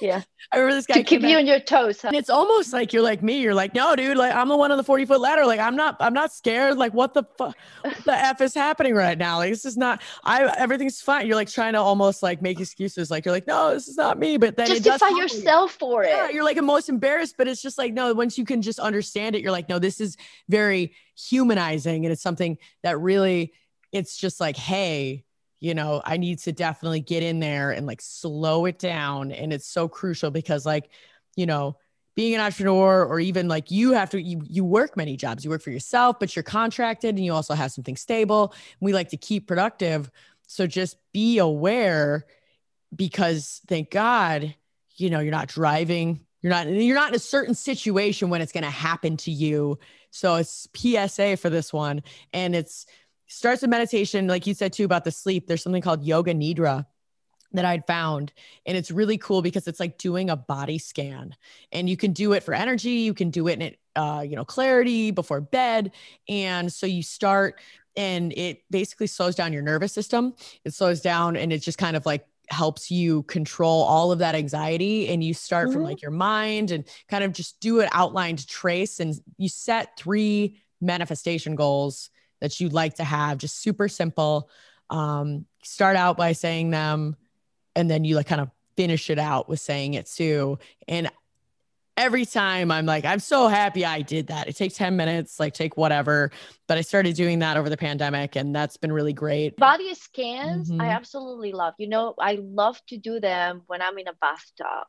yeah. 0.00 0.22
I 0.52 0.58
remember 0.58 0.76
this 0.76 0.86
guy 0.86 0.94
to 0.94 1.02
keep 1.02 1.22
you 1.22 1.36
on 1.36 1.46
your 1.46 1.58
toes 1.58 2.02
huh? 2.02 2.08
and 2.08 2.16
it's 2.16 2.30
almost 2.30 2.72
like 2.72 2.92
you're 2.92 3.02
like 3.02 3.22
me. 3.22 3.40
You're 3.40 3.54
like 3.54 3.74
no 3.74 3.96
dude 3.96 4.16
like 4.16 4.34
i'm 4.34 4.48
the 4.48 4.56
one 4.56 4.70
on 4.70 4.76
the 4.76 4.84
40 4.84 5.06
foot 5.06 5.20
ladder. 5.20 5.44
Like 5.46 5.60
i'm 5.60 5.76
not 5.76 5.96
i'm 6.00 6.12
not 6.12 6.32
scared. 6.32 6.76
Like 6.76 6.94
what 6.94 7.14
the 7.14 7.24
fuck 7.36 7.56
the 8.04 8.12
f 8.12 8.40
is 8.40 8.54
happening 8.54 8.94
right 8.94 9.18
now? 9.18 9.38
Like 9.38 9.50
this 9.50 9.64
is 9.64 9.76
not 9.76 10.02
i 10.24 10.44
everything's 10.56 11.00
fine. 11.00 11.26
You're 11.26 11.36
like 11.36 11.50
trying 11.50 11.72
to 11.72 11.80
almost 11.80 12.22
like 12.22 12.42
make 12.42 12.60
excuses. 12.60 13.10
Like 13.10 13.24
you're 13.24 13.34
like 13.34 13.46
no 13.46 13.74
this 13.74 13.88
is 13.88 13.96
not 13.96 14.18
me. 14.18 14.36
But 14.36 14.56
then 14.56 14.68
justify 14.82 15.08
yourself 15.10 15.72
for 15.72 16.04
it. 16.04 16.08
Yeah 16.08 16.30
you're 16.30 16.44
like 16.44 16.60
most 16.62 16.88
embarrassed 16.88 17.34
but 17.36 17.48
it's 17.48 17.60
just 17.60 17.78
like 17.78 17.92
no 17.92 18.12
once 18.14 18.38
you 18.38 18.44
can 18.44 18.62
just 18.62 18.78
understand 18.78 19.34
it 19.34 19.42
you're 19.42 19.52
like 19.52 19.68
no 19.68 19.78
this 19.78 20.00
is 20.00 20.16
very 20.48 20.94
humanizing. 21.16 22.04
And 22.04 22.12
it's 22.12 22.22
something 22.22 22.58
that 22.82 22.98
really 22.98 23.52
it's 23.92 24.16
just 24.16 24.40
like 24.40 24.56
hey 24.56 25.24
you 25.60 25.74
know 25.74 26.02
i 26.04 26.16
need 26.16 26.38
to 26.38 26.52
definitely 26.52 27.00
get 27.00 27.22
in 27.22 27.40
there 27.40 27.70
and 27.70 27.86
like 27.86 28.00
slow 28.00 28.64
it 28.66 28.78
down 28.78 29.32
and 29.32 29.52
it's 29.52 29.66
so 29.66 29.88
crucial 29.88 30.30
because 30.30 30.66
like 30.66 30.90
you 31.36 31.46
know 31.46 31.76
being 32.14 32.34
an 32.34 32.40
entrepreneur 32.40 33.04
or 33.04 33.18
even 33.18 33.48
like 33.48 33.70
you 33.70 33.92
have 33.92 34.10
to 34.10 34.22
you, 34.22 34.40
you 34.48 34.64
work 34.64 34.96
many 34.96 35.16
jobs. 35.16 35.44
You 35.44 35.50
work 35.50 35.62
for 35.62 35.70
yourself 35.70 36.18
but 36.18 36.34
you're 36.34 36.42
contracted 36.42 37.16
and 37.16 37.24
you 37.24 37.32
also 37.32 37.54
have 37.54 37.72
something 37.72 37.96
stable. 37.96 38.54
We 38.80 38.92
like 38.92 39.08
to 39.10 39.16
keep 39.16 39.46
productive. 39.46 40.10
So 40.46 40.66
just 40.66 40.96
be 41.12 41.38
aware 41.38 42.26
because 42.94 43.60
thank 43.66 43.90
god 43.90 44.54
you 44.96 45.10
know 45.10 45.20
you're 45.20 45.32
not 45.32 45.48
driving. 45.48 46.20
You're 46.40 46.52
not 46.52 46.68
you're 46.68 46.94
not 46.94 47.08
in 47.08 47.14
a 47.16 47.20
certain 47.20 47.54
situation 47.54 48.30
when 48.30 48.40
it's 48.40 48.52
going 48.52 48.64
to 48.64 48.70
happen 48.70 49.16
to 49.18 49.30
you. 49.30 49.78
So 50.10 50.36
it's 50.36 50.68
psa 50.76 51.36
for 51.36 51.50
this 51.50 51.72
one 51.72 52.02
and 52.32 52.54
it's 52.54 52.86
starts 53.26 53.62
with 53.62 53.70
meditation 53.70 54.26
like 54.26 54.46
you 54.46 54.54
said 54.54 54.72
too 54.72 54.84
about 54.84 55.04
the 55.04 55.10
sleep 55.10 55.46
there's 55.46 55.62
something 55.62 55.82
called 55.82 56.04
yoga 56.04 56.34
nidra 56.34 56.86
that 57.54 57.64
I'd 57.64 57.86
found. 57.86 58.32
And 58.66 58.76
it's 58.76 58.90
really 58.90 59.16
cool 59.16 59.40
because 59.40 59.66
it's 59.66 59.80
like 59.80 59.96
doing 59.96 60.28
a 60.28 60.36
body 60.36 60.78
scan 60.78 61.34
and 61.72 61.88
you 61.88 61.96
can 61.96 62.12
do 62.12 62.32
it 62.32 62.42
for 62.42 62.52
energy. 62.52 62.90
You 62.90 63.14
can 63.14 63.30
do 63.30 63.48
it 63.48 63.54
in 63.54 63.62
it, 63.62 63.78
uh, 63.96 64.24
you 64.26 64.36
know, 64.36 64.44
clarity 64.44 65.10
before 65.10 65.40
bed. 65.40 65.92
And 66.28 66.72
so 66.72 66.86
you 66.86 67.02
start 67.02 67.60
and 67.96 68.32
it 68.36 68.62
basically 68.70 69.06
slows 69.06 69.36
down 69.36 69.52
your 69.52 69.62
nervous 69.62 69.92
system. 69.92 70.34
It 70.64 70.74
slows 70.74 71.00
down 71.00 71.36
and 71.36 71.52
it 71.52 71.60
just 71.60 71.78
kind 71.78 71.96
of 71.96 72.04
like 72.04 72.26
helps 72.50 72.90
you 72.90 73.22
control 73.22 73.84
all 73.84 74.12
of 74.12 74.18
that 74.18 74.34
anxiety 74.34 75.08
and 75.08 75.24
you 75.24 75.32
start 75.32 75.68
mm-hmm. 75.68 75.74
from 75.74 75.84
like 75.84 76.02
your 76.02 76.10
mind 76.10 76.72
and 76.72 76.84
kind 77.08 77.24
of 77.24 77.32
just 77.32 77.58
do 77.60 77.80
an 77.80 77.88
outlined 77.92 78.46
trace 78.46 79.00
and 79.00 79.14
you 79.38 79.48
set 79.48 79.96
three 79.96 80.60
manifestation 80.80 81.54
goals 81.54 82.10
that 82.40 82.60
you'd 82.60 82.72
like 82.72 82.94
to 82.94 83.04
have 83.04 83.38
just 83.38 83.60
super 83.60 83.88
simple 83.88 84.48
um, 84.90 85.46
start 85.62 85.96
out 85.96 86.16
by 86.16 86.32
saying 86.32 86.70
them 86.70 87.16
and 87.74 87.90
then 87.90 88.04
you 88.04 88.16
like 88.16 88.26
kind 88.26 88.40
of 88.40 88.50
finish 88.76 89.10
it 89.10 89.18
out 89.18 89.48
with 89.48 89.60
saying 89.60 89.94
it 89.94 90.06
too 90.06 90.58
and 90.88 91.10
every 91.96 92.24
time 92.24 92.70
I'm 92.70 92.86
like, 92.86 93.04
I'm 93.04 93.20
so 93.20 93.48
happy 93.48 93.84
I 93.84 94.02
did 94.02 94.28
that. 94.28 94.48
It 94.48 94.56
takes 94.56 94.74
10 94.74 94.96
minutes, 94.96 95.38
like 95.38 95.54
take 95.54 95.76
whatever. 95.76 96.30
But 96.66 96.78
I 96.78 96.80
started 96.80 97.14
doing 97.14 97.40
that 97.40 97.56
over 97.56 97.68
the 97.68 97.76
pandemic 97.76 98.36
and 98.36 98.54
that's 98.54 98.76
been 98.76 98.92
really 98.92 99.12
great. 99.12 99.56
Body 99.56 99.94
scans, 99.94 100.70
mm-hmm. 100.70 100.80
I 100.80 100.88
absolutely 100.88 101.52
love. 101.52 101.74
You 101.78 101.88
know, 101.88 102.14
I 102.18 102.38
love 102.42 102.80
to 102.88 102.96
do 102.96 103.20
them 103.20 103.62
when 103.66 103.82
I'm 103.82 103.98
in 103.98 104.08
a 104.08 104.14
bathtub. 104.20 104.86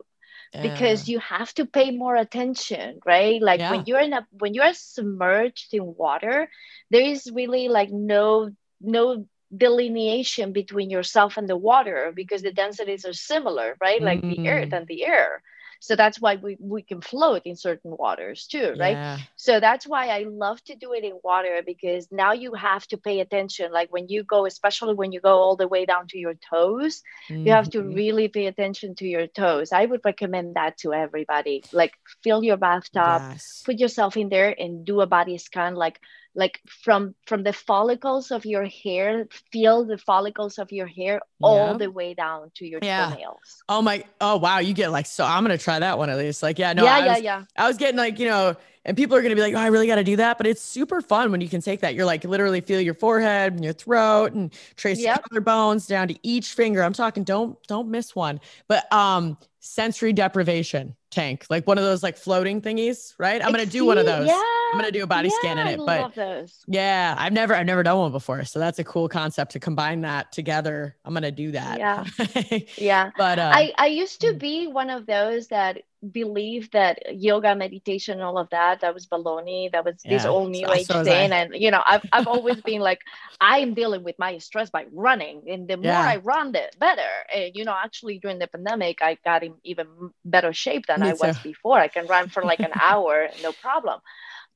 Because 0.62 1.10
you 1.10 1.20
have 1.20 1.54
to 1.56 1.66
pay 1.66 1.92
more 1.92 2.16
attention, 2.16 3.00
right? 3.06 3.42
Like 3.42 3.60
yeah. 3.60 3.72
when 3.72 3.84
you're 3.86 4.00
in 4.00 4.14
a 4.14 4.26
when 4.32 4.54
you're 4.54 4.74
submerged 4.74 5.74
in 5.74 5.96
water, 5.98 6.50
there 6.92 7.02
is 7.04 7.30
really 7.34 7.68
like 7.68 7.92
no 7.92 8.52
no 8.80 9.26
delineation 9.56 10.54
between 10.54 10.90
yourself 10.90 11.38
and 11.38 11.48
the 11.48 11.58
water 11.58 12.12
because 12.16 12.42
the 12.42 12.52
densities 12.52 13.06
are 13.06 13.14
similar, 13.14 13.76
right? 13.82 14.02
Like 14.02 14.22
mm. 14.22 14.36
the 14.36 14.50
earth 14.50 14.74
and 14.74 14.88
the 14.88 15.06
air 15.06 15.42
so 15.86 15.96
that's 15.96 16.20
why 16.20 16.36
we, 16.36 16.58
we 16.60 16.82
can 16.82 17.00
float 17.00 17.44
in 17.46 17.56
certain 17.56 17.92
waters 17.92 18.48
too 18.48 18.74
right 18.80 18.98
yeah. 18.98 19.18
so 19.36 19.60
that's 19.60 19.86
why 19.86 20.08
i 20.08 20.26
love 20.28 20.62
to 20.64 20.76
do 20.76 20.94
it 20.94 21.04
in 21.04 21.20
water 21.24 21.62
because 21.66 22.08
now 22.12 22.34
you 22.34 22.54
have 22.54 22.86
to 22.88 22.98
pay 22.98 23.20
attention 23.20 23.72
like 23.72 23.92
when 23.94 24.08
you 24.10 24.24
go 24.24 24.46
especially 24.46 24.96
when 24.96 25.12
you 25.12 25.22
go 25.22 25.38
all 25.38 25.56
the 25.56 25.68
way 25.68 25.86
down 25.86 26.08
to 26.08 26.18
your 26.18 26.34
toes 26.34 27.04
mm-hmm. 27.30 27.46
you 27.46 27.52
have 27.52 27.70
to 27.70 27.80
mm-hmm. 27.80 27.94
really 27.94 28.28
pay 28.28 28.48
attention 28.48 28.96
to 28.96 29.06
your 29.06 29.28
toes 29.28 29.72
i 29.72 29.86
would 29.86 30.02
recommend 30.04 30.56
that 30.56 30.78
to 30.78 30.92
everybody 30.92 31.64
like 31.72 31.94
fill 32.24 32.44
your 32.44 32.58
bathtub 32.58 33.22
yes. 33.32 33.62
put 33.66 33.78
yourself 33.78 34.18
in 34.18 34.30
there 34.30 34.54
and 34.58 34.86
do 34.86 35.02
a 35.02 35.08
body 35.08 35.38
scan 35.38 35.76
like 35.76 36.00
like 36.36 36.60
from 36.68 37.16
from 37.26 37.44
the 37.44 37.54
follicles 37.54 38.32
of 38.32 38.46
your 38.46 38.66
hair 38.66 39.28
feel 39.52 39.86
the 39.86 39.98
follicles 39.98 40.60
of 40.60 40.72
your 40.72 40.88
hair 40.88 41.14
yeah. 41.14 41.48
all 41.48 41.78
the 41.78 41.90
way 41.90 42.14
down 42.14 42.52
to 42.56 42.68
your 42.68 42.80
yeah. 42.84 43.10
toenails. 43.10 43.64
Oh 43.70 43.82
my 43.82 44.04
oh 44.20 44.38
wow 44.38 44.60
you 44.60 44.74
get 44.74 44.92
like 44.92 45.06
so 45.06 45.26
i'm 45.26 45.44
gonna 45.44 45.58
try 45.58 45.80
that 45.80 45.98
one 45.98 46.10
at 46.10 46.18
least. 46.18 46.44
Like 46.44 46.60
yeah 46.60 46.74
no 46.74 46.84
yeah 46.84 46.96
I 46.96 47.06
yeah 47.06 47.14
was, 47.14 47.24
yeah. 47.24 47.44
I 47.58 47.68
was 47.68 47.78
getting 47.78 47.98
like 47.98 48.20
you 48.20 48.28
know 48.28 48.56
and 48.84 48.96
people 48.96 49.16
are 49.16 49.22
gonna 49.22 49.36
be 49.36 49.42
like 49.42 49.56
oh 49.56 49.60
i 49.60 49.68
really 49.68 49.88
gotta 49.88 50.04
do 50.04 50.18
that 50.18 50.38
but 50.38 50.46
it's 50.46 50.62
super 50.62 51.02
fun 51.02 51.32
when 51.32 51.42
you 51.42 51.50
can 51.50 51.62
take 51.62 51.80
that. 51.82 51.96
You're 51.96 52.06
like 52.06 52.24
literally 52.24 52.62
feel 52.62 52.82
your 52.82 52.94
forehead 52.94 53.54
and 53.54 53.64
your 53.64 53.74
throat 53.74 54.34
and 54.34 54.54
trace 54.76 55.00
yep. 55.00 55.24
your 55.32 55.42
bones 55.42 55.88
down 55.88 56.10
to 56.10 56.16
each 56.24 56.54
finger. 56.54 56.84
I'm 56.84 56.94
talking 56.94 57.24
don't 57.24 57.58
don't 57.68 57.90
miss 57.90 58.16
one. 58.16 58.40
But 58.68 58.92
um 58.92 59.38
sensory 59.60 60.14
deprivation 60.14 60.96
tank, 61.16 61.46
like 61.50 61.66
one 61.66 61.78
of 61.78 61.84
those 61.84 62.04
like 62.04 62.18
floating 62.18 62.62
thingies, 62.62 63.14
right? 63.18 63.44
I'm 63.44 63.52
gonna 63.52 63.66
do 63.66 63.86
one 63.86 63.98
of 63.98 64.06
those. 64.06 64.28
Yeah, 64.28 64.42
I'm 64.74 64.78
gonna 64.78 64.92
do 64.92 65.04
a 65.04 65.08
body 65.08 65.30
yeah, 65.30 65.40
scan 65.40 65.58
in 65.58 65.68
it. 65.68 65.80
I 65.80 65.86
but 65.86 66.14
those. 66.14 66.64
yeah, 66.68 67.16
I've 67.18 67.34
never 67.34 67.56
I've 67.56 67.66
never 67.66 67.82
done 67.82 67.98
one 67.98 68.12
before. 68.12 68.44
So 68.44 68.60
that's 68.60 68.78
a 68.80 68.84
cool 68.84 69.08
concept 69.08 69.54
to 69.54 69.60
combine 69.60 70.02
that 70.02 70.32
together. 70.32 70.96
I'm 71.06 71.14
gonna 71.14 71.32
do 71.32 71.52
that. 71.52 71.80
Yeah. 71.80 72.60
yeah. 72.78 73.10
But 73.18 73.40
uh, 73.40 73.52
I, 73.54 73.74
I 73.78 73.88
used 73.88 74.22
to 74.22 74.34
mm. 74.34 74.40
be 74.40 74.68
one 74.68 74.90
of 74.90 75.06
those 75.06 75.48
that 75.48 75.84
believe 76.12 76.70
that 76.72 77.16
yoga, 77.16 77.56
meditation, 77.56 78.22
all 78.22 78.38
of 78.38 78.50
that, 78.52 78.82
that 78.82 78.94
was 78.94 79.08
baloney. 79.08 79.72
That 79.72 79.86
was 79.86 79.96
this 80.04 80.24
Yeah, 80.24 80.30
old 80.30 80.52
new 80.52 80.66
so- 80.68 80.74
age 80.74 80.88
so 80.88 81.04
thing. 81.04 81.32
I. 81.32 81.36
And, 81.38 81.56
you 81.56 81.72
know, 81.72 81.82
I've, 81.86 82.04
I've 82.12 82.28
always 82.28 82.62
been 82.62 82.82
like, 82.82 83.00
I'm 83.42 83.74
dealing 83.74 84.04
with 84.04 84.18
my 84.20 84.38
stress 84.38 84.70
by 84.70 84.86
running. 84.92 85.44
And 85.50 85.68
the 85.68 85.78
more 85.78 85.92
I 85.94 86.18
run, 86.18 86.52
the 86.52 86.70
better. 86.80 87.02
And, 87.34 87.56
you 87.56 87.66
know, 87.66 87.76
actually 87.76 88.20
during 88.20 88.40
the 88.40 88.48
pandemic, 88.48 89.02
I 89.02 89.18
got 89.24 89.44
in 89.44 89.56
even 89.64 89.88
better 90.24 90.54
shape 90.54 90.86
than 90.88 91.02
Me 91.02 91.10
I 91.10 91.14
was 91.14 91.38
before. 91.40 91.80
I 91.80 91.88
can 91.88 92.08
run 92.08 92.30
for 92.30 92.44
like 92.44 92.60
an 92.60 92.72
hour, 92.82 93.28
no 93.42 93.52
problem. 93.52 94.00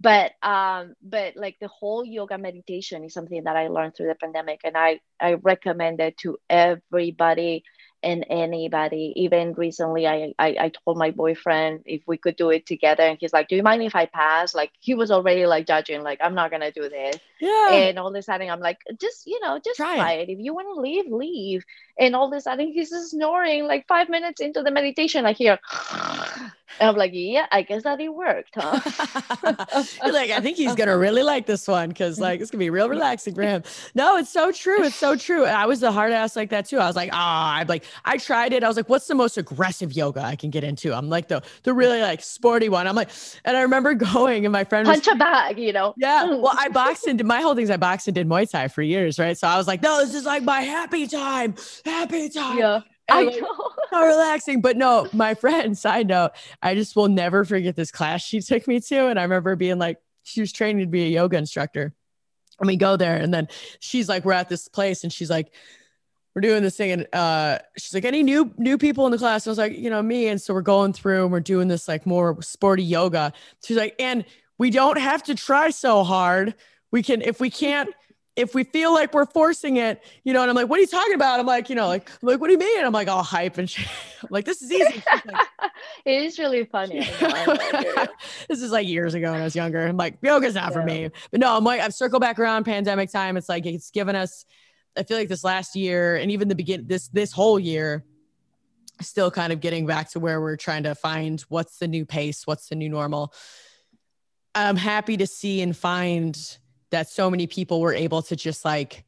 But 0.02 0.32
um, 0.42 0.94
but 1.04 1.36
like 1.36 1.58
the 1.60 1.68
whole 1.68 2.06
yoga 2.06 2.38
meditation 2.38 3.04
is 3.04 3.14
something 3.14 3.44
that 3.44 3.58
I 3.58 3.68
learned 3.68 3.96
through 3.98 4.08
the 4.08 4.16
pandemic, 4.16 4.62
and 4.64 4.78
I 4.78 5.02
I 5.20 5.34
recommend 5.34 6.00
it 6.00 6.16
to 6.20 6.38
everybody 6.50 7.64
and 8.04 8.26
anybody. 8.30 9.14
Even 9.16 9.54
recently, 9.54 10.08
I, 10.08 10.34
I 10.40 10.48
I 10.60 10.70
told 10.70 10.98
my 10.98 11.12
boyfriend 11.12 11.84
if 11.86 12.02
we 12.08 12.18
could 12.18 12.36
do 12.36 12.50
it 12.50 12.66
together, 12.66 13.04
and 13.04 13.18
he's 13.20 13.34
like, 13.34 13.48
"Do 13.50 13.56
you 13.56 13.64
mind 13.64 13.84
if 13.84 13.96
I 13.96 14.06
pass?" 14.06 14.56
Like 14.56 14.72
he 14.80 14.94
was 14.96 15.12
already 15.12 15.46
like 15.46 15.68
judging, 15.68 16.04
like 16.04 16.20
I'm 16.22 16.36
not 16.36 16.52
gonna 16.52 16.72
do 16.72 16.90
this. 16.90 17.18
Yeah. 17.40 17.74
And 17.74 18.00
all 18.00 18.08
of 18.10 18.16
a 18.16 18.22
sudden, 18.22 18.50
I'm 18.50 18.60
like, 18.60 18.80
just 19.00 19.28
you 19.28 19.40
know, 19.42 19.60
just 19.64 19.78
Try 19.78 19.96
try, 19.96 20.12
it. 20.14 20.30
it. 20.30 20.34
If 20.34 20.40
you 20.40 20.54
want 20.54 20.68
to 20.76 20.82
leave, 20.82 21.12
leave. 21.12 21.64
And 22.00 22.16
all 22.16 22.28
of 22.32 22.38
a 22.38 22.42
sudden, 22.42 22.72
he's 22.72 22.90
just 22.90 23.12
snoring. 23.12 23.66
Like 23.66 23.88
five 23.88 24.10
minutes 24.10 24.42
into 24.42 24.62
the 24.64 24.72
meditation, 24.72 25.26
I 25.26 25.34
hear, 25.34 25.60
and 26.80 26.90
I'm 26.90 26.96
like, 26.96 27.12
yeah, 27.14 27.48
I 27.52 27.62
guess 27.64 27.84
that 27.84 28.00
it 28.00 28.10
worked, 28.10 28.54
huh? 28.56 28.80
Like, 30.04 30.32
I 30.32 30.40
think 30.40 30.58
he's 30.58 30.76
gonna 30.80 30.98
really 30.98 31.24
like 31.24 31.46
this 31.46 31.68
one 31.68 31.90
because 31.90 32.20
like 32.20 32.42
it's 32.42 32.52
gonna 32.52 32.60
be 32.60 32.70
real 32.70 32.90
relaxing 32.90 33.34
for 33.36 33.42
him. 33.42 33.64
No, 33.96 34.18
it's 34.18 34.30
so 34.30 34.52
true. 34.52 34.84
It's 34.84 34.96
so 34.96 35.16
true. 35.16 35.46
And 35.46 35.56
I 35.56 35.66
was 35.66 35.80
the 35.80 35.92
hard 35.92 36.12
ass 36.12 36.36
like 36.36 36.50
that 36.50 36.66
too. 36.66 36.78
I 36.80 36.88
was 36.88 36.96
like, 36.96 37.10
ah, 37.14 37.56
I'm 37.56 37.68
like, 37.68 37.84
I 38.06 38.18
tried 38.18 38.54
it. 38.54 38.64
I 38.64 38.68
was 38.68 38.78
like, 38.78 38.90
what's 38.90 39.08
the 39.08 39.16
most 39.16 39.38
aggressive 39.38 39.94
yoga 39.94 40.22
I 40.22 40.36
can 40.36 40.50
get 40.50 40.64
into? 40.64 40.94
I'm 40.94 41.10
like 41.10 41.28
the 41.28 41.42
the 41.64 41.74
really 41.74 42.02
like 42.02 42.22
sporty 42.22 42.70
one. 42.70 42.88
I'm 42.88 42.96
like, 42.96 43.10
and 43.46 43.58
I 43.58 43.62
remember 43.62 43.94
going 44.14 44.46
and 44.46 44.52
my 44.52 44.64
friend 44.64 44.88
was 44.88 44.98
Punch 45.02 45.16
a 45.16 45.18
bag, 45.18 45.60
you 45.60 45.74
know. 45.74 45.94
yeah. 45.98 46.26
Well, 46.26 46.54
I 46.58 46.70
boxed 46.70 47.08
and 47.08 47.18
did 47.18 47.28
my 47.28 47.42
whole 47.42 47.56
thing 47.56 47.64
is 47.64 47.70
I 47.70 47.78
boxed 47.78 48.08
and 48.08 48.16
did 48.16 48.28
Muay 48.28 48.50
Thai 48.50 48.68
for 48.68 48.82
years, 48.82 49.20
right? 49.20 49.38
So 49.38 49.48
I 49.48 49.58
was 49.58 49.68
like, 49.68 49.82
no, 49.82 50.04
this 50.06 50.16
is 50.16 50.26
like 50.26 50.44
my 50.44 50.62
happy 50.62 51.08
time, 51.08 51.56
happy 51.86 52.30
time. 52.30 52.58
yeah. 52.58 52.80
I 53.12 53.24
like, 53.24 53.42
know. 53.42 53.72
so 53.90 54.06
relaxing. 54.06 54.62
But 54.62 54.78
no, 54.78 55.08
my 55.14 55.34
friend, 55.34 55.78
side 55.78 56.08
note, 56.08 56.32
I 56.62 56.76
just 56.76 56.96
will 56.96 57.10
never 57.10 57.46
forget 57.46 57.76
this 57.76 57.92
class 57.92 58.22
she 58.24 58.42
took 58.42 58.68
me 58.68 58.80
to. 58.80 59.08
And 59.08 59.20
I 59.20 59.24
remember 59.24 59.56
being 59.56 59.80
like, 59.80 59.98
she 60.24 60.42
was 60.42 60.52
training 60.52 60.86
to 60.86 60.92
be 60.92 61.06
a 61.06 61.10
yoga 61.10 61.38
instructor. 61.38 61.94
And 62.60 62.68
we 62.68 62.76
go 62.76 62.98
there, 62.98 63.16
and 63.16 63.34
then 63.34 63.48
she's 63.80 64.10
like, 64.10 64.26
we're 64.26 64.34
at 64.34 64.50
this 64.50 64.68
place, 64.68 65.06
and 65.06 65.14
she's 65.14 65.30
like, 65.30 65.54
we're 66.36 66.42
doing 66.42 66.62
this 66.62 66.78
thing, 66.78 66.92
and 66.92 67.08
uh, 67.14 67.60
she's 67.78 67.94
like, 67.94 68.06
any 68.06 68.22
new 68.22 68.54
new 68.58 68.78
people 68.78 69.06
in 69.06 69.12
the 69.12 69.18
class? 69.18 69.46
And 69.46 69.50
I 69.50 69.52
was 69.52 69.58
like, 69.58 69.78
you 69.78 69.90
know, 69.90 70.02
me. 70.02 70.28
And 70.28 70.42
so 70.42 70.54
we're 70.54 70.62
going 70.62 70.94
through 70.94 71.24
and 71.24 71.32
we're 71.32 71.40
doing 71.40 71.68
this 71.68 71.88
like 71.88 72.06
more 72.06 72.42
sporty 72.42 72.84
yoga. 72.84 73.34
She's 73.64 73.78
like, 73.78 73.96
and 74.00 74.26
we 74.58 74.70
don't 74.70 75.00
have 75.00 75.24
to 75.24 75.36
try 75.36 75.70
so 75.70 76.04
hard. 76.04 76.54
We 76.92 77.02
can, 77.02 77.22
if 77.22 77.40
we 77.40 77.50
can't, 77.50 77.90
if 78.40 78.56
we 78.56 78.64
feel 78.64 78.94
like 78.94 79.14
we're 79.14 79.26
forcing 79.26 79.76
it, 79.76 80.02
you 80.24 80.32
know, 80.32 80.42
and 80.42 80.50
I'm 80.50 80.56
like, 80.56 80.70
what 80.70 80.78
are 80.78 80.82
you 80.82 80.88
talking 80.88 81.14
about? 81.14 81.42
I'm 81.42 81.46
like, 81.46 81.70
you 81.70 81.76
know, 81.76 81.88
like, 81.88 82.10
I'm 82.22 82.28
like, 82.30 82.40
what 82.40 82.48
do 82.48 82.54
you 82.54 82.60
mean? 82.60 82.86
I'm 82.86 82.94
like, 82.94 83.10
all 83.10 83.22
hype 83.22 83.58
and 83.58 83.70
shit. 83.70 83.86
I'm 84.24 84.30
like, 84.32 84.46
this 84.46 84.62
is 84.62 84.72
easy. 84.72 85.04
Like, 85.12 85.26
it 86.06 86.24
is 86.24 86.40
really 86.40 86.64
funny. 86.64 87.02
I 87.02 87.28
know, 87.28 87.28
I 87.28 87.46
know, 87.46 87.58
I 87.60 87.82
hear 87.82 87.94
you. 87.98 88.08
this 88.48 88.62
is 88.62 88.72
like 88.72 88.88
years 88.88 89.14
ago 89.14 89.32
when 89.34 89.42
I 89.42 89.44
was 89.44 89.58
younger. 89.58 89.86
I'm 89.86 89.98
like, 89.98 90.20
yoga's 90.22 90.56
not 90.56 90.72
for 90.72 90.84
me. 90.84 91.10
But 91.32 91.42
no, 91.42 91.56
I'm 91.56 91.66
like, 91.66 91.82
I've 91.82 91.94
circled 91.94 92.22
back 92.22 92.40
around 92.40 92.64
pandemic 92.64 93.12
time. 93.12 93.36
It's 93.36 93.50
like 93.50 93.66
it's 93.66 93.92
given 93.92 94.16
us, 94.16 94.46
I 94.98 95.04
feel 95.04 95.18
like 95.18 95.28
this 95.28 95.44
last 95.44 95.76
year 95.76 96.16
and 96.16 96.32
even 96.32 96.48
the 96.48 96.56
begin 96.56 96.88
this 96.88 97.10
this 97.10 97.34
whole 97.34 97.60
year, 97.60 98.06
still 99.02 99.32
kind 99.32 99.52
of 99.52 99.60
getting 99.60 99.86
back 99.86 100.12
to 100.12 100.20
where 100.20 100.40
we're 100.40 100.56
trying 100.56 100.84
to 100.84 100.96
find 100.96 101.42
what's 101.50 101.78
the 101.78 101.88
new 101.90 102.06
pace, 102.06 102.48
what's 102.48 102.70
the 102.70 102.76
new 102.76 102.90
normal. 102.90 103.34
I'm 104.56 104.78
happy 104.78 105.18
to 105.18 105.28
see 105.28 105.62
and 105.62 105.76
find 105.76 106.38
that 106.92 107.10
so 107.10 107.30
many 107.30 107.48
people 107.48 107.82
were 107.82 107.94
able 107.94 108.22
to 108.24 108.36
just 108.36 108.66
like 108.66 109.04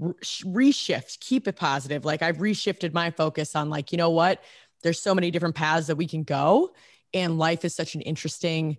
reshift, 0.00 1.20
keep 1.20 1.48
it 1.48 1.56
positive. 1.56 2.04
Like 2.04 2.22
I've 2.22 2.38
reshifted 2.38 2.92
my 2.92 3.10
focus 3.10 3.56
on 3.56 3.68
like, 3.68 3.92
you 3.92 3.98
know 3.98 4.10
what? 4.10 4.42
There's 4.82 5.00
so 5.00 5.14
many 5.14 5.30
different 5.30 5.54
paths 5.56 5.88
that 5.88 5.96
we 5.96 6.06
can 6.06 6.22
go 6.22 6.70
and 7.14 7.38
life 7.38 7.64
is 7.64 7.74
such 7.74 7.94
an 7.94 8.00
interesting 8.02 8.76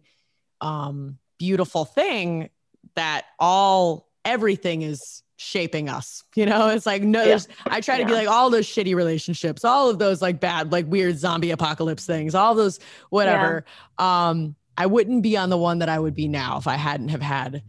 um 0.62 1.18
beautiful 1.38 1.86
thing 1.86 2.50
that 2.96 3.26
all 3.40 4.10
everything 4.26 4.82
is 4.82 5.24
shaping 5.38 5.88
us 5.88 6.24
you 6.36 6.46
know 6.46 6.68
it's 6.68 6.86
like 6.86 7.02
no 7.02 7.24
Yeah. 7.24 7.40
i 7.68 7.80
try 7.80 7.98
to 7.98 8.06
be 8.06 8.12
like 8.14 8.28
all 8.28 8.50
those 8.50 8.68
shitty 8.68 8.94
relationships 8.94 9.64
all 9.64 9.90
of 9.90 9.98
those 10.00 10.22
like 10.22 10.40
bad 10.42 10.72
like 10.72 10.86
weird 10.88 11.18
zombie 11.18 11.52
apocalypse 11.52 12.06
things 12.06 12.36
all 12.36 12.56
those 12.56 12.80
whatever 13.10 13.64
um 13.98 14.54
i 14.78 14.86
wouldn't 14.86 15.24
be 15.24 15.38
on 15.38 15.50
the 15.50 15.58
one 15.58 15.80
that 15.80 15.88
i 15.88 15.98
would 15.98 16.14
be 16.14 16.28
now 16.28 16.58
if 16.58 16.68
i 16.68 16.76
hadn't 16.76 17.08
have 17.10 17.22
had 17.22 17.64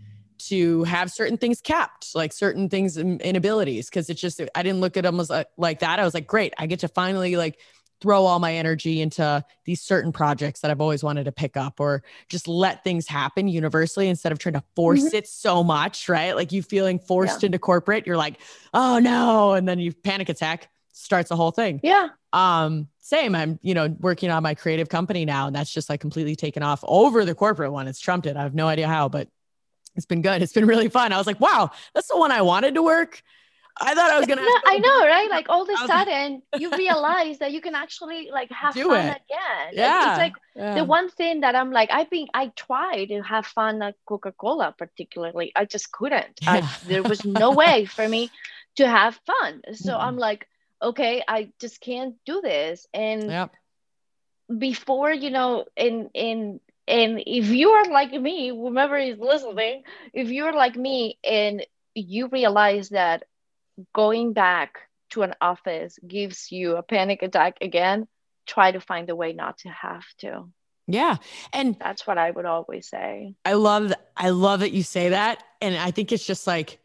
to 0.49 0.85
have 0.85 1.11
certain 1.11 1.37
things 1.37 1.61
capped 1.61 2.15
like 2.15 2.33
certain 2.33 2.69
things 2.69 2.97
and 2.97 3.21
inabilities 3.23 3.89
because 3.89 4.11
it's 4.11 4.21
just 4.21 4.41
i 4.55 4.63
didn't 4.63 4.81
look 4.81 4.97
at 4.97 5.05
them 5.05 5.21
as 5.21 5.31
like, 5.31 5.49
like 5.57 5.79
that 5.81 5.99
i 5.99 6.05
was 6.05 6.15
like 6.15 6.27
great 6.27 6.53
i 6.59 6.67
get 6.67 6.81
to 6.81 6.89
finally 6.89 7.37
like 7.37 7.59
throw 8.01 8.25
all 8.25 8.39
my 8.39 8.55
energy 8.55 9.01
into 9.01 9.45
these 9.65 9.81
certain 9.81 10.13
projects 10.13 10.61
that 10.61 10.71
I've 10.71 10.81
always 10.81 11.05
wanted 11.05 11.25
to 11.25 11.33
pick 11.33 11.57
up 11.57 11.81
or 11.81 12.03
just 12.29 12.49
let 12.49 12.83
things 12.83 13.07
happen 13.07 13.47
universally 13.47 14.09
instead 14.09 14.33
of 14.33 14.39
trying 14.39 14.55
to 14.55 14.65
force 14.75 15.13
it 15.13 15.29
so 15.29 15.63
much, 15.63 16.09
right? 16.09 16.35
Like 16.35 16.53
you 16.53 16.63
feeling 16.63 16.99
forced 16.99 17.45
into 17.45 17.59
corporate, 17.59 18.07
you're 18.07 18.17
like, 18.17 18.41
oh 18.73 18.99
no. 18.99 19.53
And 19.53 19.69
then 19.69 19.79
you 19.79 19.93
panic 19.93 20.29
attack 20.29 20.71
starts 20.93 21.29
the 21.29 21.37
whole 21.37 21.51
thing. 21.51 21.81
Yeah. 21.83 22.09
Um, 22.33 22.89
same. 23.01 23.35
I'm, 23.35 23.59
you 23.63 23.75
know, 23.75 23.95
working 24.01 24.31
on 24.31 24.43
my 24.43 24.55
creative 24.55 24.89
company 24.89 25.25
now, 25.25 25.47
and 25.47 25.57
that's 25.57 25.71
just 25.71 25.91
like 25.91 26.01
completely 26.01 26.37
taken 26.37 26.63
off 26.63 26.83
over 26.87 27.25
the 27.25 27.35
corporate 27.35 27.73
one. 27.73 27.89
It's 27.89 28.01
trumped 28.01 28.27
it. 28.27 28.37
I 28.37 28.43
have 28.43 28.55
no 28.55 28.69
idea 28.69 28.87
how, 28.87 29.09
but 29.09 29.29
it's 29.97 30.07
been 30.07 30.23
good. 30.23 30.43
It's 30.43 30.53
been 30.53 30.67
really 30.67 30.89
fun. 30.89 31.13
I 31.13 31.19
was 31.19 31.27
like, 31.27 31.41
wow, 31.41 31.71
that's 31.95 32.09
the 32.09 32.17
one 32.17 32.33
I 32.33 32.43
wanted 32.43 32.75
to 32.75 32.83
work. 32.83 33.23
I 33.83 33.95
thought 33.95 34.11
I 34.11 34.19
was 34.19 34.27
gonna. 34.27 34.43
No, 34.43 34.57
I 34.67 34.79
know, 34.79 35.07
right? 35.07 35.31
Like 35.37 35.49
all 35.49 35.63
of 35.63 35.69
a 35.69 35.77
sudden, 35.87 36.43
you 36.59 36.71
realize 36.77 37.39
that 37.39 37.53
you 37.53 37.61
can 37.61 37.75
actually 37.75 38.29
like 38.31 38.51
have 38.51 38.75
fun 38.75 39.07
it. 39.07 39.23
again. 39.23 39.67
Like, 39.69 39.75
Yeah. 39.75 40.09
It's 40.11 40.19
like 40.19 40.35
Yeah. 40.55 40.75
the 40.75 40.85
one 40.85 41.09
thing 41.11 41.41
that 41.41 41.55
I'm 41.55 41.71
like, 41.71 41.91
I've 41.91 42.11
been, 42.11 42.29
I 42.35 42.49
tried 42.49 43.07
to 43.07 43.23
have 43.23 43.47
fun 43.47 43.81
at 43.83 43.95
Coca 44.07 44.33
Cola, 44.33 44.75
particularly. 44.77 45.53
I 45.57 45.65
just 45.65 45.93
couldn't. 45.93 46.41
Yeah. 46.43 46.53
I, 46.57 46.77
there 46.87 47.03
was 47.03 47.25
no 47.25 47.53
way 47.63 47.87
for 47.87 48.07
me 48.07 48.31
to 48.77 48.87
have 48.87 49.19
fun. 49.27 49.63
So 49.75 49.95
Mm-mm. 49.95 50.03
I'm 50.03 50.17
like, 50.19 50.47
okay, 50.83 51.23
I 51.27 51.51
just 51.61 51.81
can't 51.81 52.17
do 52.27 52.41
this. 52.43 52.87
And 52.93 53.31
Yep. 53.31 53.51
before, 54.59 55.13
you 55.13 55.31
know, 55.31 55.65
in, 55.77 56.11
in, 56.13 56.61
and 56.87 57.23
if 57.27 57.49
you 57.49 57.71
are 57.71 57.85
like 57.91 58.13
me, 58.13 58.49
whomever 58.49 58.97
is 58.97 59.19
listening, 59.19 59.83
if 60.13 60.29
you're 60.29 60.53
like 60.53 60.77
me 60.77 61.19
and 61.25 61.65
you 61.95 62.29
realize 62.29 62.91
that 62.91 63.25
going 63.95 64.33
back 64.33 64.79
to 65.11 65.23
an 65.23 65.35
office 65.41 65.99
gives 66.07 66.51
you 66.53 66.77
a 66.77 66.83
panic 66.83 67.23
attack 67.23 67.59
again, 67.61 68.07
try 68.47 68.73
to 68.73 68.81
find 68.81 69.09
a 69.11 69.17
way 69.17 69.33
not 69.33 69.59
to 69.59 69.69
have 69.69 70.05
to. 70.19 70.49
Yeah. 70.87 71.17
And 71.53 71.77
That's 71.79 72.07
what 72.07 72.19
I 72.19 72.31
would 72.31 72.47
always 72.47 72.89
say. 72.89 73.35
I 73.45 73.53
love 73.53 73.93
I 74.17 74.31
love 74.31 74.61
that 74.61 74.73
you 74.73 74.83
say 74.83 75.11
that. 75.11 75.43
And 75.61 75.77
I 75.77 75.93
think 75.93 76.11
it's 76.11 76.27
just 76.27 76.47
like 76.47 76.81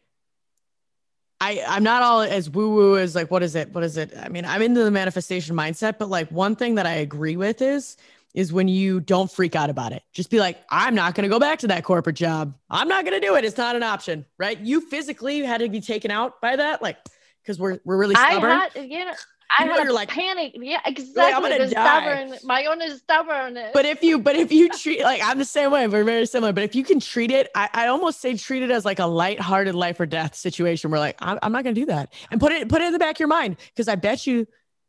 I 1.40 1.64
I'm 1.66 1.82
not 1.82 2.02
all 2.02 2.20
as 2.20 2.48
woo 2.48 2.74
woo 2.74 2.98
as 2.98 3.14
like 3.14 3.30
what 3.30 3.42
is 3.42 3.56
it? 3.56 3.74
What 3.74 3.82
is 3.82 3.96
it? 3.96 4.12
I 4.16 4.28
mean, 4.28 4.44
I'm 4.44 4.62
into 4.62 4.84
the 4.84 4.92
manifestation 4.92 5.56
mindset, 5.56 5.98
but 5.98 6.08
like 6.08 6.30
one 6.30 6.54
thing 6.54 6.76
that 6.76 6.86
I 6.86 6.94
agree 6.94 7.36
with 7.36 7.60
is 7.60 7.96
is 8.36 8.52
when 8.52 8.68
you 8.68 9.00
don't 9.00 9.32
freak 9.32 9.56
out 9.56 9.70
about 9.70 9.92
it. 9.92 10.02
Just 10.12 10.30
be 10.30 10.38
like, 10.38 10.58
I'm 10.70 10.94
not 10.94 11.14
going 11.16 11.22
to 11.22 11.28
go 11.28 11.40
back 11.40 11.58
to 11.60 11.68
that 11.68 11.82
corporate 11.82 12.16
job. 12.16 12.54
I'm 12.70 12.86
not 12.86 13.04
going 13.04 13.20
to 13.20 13.26
do 13.26 13.34
it. 13.34 13.44
It's 13.44 13.56
not 13.56 13.74
an 13.74 13.82
option, 13.82 14.26
right? 14.38 14.60
You 14.60 14.80
physically 14.82 15.40
had 15.40 15.58
to 15.62 15.68
be 15.68 15.80
taken 15.80 16.10
out 16.10 16.40
by 16.40 16.54
that 16.54 16.82
like 16.82 16.98
cuz 17.46 17.58
we're 17.58 17.80
we're 17.84 17.96
really 17.96 18.14
stubborn. 18.14 18.52
I 18.52 18.68
stubborn. 18.68 18.82
had, 18.82 18.90
you 18.92 19.04
know, 19.06 19.12
I 19.58 19.62
You 19.64 19.70
know, 19.70 19.76
had 19.76 19.88
like, 19.90 20.08
panic. 20.10 20.52
Yeah, 20.56 20.80
exactly. 20.84 21.56
die. 21.56 21.66
stubborn, 21.68 22.38
my 22.44 22.66
own 22.66 22.82
is 22.82 22.98
stubbornness. 22.98 23.70
but 23.72 23.86
if 23.86 24.02
you 24.02 24.18
but 24.18 24.36
if 24.36 24.50
you 24.52 24.68
treat 24.68 25.02
like 25.02 25.22
i'm 25.24 25.38
the 25.38 25.44
same 25.44 25.70
way 25.70 25.86
we're 25.86 26.04
very 26.04 26.26
similar 26.26 26.52
but 26.52 26.64
if 26.64 26.74
you 26.74 26.82
can 26.84 26.98
treat 27.00 27.30
it 27.30 27.48
i, 27.54 27.68
I 27.72 27.86
almost 27.86 28.20
say 28.20 28.36
treat 28.36 28.62
it 28.64 28.70
as 28.72 28.84
like 28.84 28.98
a 28.98 29.06
lighthearted 29.06 29.74
life 29.74 30.00
or 30.00 30.04
death 30.06 30.34
situation 30.34 30.90
where 30.90 30.98
like 31.00 31.16
i'm, 31.20 31.38
I'm 31.42 31.52
not 31.52 31.62
going 31.62 31.74
to 31.76 31.80
do 31.80 31.86
that 31.86 32.12
and 32.30 32.40
put 32.40 32.50
it 32.52 32.68
put 32.68 32.82
it 32.82 32.86
in 32.86 32.92
the 32.92 32.98
back 32.98 33.16
of 33.16 33.20
your 33.20 33.28
mind 33.28 33.56
because 33.68 33.86
i 33.88 33.94
bet 33.94 34.26
you 34.26 34.46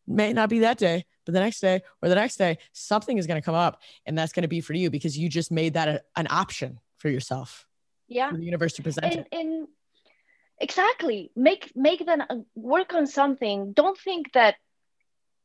may 0.07 0.33
not 0.33 0.49
be 0.49 0.59
that 0.59 0.77
day 0.79 1.05
but 1.27 1.33
the 1.33 1.39
next 1.41 1.59
day 1.59 1.81
or 2.01 2.07
the 2.09 2.15
next 2.15 2.37
day 2.37 2.57
something 2.71 3.17
is 3.17 3.27
going 3.27 3.39
to 3.39 3.45
come 3.45 3.53
up 3.53 3.81
and 4.05 4.17
that's 4.17 4.31
going 4.31 4.41
to 4.43 4.47
be 4.47 4.61
for 4.61 4.73
you 4.73 4.89
because 4.89 5.17
you 5.17 5.27
just 5.27 5.51
made 5.51 5.73
that 5.73 5.87
a, 5.87 6.01
an 6.15 6.25
option 6.29 6.79
for 6.97 7.09
yourself. 7.09 7.67
Yeah. 8.07 8.29
for 8.31 8.37
the 8.37 8.45
universe 8.45 8.73
to 8.73 8.83
present 8.83 9.05
and, 9.05 9.19
it. 9.19 9.27
and 9.33 9.67
exactly 10.59 11.29
make 11.35 11.73
make 11.75 12.05
them 12.05 12.21
uh, 12.21 12.37
work 12.55 12.93
on 12.93 13.05
something. 13.05 13.73
Don't 13.73 13.97
think 13.97 14.31
that 14.31 14.55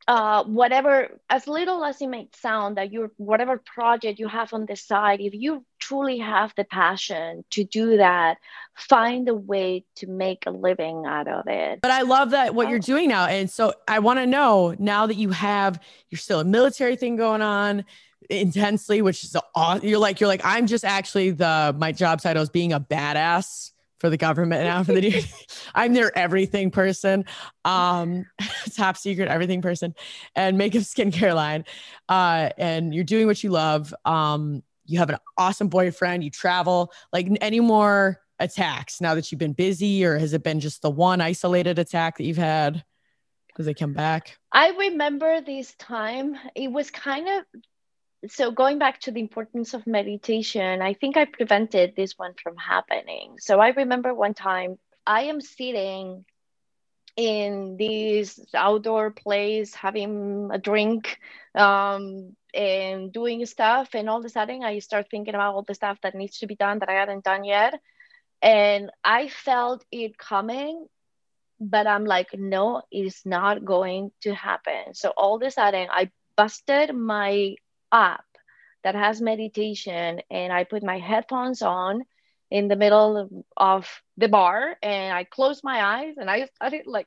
uh 0.07 0.45
whatever 0.45 1.20
as 1.28 1.49
little 1.49 1.85
as 1.85 2.01
it 2.01 2.07
may 2.09 2.28
sound 2.41 2.76
that 2.76 2.93
your 2.93 3.11
whatever 3.16 3.59
project 3.59 4.20
you 4.20 4.28
have 4.28 4.53
on 4.53 4.66
the 4.66 4.76
side 4.76 5.20
if 5.20 5.35
you 5.35 5.64
truly 5.83 6.18
have 6.18 6.53
the 6.57 6.64
passion 6.64 7.45
to 7.51 7.64
do 7.64 7.97
that, 7.97 8.39
find 8.76 9.28
a 9.28 9.35
way 9.35 9.85
to 9.97 10.07
make 10.07 10.45
a 10.47 10.51
living 10.51 11.05
out 11.07 11.26
of 11.26 11.47
it. 11.49 11.80
But 11.83 11.91
I 11.91 12.03
love 12.03 12.30
that 12.30 12.55
what 12.55 12.68
you're 12.68 12.78
oh. 12.78 12.83
doing 12.83 13.09
now. 13.09 13.26
And 13.26 13.51
so 13.51 13.72
I 13.89 13.99
want 13.99 14.20
to 14.20 14.26
know 14.26 14.76
now 14.78 15.07
that 15.07 15.16
you 15.16 15.30
have, 15.30 15.80
you're 16.11 16.18
still 16.18 16.41
a 16.41 16.45
military 16.45 16.97
thing 16.97 17.16
going 17.16 17.43
on 17.43 17.85
intensely, 18.30 19.03
which 19.03 19.24
is 19.24 19.37
awesome. 19.55 19.87
You're 19.87 19.99
like, 19.99 20.20
you're 20.20 20.28
like, 20.28 20.45
I'm 20.45 20.66
just 20.66 20.85
actually 20.85 21.30
the, 21.30 21.74
my 21.76 21.91
job 21.91 22.20
title 22.20 22.43
is 22.43 22.51
being 22.51 22.72
a 22.72 22.80
badass 22.80 23.72
for 23.99 24.11
the 24.11 24.16
government 24.16 24.64
now 24.64 24.83
for 24.83 24.93
the 24.93 25.24
I'm 25.76 25.95
their 25.95 26.16
everything 26.18 26.72
person. 26.72 27.24
Um 27.64 28.26
top 28.76 28.97
secret 28.97 29.28
everything 29.28 29.62
person 29.62 29.95
and 30.35 30.59
makeup 30.59 30.83
skincare 30.83 31.35
line. 31.37 31.64
Uh 32.09 32.51
and 32.59 32.93
you're 32.93 33.05
doing 33.05 33.28
what 33.28 33.45
you 33.45 33.51
love. 33.51 33.95
Um 34.05 34.64
you 34.85 34.99
have 34.99 35.11
an 35.11 35.18
awesome 35.39 35.68
boyfriend, 35.68 36.24
you 36.24 36.30
travel. 36.30 36.93
Like 37.12 37.28
any 37.41 37.61
more 37.61 38.20
attacks 38.39 39.01
now 39.01 39.14
that 39.14 39.30
you've 39.30 39.39
been 39.39 39.53
busy 39.53 40.05
or 40.05 40.18
has 40.18 40.33
it 40.33 40.43
been 40.43 40.61
just 40.61 40.83
the 40.83 40.91
one 40.91 41.20
isolated 41.20 41.78
attack 41.78 42.18
that 42.18 42.24
you've 42.24 42.37
had? 42.37 42.85
Does 43.57 43.66
it 43.66 43.74
come 43.74 43.93
back? 43.93 44.39
I 44.51 44.70
remember 44.70 45.41
this 45.41 45.74
time. 45.74 46.37
It 46.55 46.72
was 46.72 46.91
kind 46.91 47.28
of 47.28 47.45
so 48.30 48.51
going 48.51 48.78
back 48.78 49.01
to 49.01 49.11
the 49.11 49.20
importance 49.20 49.74
of 49.74 49.87
meditation, 49.87 50.80
I 50.80 50.95
think 50.95 51.16
I 51.16 51.24
prevented 51.24 51.97
this 51.97 52.16
one 52.16 52.35
from 52.41 52.57
happening. 52.57 53.35
So 53.39 53.59
I 53.59 53.70
remember 53.70 54.14
one 54.14 54.35
time 54.35 54.78
I 55.07 55.22
am 55.22 55.41
sitting 55.41 56.24
in 57.16 57.76
this 57.76 58.41
outdoor 58.55 59.11
place 59.11 59.74
having 59.74 60.51
a 60.53 60.59
drink 60.59 61.18
um, 61.55 62.37
and 62.55 63.12
doing 63.12 63.44
stuff 63.46 63.94
and 63.94 64.09
all 64.09 64.18
of 64.18 64.24
a 64.24 64.28
sudden 64.28 64.62
i 64.62 64.78
start 64.78 65.07
thinking 65.11 65.34
about 65.34 65.55
all 65.55 65.62
the 65.62 65.74
stuff 65.74 65.98
that 66.03 66.14
needs 66.14 66.38
to 66.38 66.46
be 66.46 66.55
done 66.55 66.78
that 66.78 66.88
i 66.88 66.94
hadn't 66.94 67.24
done 67.24 67.44
yet. 67.44 67.74
And 68.42 68.90
i 69.05 69.28
felt 69.28 69.84
it 69.92 70.18
coming 70.18 70.86
but 71.61 71.86
i'm 71.86 72.05
like 72.05 72.30
no 72.34 72.82
it's 72.90 73.24
not 73.24 73.64
going 73.64 74.11
to 74.22 74.34
happen. 74.34 74.94
So 74.94 75.11
all 75.16 75.36
of 75.36 75.42
a 75.42 75.50
sudden 75.50 75.88
i 75.90 76.11
busted 76.36 76.94
my 76.94 77.55
app 77.92 78.24
that 78.82 78.94
has 78.94 79.20
meditation 79.20 80.20
and 80.30 80.53
I 80.53 80.64
put 80.64 80.82
my 80.82 80.98
headphones 80.98 81.62
on 81.62 82.03
in 82.50 82.68
the 82.68 82.76
middle 82.76 83.44
of 83.57 84.03
the 84.16 84.28
bar 84.28 84.76
and 84.82 85.14
I 85.14 85.24
closed 85.24 85.62
my 85.64 85.82
eyes 85.82 86.14
and 86.18 86.28
I 86.28 86.46
started 86.57 86.86
like 86.86 87.07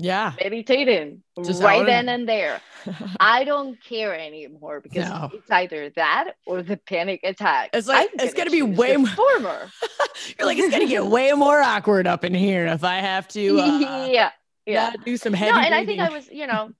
yeah 0.00 0.32
meditating 0.42 1.22
Just 1.44 1.62
right 1.62 1.84
then 1.84 2.08
and 2.08 2.28
there. 2.28 2.60
I 3.20 3.44
don't 3.44 3.82
care 3.82 4.18
anymore 4.18 4.80
because 4.80 5.08
no. 5.08 5.30
it's 5.32 5.50
either 5.50 5.90
that 5.90 6.36
or 6.46 6.62
the 6.62 6.76
panic 6.76 7.20
attack. 7.24 7.70
It's 7.72 7.88
like 7.88 8.08
I'm 8.12 8.26
it's 8.26 8.34
gonna, 8.34 8.50
gonna 8.50 8.50
be 8.50 8.62
way 8.62 8.96
more 8.96 9.08
former. 9.08 9.70
You're 10.38 10.46
like 10.46 10.58
it's 10.58 10.70
gonna 10.70 10.86
get 10.86 11.06
way 11.06 11.32
more 11.32 11.60
awkward 11.60 12.06
up 12.06 12.24
in 12.24 12.34
here 12.34 12.66
if 12.66 12.84
I 12.84 12.96
have 12.96 13.28
to 13.28 13.60
uh, 13.60 14.06
yeah 14.10 14.30
yeah 14.66 14.92
do 15.04 15.16
some 15.16 15.32
heavy. 15.32 15.52
No, 15.52 15.58
and 15.58 15.74
I 15.74 15.84
think 15.84 16.00
I 16.00 16.10
was 16.10 16.28
you 16.30 16.46
know 16.46 16.70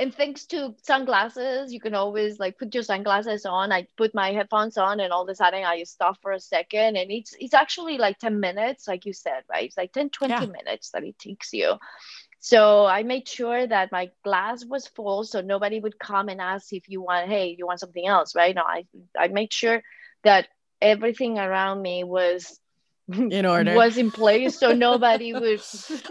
and 0.00 0.14
thanks 0.14 0.46
to 0.46 0.74
sunglasses, 0.82 1.72
you 1.72 1.78
can 1.78 1.94
always 1.94 2.38
like 2.38 2.58
put 2.58 2.72
your 2.74 2.82
sunglasses 2.82 3.44
on. 3.44 3.70
I 3.70 3.86
put 3.98 4.14
my 4.14 4.32
headphones 4.32 4.78
on, 4.78 4.98
and 4.98 5.12
all 5.12 5.22
of 5.22 5.28
a 5.28 5.34
sudden 5.34 5.62
I 5.62 5.82
stop 5.82 6.16
for 6.22 6.32
a 6.32 6.40
second, 6.40 6.96
and 6.96 7.10
it's 7.10 7.36
it's 7.38 7.52
actually 7.52 7.98
like 7.98 8.18
10 8.18 8.40
minutes, 8.40 8.88
like 8.88 9.04
you 9.04 9.12
said, 9.12 9.42
right? 9.50 9.66
It's 9.66 9.76
like 9.76 9.92
10, 9.92 10.08
20 10.08 10.32
yeah. 10.32 10.46
minutes 10.46 10.90
that 10.92 11.04
it 11.04 11.18
takes 11.18 11.52
you. 11.52 11.74
So 12.40 12.86
I 12.86 13.02
made 13.02 13.28
sure 13.28 13.66
that 13.66 13.92
my 13.92 14.10
glass 14.24 14.64
was 14.64 14.86
full, 14.86 15.24
so 15.24 15.42
nobody 15.42 15.78
would 15.78 15.98
come 15.98 16.30
and 16.30 16.40
ask 16.40 16.72
if 16.72 16.88
you 16.88 17.02
want, 17.02 17.28
hey, 17.28 17.54
you 17.56 17.66
want 17.66 17.80
something 17.80 18.06
else, 18.06 18.34
right? 18.34 18.54
No, 18.54 18.62
I 18.62 18.86
I 19.18 19.28
made 19.28 19.52
sure 19.52 19.82
that 20.24 20.48
everything 20.80 21.38
around 21.38 21.82
me 21.82 22.02
was 22.02 22.58
in 23.16 23.44
order 23.44 23.74
was 23.74 23.96
in 23.96 24.10
place 24.10 24.58
so 24.58 24.72
nobody 24.72 25.32
would 25.34 25.60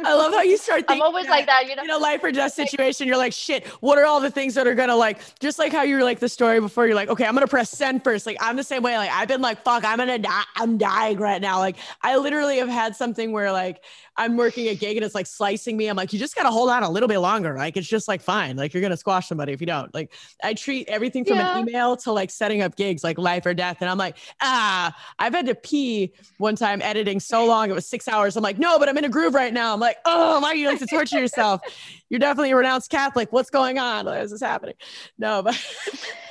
i 0.03 0.13
love 0.13 0.33
how 0.33 0.41
you 0.41 0.57
start 0.57 0.83
i'm 0.89 1.01
always 1.01 1.25
that, 1.25 1.31
like 1.31 1.45
that 1.45 1.65
you 1.65 1.75
know 1.75 1.83
in 1.83 1.89
a 1.89 1.97
life 1.97 2.21
or 2.23 2.31
death 2.31 2.53
situation 2.53 3.07
you're 3.07 3.17
like 3.17 3.31
shit 3.31 3.65
what 3.81 3.97
are 3.97 4.05
all 4.05 4.19
the 4.19 4.29
things 4.29 4.53
that 4.53 4.67
are 4.67 4.75
gonna 4.75 4.95
like 4.95 5.19
just 5.39 5.57
like 5.57 5.71
how 5.71 5.81
you're 5.81 6.03
like 6.03 6.19
the 6.19 6.27
story 6.27 6.59
before 6.59 6.85
you're 6.85 6.95
like 6.95 7.07
okay 7.07 7.25
i'm 7.25 7.33
gonna 7.33 7.47
press 7.47 7.69
send 7.69 8.03
first 8.03 8.25
like 8.25 8.37
i'm 8.41 8.57
the 8.57 8.63
same 8.63 8.83
way 8.83 8.97
like 8.97 9.09
i've 9.11 9.27
been 9.27 9.41
like 9.41 9.63
fuck 9.63 9.85
i'm 9.85 9.97
gonna 9.97 10.19
die 10.19 10.43
i'm 10.57 10.77
dying 10.77 11.17
right 11.17 11.41
now 11.41 11.59
like 11.59 11.77
i 12.01 12.17
literally 12.17 12.57
have 12.57 12.69
had 12.69 12.95
something 12.95 13.31
where 13.31 13.51
like 13.51 13.81
I'm 14.19 14.35
working 14.35 14.67
a 14.67 14.75
gig 14.75 14.97
and 14.97 15.05
it's 15.05 15.15
like 15.15 15.25
slicing 15.25 15.77
me. 15.77 15.87
I'm 15.87 15.95
like, 15.95 16.11
you 16.11 16.19
just 16.19 16.35
got 16.35 16.43
to 16.43 16.51
hold 16.51 16.69
on 16.69 16.83
a 16.83 16.89
little 16.89 17.07
bit 17.07 17.19
longer. 17.19 17.55
Like, 17.55 17.77
it's 17.77 17.87
just 17.87 18.09
like, 18.09 18.21
fine. 18.21 18.57
Like, 18.57 18.73
you're 18.73 18.81
going 18.81 18.91
to 18.91 18.97
squash 18.97 19.29
somebody 19.29 19.53
if 19.53 19.61
you 19.61 19.67
don't. 19.67 19.93
Like, 19.93 20.11
I 20.43 20.53
treat 20.53 20.89
everything 20.89 21.23
from 21.23 21.37
yeah. 21.37 21.57
an 21.57 21.69
email 21.69 21.95
to 21.97 22.11
like 22.11 22.29
setting 22.29 22.61
up 22.61 22.75
gigs, 22.75 23.01
like 23.01 23.17
life 23.17 23.45
or 23.45 23.53
death. 23.53 23.77
And 23.79 23.89
I'm 23.89 23.97
like, 23.97 24.17
ah, 24.41 24.93
I've 25.19 25.33
had 25.33 25.45
to 25.45 25.55
pee 25.55 26.11
one 26.37 26.57
time 26.57 26.81
editing 26.81 27.21
so 27.21 27.45
long. 27.45 27.69
It 27.69 27.73
was 27.73 27.85
six 27.85 28.09
hours. 28.09 28.35
I'm 28.35 28.43
like, 28.43 28.59
no, 28.59 28.77
but 28.77 28.89
I'm 28.89 28.97
in 28.97 29.05
a 29.05 29.09
groove 29.09 29.33
right 29.33 29.53
now. 29.53 29.73
I'm 29.73 29.79
like, 29.79 29.99
oh, 30.03 30.41
why 30.41 30.51
do 30.51 30.59
you 30.59 30.67
like 30.67 30.79
to 30.79 30.87
torture 30.87 31.17
yourself? 31.17 31.61
You're 32.09 32.19
definitely 32.19 32.51
a 32.51 32.57
renounced 32.57 32.91
Catholic. 32.91 33.31
What's 33.31 33.49
going 33.49 33.79
on? 33.79 34.05
Why 34.05 34.19
is 34.19 34.31
this 34.31 34.41
happening? 34.41 34.75
No, 35.17 35.41
but. 35.43 35.55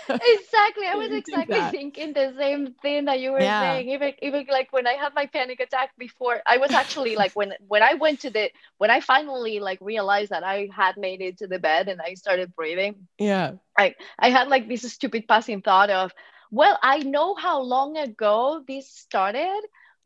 exactly. 0.09 0.87
I 0.87 0.95
was 0.95 1.11
exactly 1.11 1.61
think 1.71 1.95
thinking 1.95 2.13
the 2.13 2.35
same 2.39 2.75
thing 2.83 3.05
that 3.07 3.21
you 3.21 3.33
were 3.33 3.41
yeah. 3.41 3.61
saying. 3.61 3.89
Even 3.91 4.13
even 4.23 4.47
like 4.51 4.73
when 4.73 4.87
I 4.87 4.95
had 4.95 5.15
my 5.15 5.27
panic 5.27 5.61
attack 5.61 5.91
before, 5.99 6.41
I 6.47 6.59
was 6.59 6.71
actually 6.71 7.17
like 7.17 7.33
when 7.33 7.55
when 7.67 7.78
I 7.83 7.95
went 7.95 8.21
to 8.21 8.31
the 8.31 8.51
when 8.79 8.91
I 8.91 9.01
finally 9.01 9.61
like 9.61 9.79
realized 9.81 10.31
that 10.31 10.45
I 10.45 10.69
had 10.75 10.97
made 10.97 11.21
it 11.21 11.39
to 11.39 11.47
the 11.47 11.59
bed 11.59 11.89
and 11.89 12.01
I 12.01 12.15
started 12.15 12.55
breathing. 12.55 13.09
Yeah. 13.19 13.53
Like 13.79 13.97
I 14.19 14.31
had 14.31 14.49
like 14.49 14.69
this 14.69 14.91
stupid 14.93 15.27
passing 15.29 15.63
thought 15.63 15.91
of, 15.91 16.13
well, 16.51 16.79
I 16.83 16.99
know 16.99 17.35
how 17.35 17.61
long 17.61 17.97
ago 17.97 18.63
this 18.67 18.91
started 18.91 19.61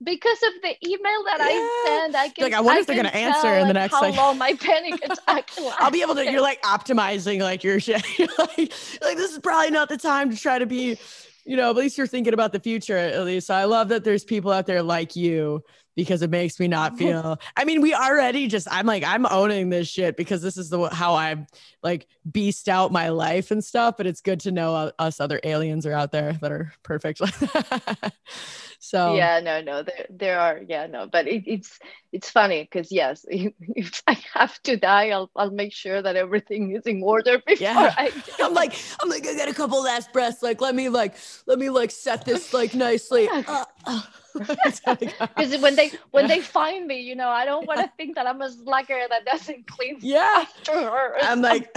because 0.05 0.39
of 0.43 0.63
the 0.63 0.89
email 0.89 1.25
that 1.25 1.39
yeah. 1.39 1.47
I 1.47 1.85
send, 1.87 2.17
I 2.17 2.29
can 2.29 2.45
like 2.45 2.55
I 2.55 2.61
wonder 2.61 2.79
I 2.79 2.81
if 2.81 2.87
they're 2.87 2.97
gonna 2.97 3.09
answer 3.11 3.55
in 3.55 3.69
the 3.69 3.75
next 3.75 3.95
how 3.95 4.03
like 4.03 4.17
long 4.17 4.39
my 4.39 4.55
panic 4.55 4.95
attack 5.05 5.51
I'll 5.79 5.91
be 5.91 6.03
able 6.03 6.15
to. 6.17 6.31
You're 6.31 6.41
like 6.41 6.61
optimizing 6.63 7.41
like 7.41 7.63
your 7.63 7.79
shit. 7.81 8.05
You're 8.19 8.29
like, 8.39 8.73
like 9.03 9.17
this 9.17 9.33
is 9.33 9.39
probably 9.39 9.71
not 9.71 9.89
the 9.89 9.97
time 9.97 10.31
to 10.31 10.37
try 10.37 10.59
to 10.59 10.67
be, 10.67 10.99
you 11.45 11.57
know. 11.57 11.71
At 11.71 11.77
least 11.77 11.99
you're 11.99 12.07
thinking 12.07 12.35
about 12.35 12.53
the 12.53 12.61
future. 12.61 12.97
At 12.97 13.25
least 13.25 13.51
I 13.51 13.65
love 13.65 13.89
that 13.89 14.05
there's 14.05 14.25
people 14.25 14.51
out 14.51 14.67
there 14.67 14.83
like 14.83 15.15
you 15.15 15.63
because 15.95 16.23
it 16.23 16.31
makes 16.31 16.59
me 16.59 16.69
not 16.69 16.97
feel 16.97 17.39
I 17.57 17.65
mean 17.65 17.81
we 17.81 17.95
already 17.95 18.47
just 18.47 18.69
I'm 18.71 18.87
like 18.87 19.05
I'm 19.05 19.27
owning 19.27 19.71
this 19.71 19.89
shit 19.89 20.17
because 20.17 20.43
this 20.43 20.57
is 20.57 20.71
the 20.71 20.89
how 20.89 21.15
I'm 21.15 21.47
like 21.83 22.07
beast 22.31 22.69
out 22.69 22.93
my 22.93 23.11
life 23.11 23.51
and 23.51 23.63
stuff 23.63 23.97
but 23.97 24.07
it's 24.07 24.21
good 24.21 24.41
to 24.41 24.53
know 24.53 24.93
us 24.99 25.21
other 25.21 25.41
aliens 25.45 25.87
are 25.87 25.93
out 25.93 26.13
there 26.13 26.35
that 26.35 26.53
are 26.53 26.73
perfect 26.83 27.21
So 28.85 29.15
yeah, 29.15 29.39
no, 29.39 29.61
no, 29.61 29.85
there 29.85 30.07
there 30.11 30.41
are 30.41 30.61
yeah, 30.69 30.89
no, 30.89 31.07
but 31.07 31.29
it, 31.29 31.45
it's 31.47 31.79
it's 32.11 32.29
funny 32.29 32.65
because 32.65 32.91
yes, 32.91 33.25
if, 33.31 33.53
if, 33.77 34.03
I 34.09 34.19
have 34.35 34.61
to 34.65 34.77
die, 34.77 35.11
I'll 35.11 35.31
I'll 35.37 35.53
make 35.53 35.73
sure 35.73 36.03
that 36.03 36.17
everything 36.17 36.75
is 36.75 36.83
in 36.85 37.01
order 37.01 37.39
before 37.47 37.63
yeah. 37.63 37.95
I. 37.97 38.13
I'm 38.41 38.55
like 38.55 38.75
I'm 39.01 39.09
like 39.09 39.25
I 39.25 39.37
got 39.37 39.49
a 39.49 39.55
couple 39.55 39.81
last 39.85 40.13
breaths. 40.13 40.43
Like 40.43 40.61
let 40.61 40.75
me 40.75 40.89
like 40.89 41.15
let 41.47 41.61
me 41.61 41.71
like 41.71 41.93
set 41.93 42.25
this 42.25 42.53
like 42.53 42.75
nicely. 42.75 43.29
Uh, 43.29 43.65
uh. 43.87 44.03
Because 44.83 45.59
when 45.61 45.77
they 45.77 45.93
when 46.11 46.27
they 46.27 46.41
find 46.59 46.87
me, 46.87 47.01
you 47.01 47.15
know, 47.15 47.29
I 47.29 47.45
don't 47.45 47.67
want 47.67 47.81
to 47.81 47.91
think 47.97 48.15
that 48.17 48.27
I'm 48.27 48.41
a 48.41 48.51
slacker 48.51 48.99
that 49.09 49.25
doesn't 49.25 49.67
clean 49.67 49.99
yeah. 50.01 50.45
after 50.45 50.73
her. 50.73 51.17
I'm 51.23 51.43
like, 51.43 51.71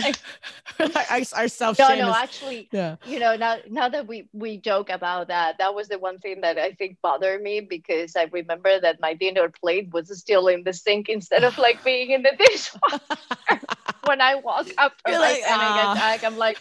I, 0.79 1.25
our 1.35 1.47
self 1.47 1.79
No, 1.79 1.95
no, 1.95 2.13
actually, 2.13 2.69
yeah. 2.71 2.95
You 3.05 3.19
know, 3.19 3.35
now 3.35 3.57
now 3.69 3.89
that 3.89 4.07
we 4.07 4.27
we 4.33 4.57
joke 4.57 4.89
about 4.89 5.27
that, 5.27 5.57
that 5.57 5.73
was 5.75 5.87
the 5.87 5.99
one 5.99 6.19
thing 6.19 6.41
that 6.41 6.57
I 6.57 6.71
think 6.73 6.97
bothered 7.01 7.41
me 7.41 7.61
because 7.61 8.15
I 8.15 8.23
remember 8.31 8.79
that 8.79 8.99
my 8.99 9.13
dinner 9.13 9.49
plate 9.49 9.89
was 9.91 10.15
still 10.17 10.47
in 10.47 10.63
the 10.63 10.73
sink 10.73 11.09
instead 11.09 11.43
of 11.43 11.57
like 11.57 11.83
being 11.83 12.11
in 12.11 12.23
the 12.23 12.33
dishwasher. 12.37 13.61
when 14.05 14.21
I 14.21 14.35
walk 14.35 14.67
up 14.77 14.93
to 15.05 15.11
my 15.11 15.17
like, 15.17 15.39
attack, 15.39 16.23
I'm 16.23 16.37
like. 16.37 16.57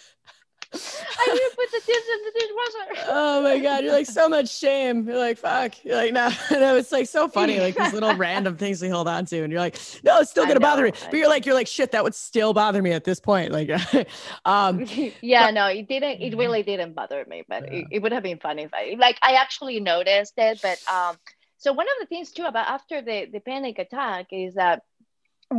I 0.75 1.27
didn't 1.27 1.57
put 1.57 1.71
the 1.71 1.81
dishes 1.87 2.05
in 2.13 2.25
the 2.25 2.33
dishwasher. 2.41 3.09
oh 3.11 3.43
my 3.43 3.59
god, 3.59 3.85
you're 3.85 3.93
like 3.93 4.07
so 4.07 4.29
much 4.29 4.49
shame. 4.49 5.07
You're 5.07 5.19
like 5.19 5.39
fuck. 5.39 5.85
You're 5.85 5.97
like 5.97 6.13
no, 6.13 6.31
no. 6.51 6.77
It's 6.77 6.93
like 6.93 7.07
so 7.07 7.29
funny, 7.29 7.61
like 7.61 7.77
these 7.77 7.93
little 7.93 8.15
random 8.15 8.57
things 8.57 8.83
we 8.83 8.89
hold 8.89 9.09
on 9.09 9.25
to, 9.27 9.43
and 9.43 9.53
you're 9.53 9.61
like, 9.61 9.79
no, 10.05 10.19
it's 10.21 10.31
still 10.31 10.45
gonna 10.45 10.55
know, 10.55 10.61
bother 10.61 10.85
me. 10.85 10.93
But 11.11 11.15
you're 11.15 11.29
like, 11.29 11.47
you're 11.47 11.55
like, 11.55 11.67
shit, 11.67 11.93
that 11.93 12.03
would 12.03 12.15
still 12.15 12.53
bother 12.53 12.83
me 12.83 12.93
at 12.93 13.05
this 13.05 13.21
point. 13.21 13.53
Like, 13.53 13.71
um, 14.45 14.85
yeah, 15.21 15.47
but- 15.47 15.55
no, 15.55 15.67
it 15.67 15.89
didn't. 15.89 16.21
It 16.21 16.37
really 16.37 16.63
didn't 16.63 16.95
bother 16.95 17.25
me, 17.29 17.45
but 17.49 17.65
yeah. 17.65 17.79
it, 17.79 17.87
it 17.93 18.03
would 18.03 18.13
have 18.13 18.23
been 18.23 18.39
funny 18.39 18.63
if 18.63 18.75
I 18.75 18.97
like. 18.99 19.19
I 19.23 19.35
actually 19.35 19.81
noticed 19.81 20.35
it, 20.37 20.61
but 20.63 20.79
um. 20.93 21.17
So 21.57 21.73
one 21.73 21.87
of 21.87 21.95
the 21.99 22.07
things 22.07 22.31
too 22.31 22.45
about 22.45 22.67
after 22.67 23.01
the 23.01 23.27
the 23.33 23.41
panic 23.41 23.79
attack 23.79 24.27
is 24.33 24.55
that 24.55 24.83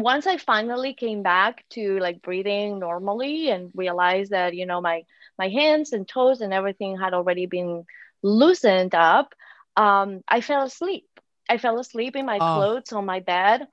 once 0.02 0.28
I 0.28 0.38
finally 0.38 0.94
came 0.94 1.24
back 1.24 1.64
to 1.72 2.00
like 2.00 2.22
breathing 2.22 2.80
normally 2.80 3.50
and 3.50 3.72
realized 3.76 4.32
that 4.32 4.56
you 4.56 4.66
know 4.66 4.82
my 4.82 5.04
my 5.38 5.50
hands 5.50 5.94
and 5.94 6.08
toes 6.08 6.42
and 6.42 6.54
everything 6.54 6.98
had 6.98 7.14
already 7.14 7.46
been 7.46 7.86
loosened 8.22 8.96
up, 8.96 9.34
um, 9.76 10.22
I 10.28 10.42
fell 10.42 10.64
asleep. 10.64 11.08
I 11.50 11.58
fell 11.58 11.80
asleep 11.80 12.16
in 12.16 12.26
my 12.26 12.38
oh. 12.38 12.56
clothes 12.56 12.94
on 12.94 13.06
my 13.06 13.20
bed. 13.20 13.68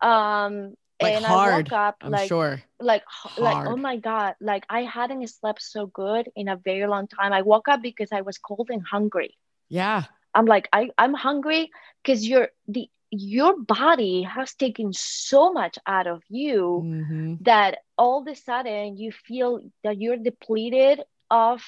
Um, 0.00 0.74
like 1.00 1.14
and 1.14 1.24
hard, 1.24 1.52
I 1.52 1.56
woke 1.58 1.72
up 1.72 1.96
I'm 2.00 2.10
like 2.10 2.28
sure. 2.28 2.62
like 2.80 3.02
hard. 3.06 3.38
like 3.38 3.66
oh 3.66 3.76
my 3.76 3.96
god, 3.96 4.34
like 4.40 4.64
I 4.68 4.82
hadn't 4.82 5.26
slept 5.28 5.62
so 5.62 5.86
good 5.86 6.28
in 6.36 6.48
a 6.48 6.56
very 6.56 6.86
long 6.86 7.08
time. 7.08 7.32
I 7.32 7.42
woke 7.42 7.68
up 7.68 7.82
because 7.82 8.10
I 8.12 8.22
was 8.22 8.38
cold 8.38 8.70
and 8.70 8.82
hungry. 8.82 9.36
Yeah. 9.68 10.04
I'm 10.34 10.46
like, 10.46 10.68
I, 10.72 10.90
I'm 10.96 11.14
hungry 11.14 11.70
because 12.02 12.26
you're 12.26 12.48
the 12.66 12.88
your 13.14 13.58
body 13.60 14.22
has 14.22 14.54
taken 14.54 14.92
so 14.94 15.52
much 15.52 15.78
out 15.86 16.06
of 16.06 16.22
you 16.30 16.80
Mm-hmm. 16.82 17.34
that 17.42 17.78
all 17.98 18.22
of 18.22 18.26
a 18.26 18.34
sudden 18.34 18.96
you 18.96 19.12
feel 19.12 19.60
that 19.84 20.00
you're 20.00 20.16
depleted 20.16 21.02
of 21.30 21.62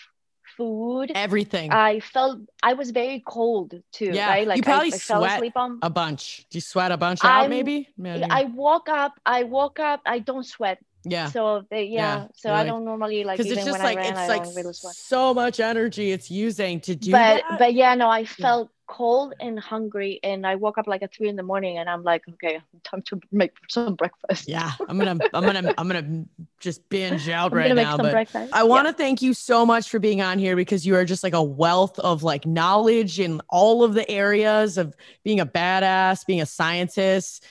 food. 0.57 1.13
Everything. 1.15 1.71
I 1.73 2.01
felt 2.01 2.39
I 2.63 2.73
was 2.75 2.91
very 2.91 3.23
cold 3.27 3.75
too, 3.93 4.11
Yeah, 4.13 4.29
right? 4.29 4.57
you 4.57 4.63
probably 4.63 4.93
I, 4.93 4.97
I 4.97 4.99
fell 4.99 5.21
sweat 5.21 5.37
asleep 5.37 5.53
on 5.57 5.79
a 5.83 5.91
bunch. 5.91 6.47
Do 6.51 6.57
you 6.57 6.61
sweat 6.63 6.93
a 6.93 6.97
bunch 6.97 7.25
I'm- 7.25 7.51
maybe? 7.51 7.89
Yeah. 7.97 8.27
I 8.31 8.45
woke 8.45 8.89
up, 8.89 9.13
I 9.27 9.45
woke 9.45 9.79
up, 9.81 10.01
I 10.07 10.19
don't 10.21 10.45
sweat. 10.47 10.79
yeah. 11.05 11.29
So 11.31 11.65
they, 11.71 11.85
yeah, 11.85 12.01
Yeah, 12.01 12.27
so 12.35 12.49
you're 12.49 12.57
I 12.57 12.65
don't 12.65 12.85
normally 12.85 13.25
like 13.25 13.37
Because 13.37 13.53
it's 13.53 13.65
just 13.65 13.73
when 13.79 13.83
like 13.83 13.99
ran, 13.99 14.17
it's 14.17 14.29
like 14.29 14.47
really 14.57 14.73
so 14.73 15.35
much 15.35 15.61
energy 15.61 16.13
it's 16.13 16.31
using 16.31 16.81
to 16.81 16.95
do 16.97 17.11
but 17.13 17.43
that. 17.49 17.59
but 17.59 17.75
yeah 17.75 17.95
no 17.95 18.09
i 18.09 18.25
felt 18.25 18.71
cold 18.87 19.35
and 19.41 19.59
hungry 19.59 20.21
and 20.23 20.47
i 20.47 20.55
woke 20.55 20.77
up 20.79 20.87
like 20.87 21.03
at 21.03 21.13
three 21.13 21.29
in 21.29 21.37
the 21.37 21.43
morning 21.43 21.79
and 21.79 21.89
i'm 21.89 22.03
like 22.03 22.23
okay 22.29 22.61
time 22.83 23.01
to 23.03 23.19
make 23.33 23.53
some 23.69 23.95
breakfast 23.95 24.49
yeah, 24.49 24.73
I'm 24.89 24.99
gonna 24.99 25.19
I'm 25.33 25.45
gonna 25.45 25.75
I'm 25.79 25.89
gonna 25.89 26.25
just 26.61 26.89
binge 26.89 27.29
out 27.29 27.53
i'm 27.53 27.59
right 27.59 27.75
now. 27.75 27.97
But 27.97 28.13
breakfast 28.13 28.53
I 28.53 28.63
want 28.65 28.87
to 28.87 28.93
thank 28.93 29.23
you 29.23 29.35
so 29.35 29.65
much 29.67 29.89
for 29.89 29.99
being 29.99 30.23
on 30.23 30.39
here 30.39 30.57
because 30.57 30.87
you 30.87 30.95
are 30.97 31.05
just 31.05 31.23
like 31.23 31.35
a 31.35 31.43
wealth 31.43 31.99
of 31.99 32.23
like 32.23 32.47
knowledge 32.47 33.21
in 33.21 33.41
all 33.49 33.83
of 33.83 33.95
the 33.95 34.09
areas 34.11 34.79
of 34.79 34.95
being 35.23 35.41
a 35.41 35.47
badass, 35.47 36.27
being 36.27 36.41
a 36.41 36.47
scientist, 36.47 37.45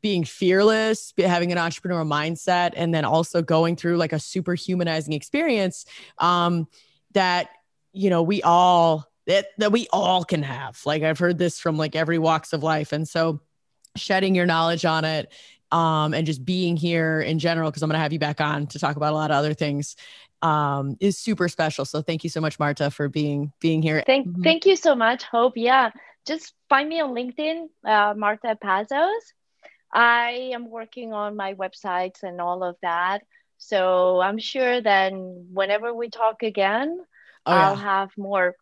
being 0.00 0.24
fearless, 0.24 1.12
having 1.18 1.52
an 1.52 1.58
entrepreneurial 1.58 2.06
mindset, 2.06 2.72
and 2.76 2.94
then 2.94 3.04
also 3.04 3.42
going 3.42 3.76
through 3.76 3.96
like 3.96 4.12
a 4.12 4.20
super 4.20 4.54
humanizing 4.54 5.12
experience 5.12 5.84
um, 6.18 6.66
that 7.12 7.48
you 7.92 8.10
know 8.10 8.22
we 8.22 8.42
all 8.42 9.09
that 9.30 9.46
that 9.58 9.70
we 9.70 9.86
all 9.92 10.24
can 10.24 10.42
have. 10.42 10.80
Like 10.84 11.04
I've 11.04 11.18
heard 11.18 11.38
this 11.38 11.60
from 11.60 11.78
like 11.78 11.94
every 11.94 12.18
walks 12.18 12.52
of 12.52 12.64
life, 12.64 12.92
and 12.92 13.08
so 13.08 13.40
shedding 13.96 14.34
your 14.34 14.46
knowledge 14.46 14.84
on 14.84 15.04
it 15.04 15.32
um, 15.70 16.14
and 16.14 16.26
just 16.26 16.44
being 16.44 16.76
here 16.76 17.20
in 17.20 17.38
general, 17.38 17.70
because 17.70 17.82
I'm 17.82 17.88
going 17.88 17.98
to 17.98 18.02
have 18.02 18.12
you 18.12 18.18
back 18.18 18.40
on 18.40 18.66
to 18.68 18.78
talk 18.78 18.96
about 18.96 19.12
a 19.12 19.16
lot 19.16 19.30
of 19.30 19.36
other 19.36 19.54
things, 19.54 19.94
um, 20.42 20.96
is 21.00 21.16
super 21.16 21.48
special. 21.48 21.84
So 21.84 22.02
thank 22.02 22.24
you 22.24 22.30
so 22.30 22.40
much, 22.40 22.58
Marta, 22.58 22.90
for 22.90 23.08
being 23.08 23.52
being 23.60 23.82
here. 23.82 24.02
thank 24.04 24.26
Mhm. 24.26 24.42
thank 24.42 24.66
you 24.66 24.74
so 24.74 24.94
much 24.96 25.22
hope 25.22 25.52
yeah 25.56 25.90
just 26.26 26.52
find 26.68 26.88
me 26.88 27.00
on 27.00 27.10
linkedin 27.14 27.68
uh, 27.84 28.14
marta 28.16 28.58
pazos 28.62 29.24
i 29.92 30.50
am 30.52 30.68
working 30.68 31.12
on 31.12 31.36
my 31.36 31.54
websites 31.54 32.22
and 32.22 32.40
all 32.40 32.62
of 32.64 32.76
that 32.82 33.22
so 33.58 34.20
i'm 34.20 34.38
sure 34.38 34.80
then 34.80 35.46
whenever 35.52 35.94
we 35.94 36.10
talk 36.10 36.42
again 36.42 37.00
Oh 37.46 37.52
I'll 37.52 37.76
have 37.76 38.10
more. 38.16 38.54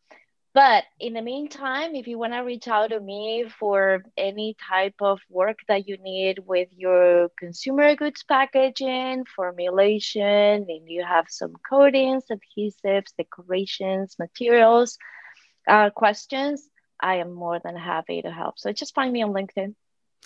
But 0.55 0.85
in 0.99 1.13
the 1.13 1.23
meantime, 1.23 1.95
if 1.95 2.07
you 2.07 2.19
want 2.19 2.33
to 2.33 2.41
reach 2.41 2.69
out 2.69 2.91
to 2.91 3.01
me 3.01 3.47
for 3.59 4.03
any 4.17 4.57
type 4.69 4.95
of 5.01 5.21
work 5.29 5.59
that 5.69 5.87
you 5.87 5.99
need 5.99 6.41
with 6.41 6.69
your 6.75 7.29
consumer 7.39 7.95
goods 7.95 8.25
packaging, 8.27 9.25
formulation, 9.37 10.67
and 10.69 10.89
you 10.89 11.05
have 11.05 11.27
some 11.29 11.53
coatings, 11.69 12.25
adhesives, 12.33 13.13
decorations, 13.17 14.17
materials, 14.19 14.99
uh, 15.69 15.91
questions, 15.91 16.69
I 17.01 17.17
am 17.17 17.33
more 17.33 17.61
than 17.63 17.77
happy 17.77 18.23
to 18.23 18.31
help. 18.31 18.59
So 18.59 18.73
just 18.73 18.95
find 18.95 19.13
me 19.13 19.23
on 19.23 19.33
LinkedIn. 19.33 19.75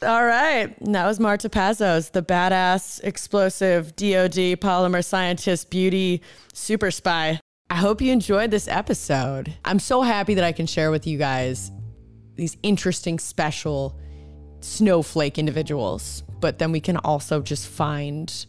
All 0.02 0.24
right. 0.24 0.76
And 0.80 0.94
that 0.94 1.06
was 1.06 1.20
Marta 1.20 1.48
Pazos, 1.48 2.12
the 2.12 2.22
badass, 2.22 3.02
explosive 3.04 3.94
DoD 3.96 4.58
polymer 4.60 5.04
scientist, 5.04 5.70
beauty 5.70 6.22
super 6.54 6.90
spy. 6.90 7.40
I 7.72 7.76
hope 7.76 8.02
you 8.02 8.12
enjoyed 8.12 8.50
this 8.50 8.68
episode. 8.68 9.50
I'm 9.64 9.78
so 9.78 10.02
happy 10.02 10.34
that 10.34 10.44
I 10.44 10.52
can 10.52 10.66
share 10.66 10.90
with 10.90 11.06
you 11.06 11.16
guys 11.16 11.72
these 12.34 12.54
interesting, 12.62 13.18
special 13.18 13.98
snowflake 14.60 15.38
individuals, 15.38 16.22
but 16.38 16.58
then 16.58 16.70
we 16.70 16.80
can 16.80 16.98
also 16.98 17.40
just 17.40 17.66
find 17.66 18.44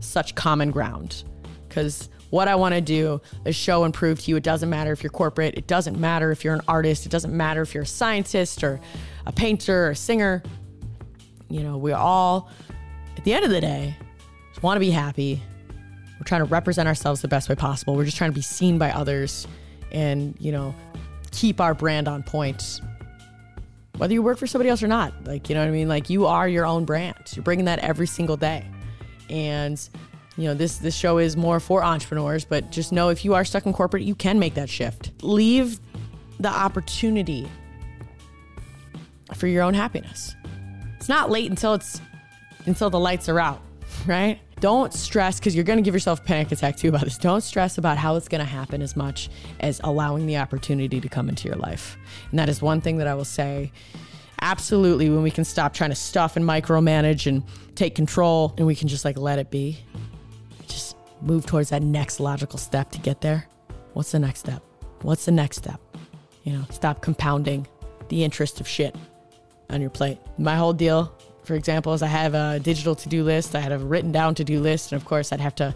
such 0.00 0.34
common 0.34 0.72
ground. 0.72 1.24
Because 1.66 2.10
what 2.28 2.48
I 2.48 2.54
want 2.54 2.74
to 2.74 2.82
do 2.82 3.22
is 3.46 3.56
show 3.56 3.84
and 3.84 3.94
prove 3.94 4.20
to 4.24 4.30
you 4.30 4.36
it 4.36 4.42
doesn't 4.42 4.68
matter 4.68 4.92
if 4.92 5.02
you're 5.02 5.08
corporate, 5.08 5.54
it 5.54 5.66
doesn't 5.66 5.98
matter 5.98 6.30
if 6.30 6.44
you're 6.44 6.52
an 6.52 6.60
artist, 6.68 7.06
it 7.06 7.08
doesn't 7.08 7.34
matter 7.34 7.62
if 7.62 7.72
you're 7.72 7.84
a 7.84 7.86
scientist 7.86 8.62
or 8.62 8.78
a 9.24 9.32
painter 9.32 9.86
or 9.86 9.90
a 9.92 9.96
singer. 9.96 10.42
You 11.48 11.62
know, 11.62 11.78
we 11.78 11.92
all, 11.92 12.50
at 13.16 13.24
the 13.24 13.32
end 13.32 13.46
of 13.46 13.50
the 13.50 13.60
day, 13.62 13.96
want 14.60 14.76
to 14.76 14.80
be 14.80 14.90
happy. 14.90 15.40
We're 16.18 16.24
trying 16.24 16.40
to 16.40 16.46
represent 16.46 16.88
ourselves 16.88 17.20
the 17.20 17.28
best 17.28 17.48
way 17.48 17.54
possible. 17.54 17.94
We're 17.94 18.04
just 18.04 18.16
trying 18.16 18.30
to 18.30 18.34
be 18.34 18.42
seen 18.42 18.78
by 18.78 18.90
others 18.90 19.46
and, 19.92 20.34
you 20.38 20.52
know, 20.52 20.74
keep 21.30 21.60
our 21.60 21.74
brand 21.74 22.08
on 22.08 22.22
point. 22.22 22.80
Whether 23.98 24.14
you 24.14 24.22
work 24.22 24.38
for 24.38 24.46
somebody 24.46 24.70
else 24.70 24.82
or 24.82 24.88
not. 24.88 25.12
Like, 25.24 25.48
you 25.48 25.54
know 25.54 25.62
what 25.62 25.68
I 25.68 25.72
mean? 25.72 25.88
Like 25.88 26.10
you 26.10 26.26
are 26.26 26.48
your 26.48 26.66
own 26.66 26.84
brand. 26.84 27.16
You're 27.32 27.42
bringing 27.42 27.66
that 27.66 27.78
every 27.80 28.06
single 28.06 28.36
day. 28.36 28.66
And 29.28 29.78
you 30.36 30.44
know, 30.44 30.54
this 30.54 30.76
this 30.76 30.94
show 30.94 31.18
is 31.18 31.36
more 31.36 31.60
for 31.60 31.82
entrepreneurs, 31.82 32.44
but 32.44 32.70
just 32.70 32.92
know 32.92 33.08
if 33.08 33.24
you 33.24 33.34
are 33.34 33.44
stuck 33.44 33.64
in 33.64 33.72
corporate, 33.72 34.02
you 34.02 34.14
can 34.14 34.38
make 34.38 34.54
that 34.54 34.68
shift. 34.68 35.12
Leave 35.22 35.80
the 36.38 36.48
opportunity 36.50 37.48
for 39.34 39.46
your 39.46 39.62
own 39.62 39.72
happiness. 39.72 40.36
It's 40.96 41.08
not 41.08 41.30
late 41.30 41.50
until 41.50 41.74
it's 41.74 42.00
until 42.66 42.90
the 42.90 43.00
lights 43.00 43.28
are 43.28 43.40
out, 43.40 43.62
right? 44.06 44.38
Don't 44.60 44.92
stress 44.92 45.38
because 45.38 45.54
you're 45.54 45.64
going 45.64 45.78
to 45.78 45.82
give 45.82 45.94
yourself 45.94 46.20
a 46.20 46.22
panic 46.22 46.50
attack 46.50 46.76
too 46.76 46.88
about 46.88 47.04
this. 47.04 47.18
Don't 47.18 47.42
stress 47.42 47.76
about 47.76 47.98
how 47.98 48.16
it's 48.16 48.28
going 48.28 48.40
to 48.40 48.46
happen 48.46 48.80
as 48.80 48.96
much 48.96 49.28
as 49.60 49.80
allowing 49.84 50.26
the 50.26 50.38
opportunity 50.38 51.00
to 51.00 51.08
come 51.08 51.28
into 51.28 51.46
your 51.46 51.58
life. 51.58 51.98
And 52.30 52.38
that 52.38 52.48
is 52.48 52.62
one 52.62 52.80
thing 52.80 52.96
that 52.98 53.06
I 53.06 53.14
will 53.14 53.26
say 53.26 53.70
absolutely 54.40 55.10
when 55.10 55.22
we 55.22 55.30
can 55.30 55.44
stop 55.44 55.74
trying 55.74 55.90
to 55.90 55.96
stuff 55.96 56.36
and 56.36 56.44
micromanage 56.44 57.26
and 57.26 57.42
take 57.74 57.94
control 57.94 58.54
and 58.56 58.66
we 58.66 58.74
can 58.74 58.88
just 58.88 59.04
like 59.04 59.18
let 59.18 59.38
it 59.38 59.50
be. 59.50 59.78
Just 60.66 60.96
move 61.20 61.46
towards 61.46 61.70
that 61.70 61.82
next 61.82 62.20
logical 62.20 62.58
step 62.58 62.90
to 62.92 62.98
get 62.98 63.20
there. 63.20 63.46
What's 63.92 64.12
the 64.12 64.18
next 64.18 64.40
step? 64.40 64.62
What's 65.02 65.26
the 65.26 65.32
next 65.32 65.58
step? 65.58 65.80
You 66.44 66.52
know, 66.52 66.64
stop 66.70 67.02
compounding 67.02 67.66
the 68.08 68.24
interest 68.24 68.60
of 68.60 68.68
shit 68.68 68.94
on 69.68 69.80
your 69.80 69.90
plate. 69.90 70.18
My 70.38 70.56
whole 70.56 70.72
deal, 70.72 71.12
for 71.46 71.54
example, 71.54 71.94
is 71.94 72.02
I 72.02 72.08
have 72.08 72.34
a 72.34 72.58
digital 72.58 72.94
to 72.96 73.08
do 73.08 73.22
list. 73.22 73.54
I 73.54 73.60
had 73.60 73.72
a 73.72 73.78
written 73.78 74.12
down 74.12 74.34
to 74.34 74.44
do 74.44 74.60
list. 74.60 74.92
And 74.92 75.00
of 75.00 75.06
course, 75.06 75.32
I'd 75.32 75.40
have 75.40 75.54
to 75.56 75.74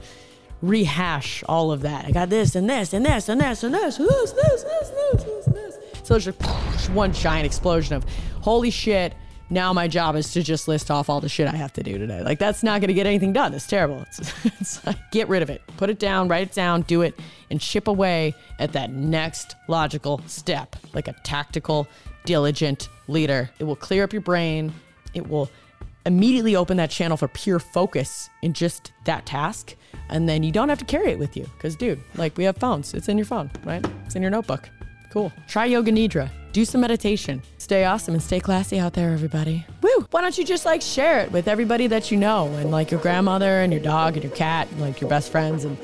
rehash 0.63 1.43
all 1.49 1.73
of 1.73 1.83
that. 1.83 2.05
I 2.05 2.11
got 2.11 2.29
this 2.29 2.55
and 2.55 2.69
this 2.69 2.93
and 2.93 3.07
this 3.07 3.29
and 3.29 3.41
this 3.41 3.63
and 3.63 3.73
this, 3.73 3.97
this, 3.97 4.33
this, 4.33 4.33
this, 4.33 4.63
this, 4.63 5.25
this, 5.25 5.45
this. 5.47 5.79
So 6.03 6.17
it's 6.17 6.25
just 6.25 6.91
one 6.91 7.13
giant 7.13 7.47
explosion 7.47 7.95
of 7.95 8.05
holy 8.43 8.71
shit. 8.71 9.15
Now 9.53 9.73
my 9.73 9.89
job 9.89 10.15
is 10.15 10.33
to 10.35 10.43
just 10.43 10.69
list 10.69 10.91
off 10.91 11.09
all 11.09 11.21
the 11.21 11.29
shit 11.29 11.49
I 11.49 11.57
have 11.57 11.73
to 11.75 11.83
do 11.83 11.99
today. 11.99 12.23
Like 12.23 12.39
that's 12.39 12.63
not 12.63 12.81
going 12.81 12.89
to 12.89 12.95
get 12.95 13.07
anything 13.07 13.33
done. 13.33 13.55
It's 13.55 13.67
terrible. 13.67 14.05
It's, 14.09 14.33
it's 14.61 14.87
like, 14.87 14.99
get 15.13 15.29
rid 15.29 15.43
of 15.43 15.51
it. 15.51 15.63
Put 15.77 15.91
it 15.91 15.99
down, 15.99 16.29
write 16.29 16.49
it 16.49 16.53
down, 16.53 16.83
do 16.83 17.03
it, 17.03 17.19
and 17.51 17.61
chip 17.61 17.89
away 17.89 18.35
at 18.59 18.73
that 18.73 18.93
next 18.93 19.57
logical 19.67 20.21
step, 20.27 20.77
like 20.95 21.09
a 21.09 21.15
tactical, 21.25 21.89
diligent 22.25 22.89
leader. 23.09 23.51
It 23.59 23.65
will 23.65 23.77
clear 23.77 24.05
up 24.05 24.13
your 24.13 24.23
brain. 24.23 24.73
It 25.15 25.29
will 25.29 25.51
immediately 26.07 26.57
open 26.57 26.77
that 26.79 26.91
channel 26.91 27.17
for 27.17 27.29
pure 27.29 27.59
focus 27.59 28.31
in 28.43 28.53
just 28.53 28.93
that 29.05 29.27
task. 29.27 29.75
And 30.09 30.29
then 30.29 30.43
you 30.43 30.53
don't 30.53 30.69
have 30.69 30.79
to 30.79 30.85
carry 30.85 31.11
it 31.11 31.19
with 31.19 31.37
you. 31.37 31.45
Because, 31.57 31.77
dude, 31.77 32.01
like 32.17 32.37
we 32.37 32.45
have 32.45 32.57
phones, 32.57 32.95
it's 32.95 33.09
in 33.09 33.19
your 33.19 33.27
phone, 33.27 33.51
right? 33.65 33.85
It's 34.07 34.17
in 34.17 34.23
your 34.23 34.31
notebook. 34.31 34.69
Cool. 35.11 35.33
Try 35.49 35.67
Yoga 35.67 35.93
Nidra. 35.93 36.31
Do 36.53 36.65
some 36.65 36.81
meditation. 36.81 37.43
Stay 37.59 37.85
awesome 37.85 38.15
and 38.15 38.23
stay 38.23 38.41
classy 38.41 38.81
out 38.81 38.95
there, 38.95 39.13
everybody. 39.13 39.65
Woo! 39.83 40.09
Why 40.11 40.21
don't 40.21 40.37
you 40.37 40.45
just 40.45 40.65
like 40.65 40.83
share 40.83 41.21
it 41.21 41.31
with 41.31 41.47
everybody 41.47 41.87
that 41.87 42.11
you 42.11 42.17
know 42.17 42.47
and 42.55 42.73
like 42.73 42.91
your 42.91 42.99
grandmother 43.01 43.61
and 43.61 43.73
your 43.73 43.81
dog 43.81 44.15
and 44.15 44.25
your 44.25 44.33
cat 44.33 44.69
and 44.73 44.81
like 44.81 45.01
your 45.01 45.09
best 45.09 45.31
friends 45.31 45.65
and 45.65 45.79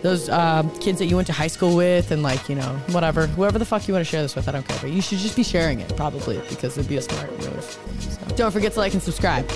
those 0.00 0.30
um, 0.30 0.70
kids 0.78 0.98
that 1.00 1.06
you 1.06 1.16
went 1.16 1.26
to 1.26 1.34
high 1.34 1.48
school 1.48 1.76
with 1.76 2.12
and 2.12 2.22
like, 2.22 2.48
you 2.48 2.54
know, 2.54 2.80
whatever. 2.92 3.26
Whoever 3.26 3.58
the 3.58 3.66
fuck 3.66 3.86
you 3.86 3.92
want 3.92 4.06
to 4.06 4.10
share 4.10 4.22
this 4.22 4.34
with, 4.34 4.48
I 4.48 4.52
don't 4.52 4.66
care. 4.66 4.78
But 4.80 4.90
you 4.90 5.02
should 5.02 5.18
just 5.18 5.36
be 5.36 5.42
sharing 5.42 5.80
it 5.80 5.94
probably 5.96 6.38
because 6.48 6.78
it'd 6.78 6.88
be 6.88 6.96
a 6.96 7.02
smart 7.02 7.30
move. 7.38 7.78
So 8.00 8.36
don't 8.36 8.52
forget 8.52 8.72
to 8.72 8.78
like 8.78 8.94
and 8.94 9.02
subscribe. 9.02 9.46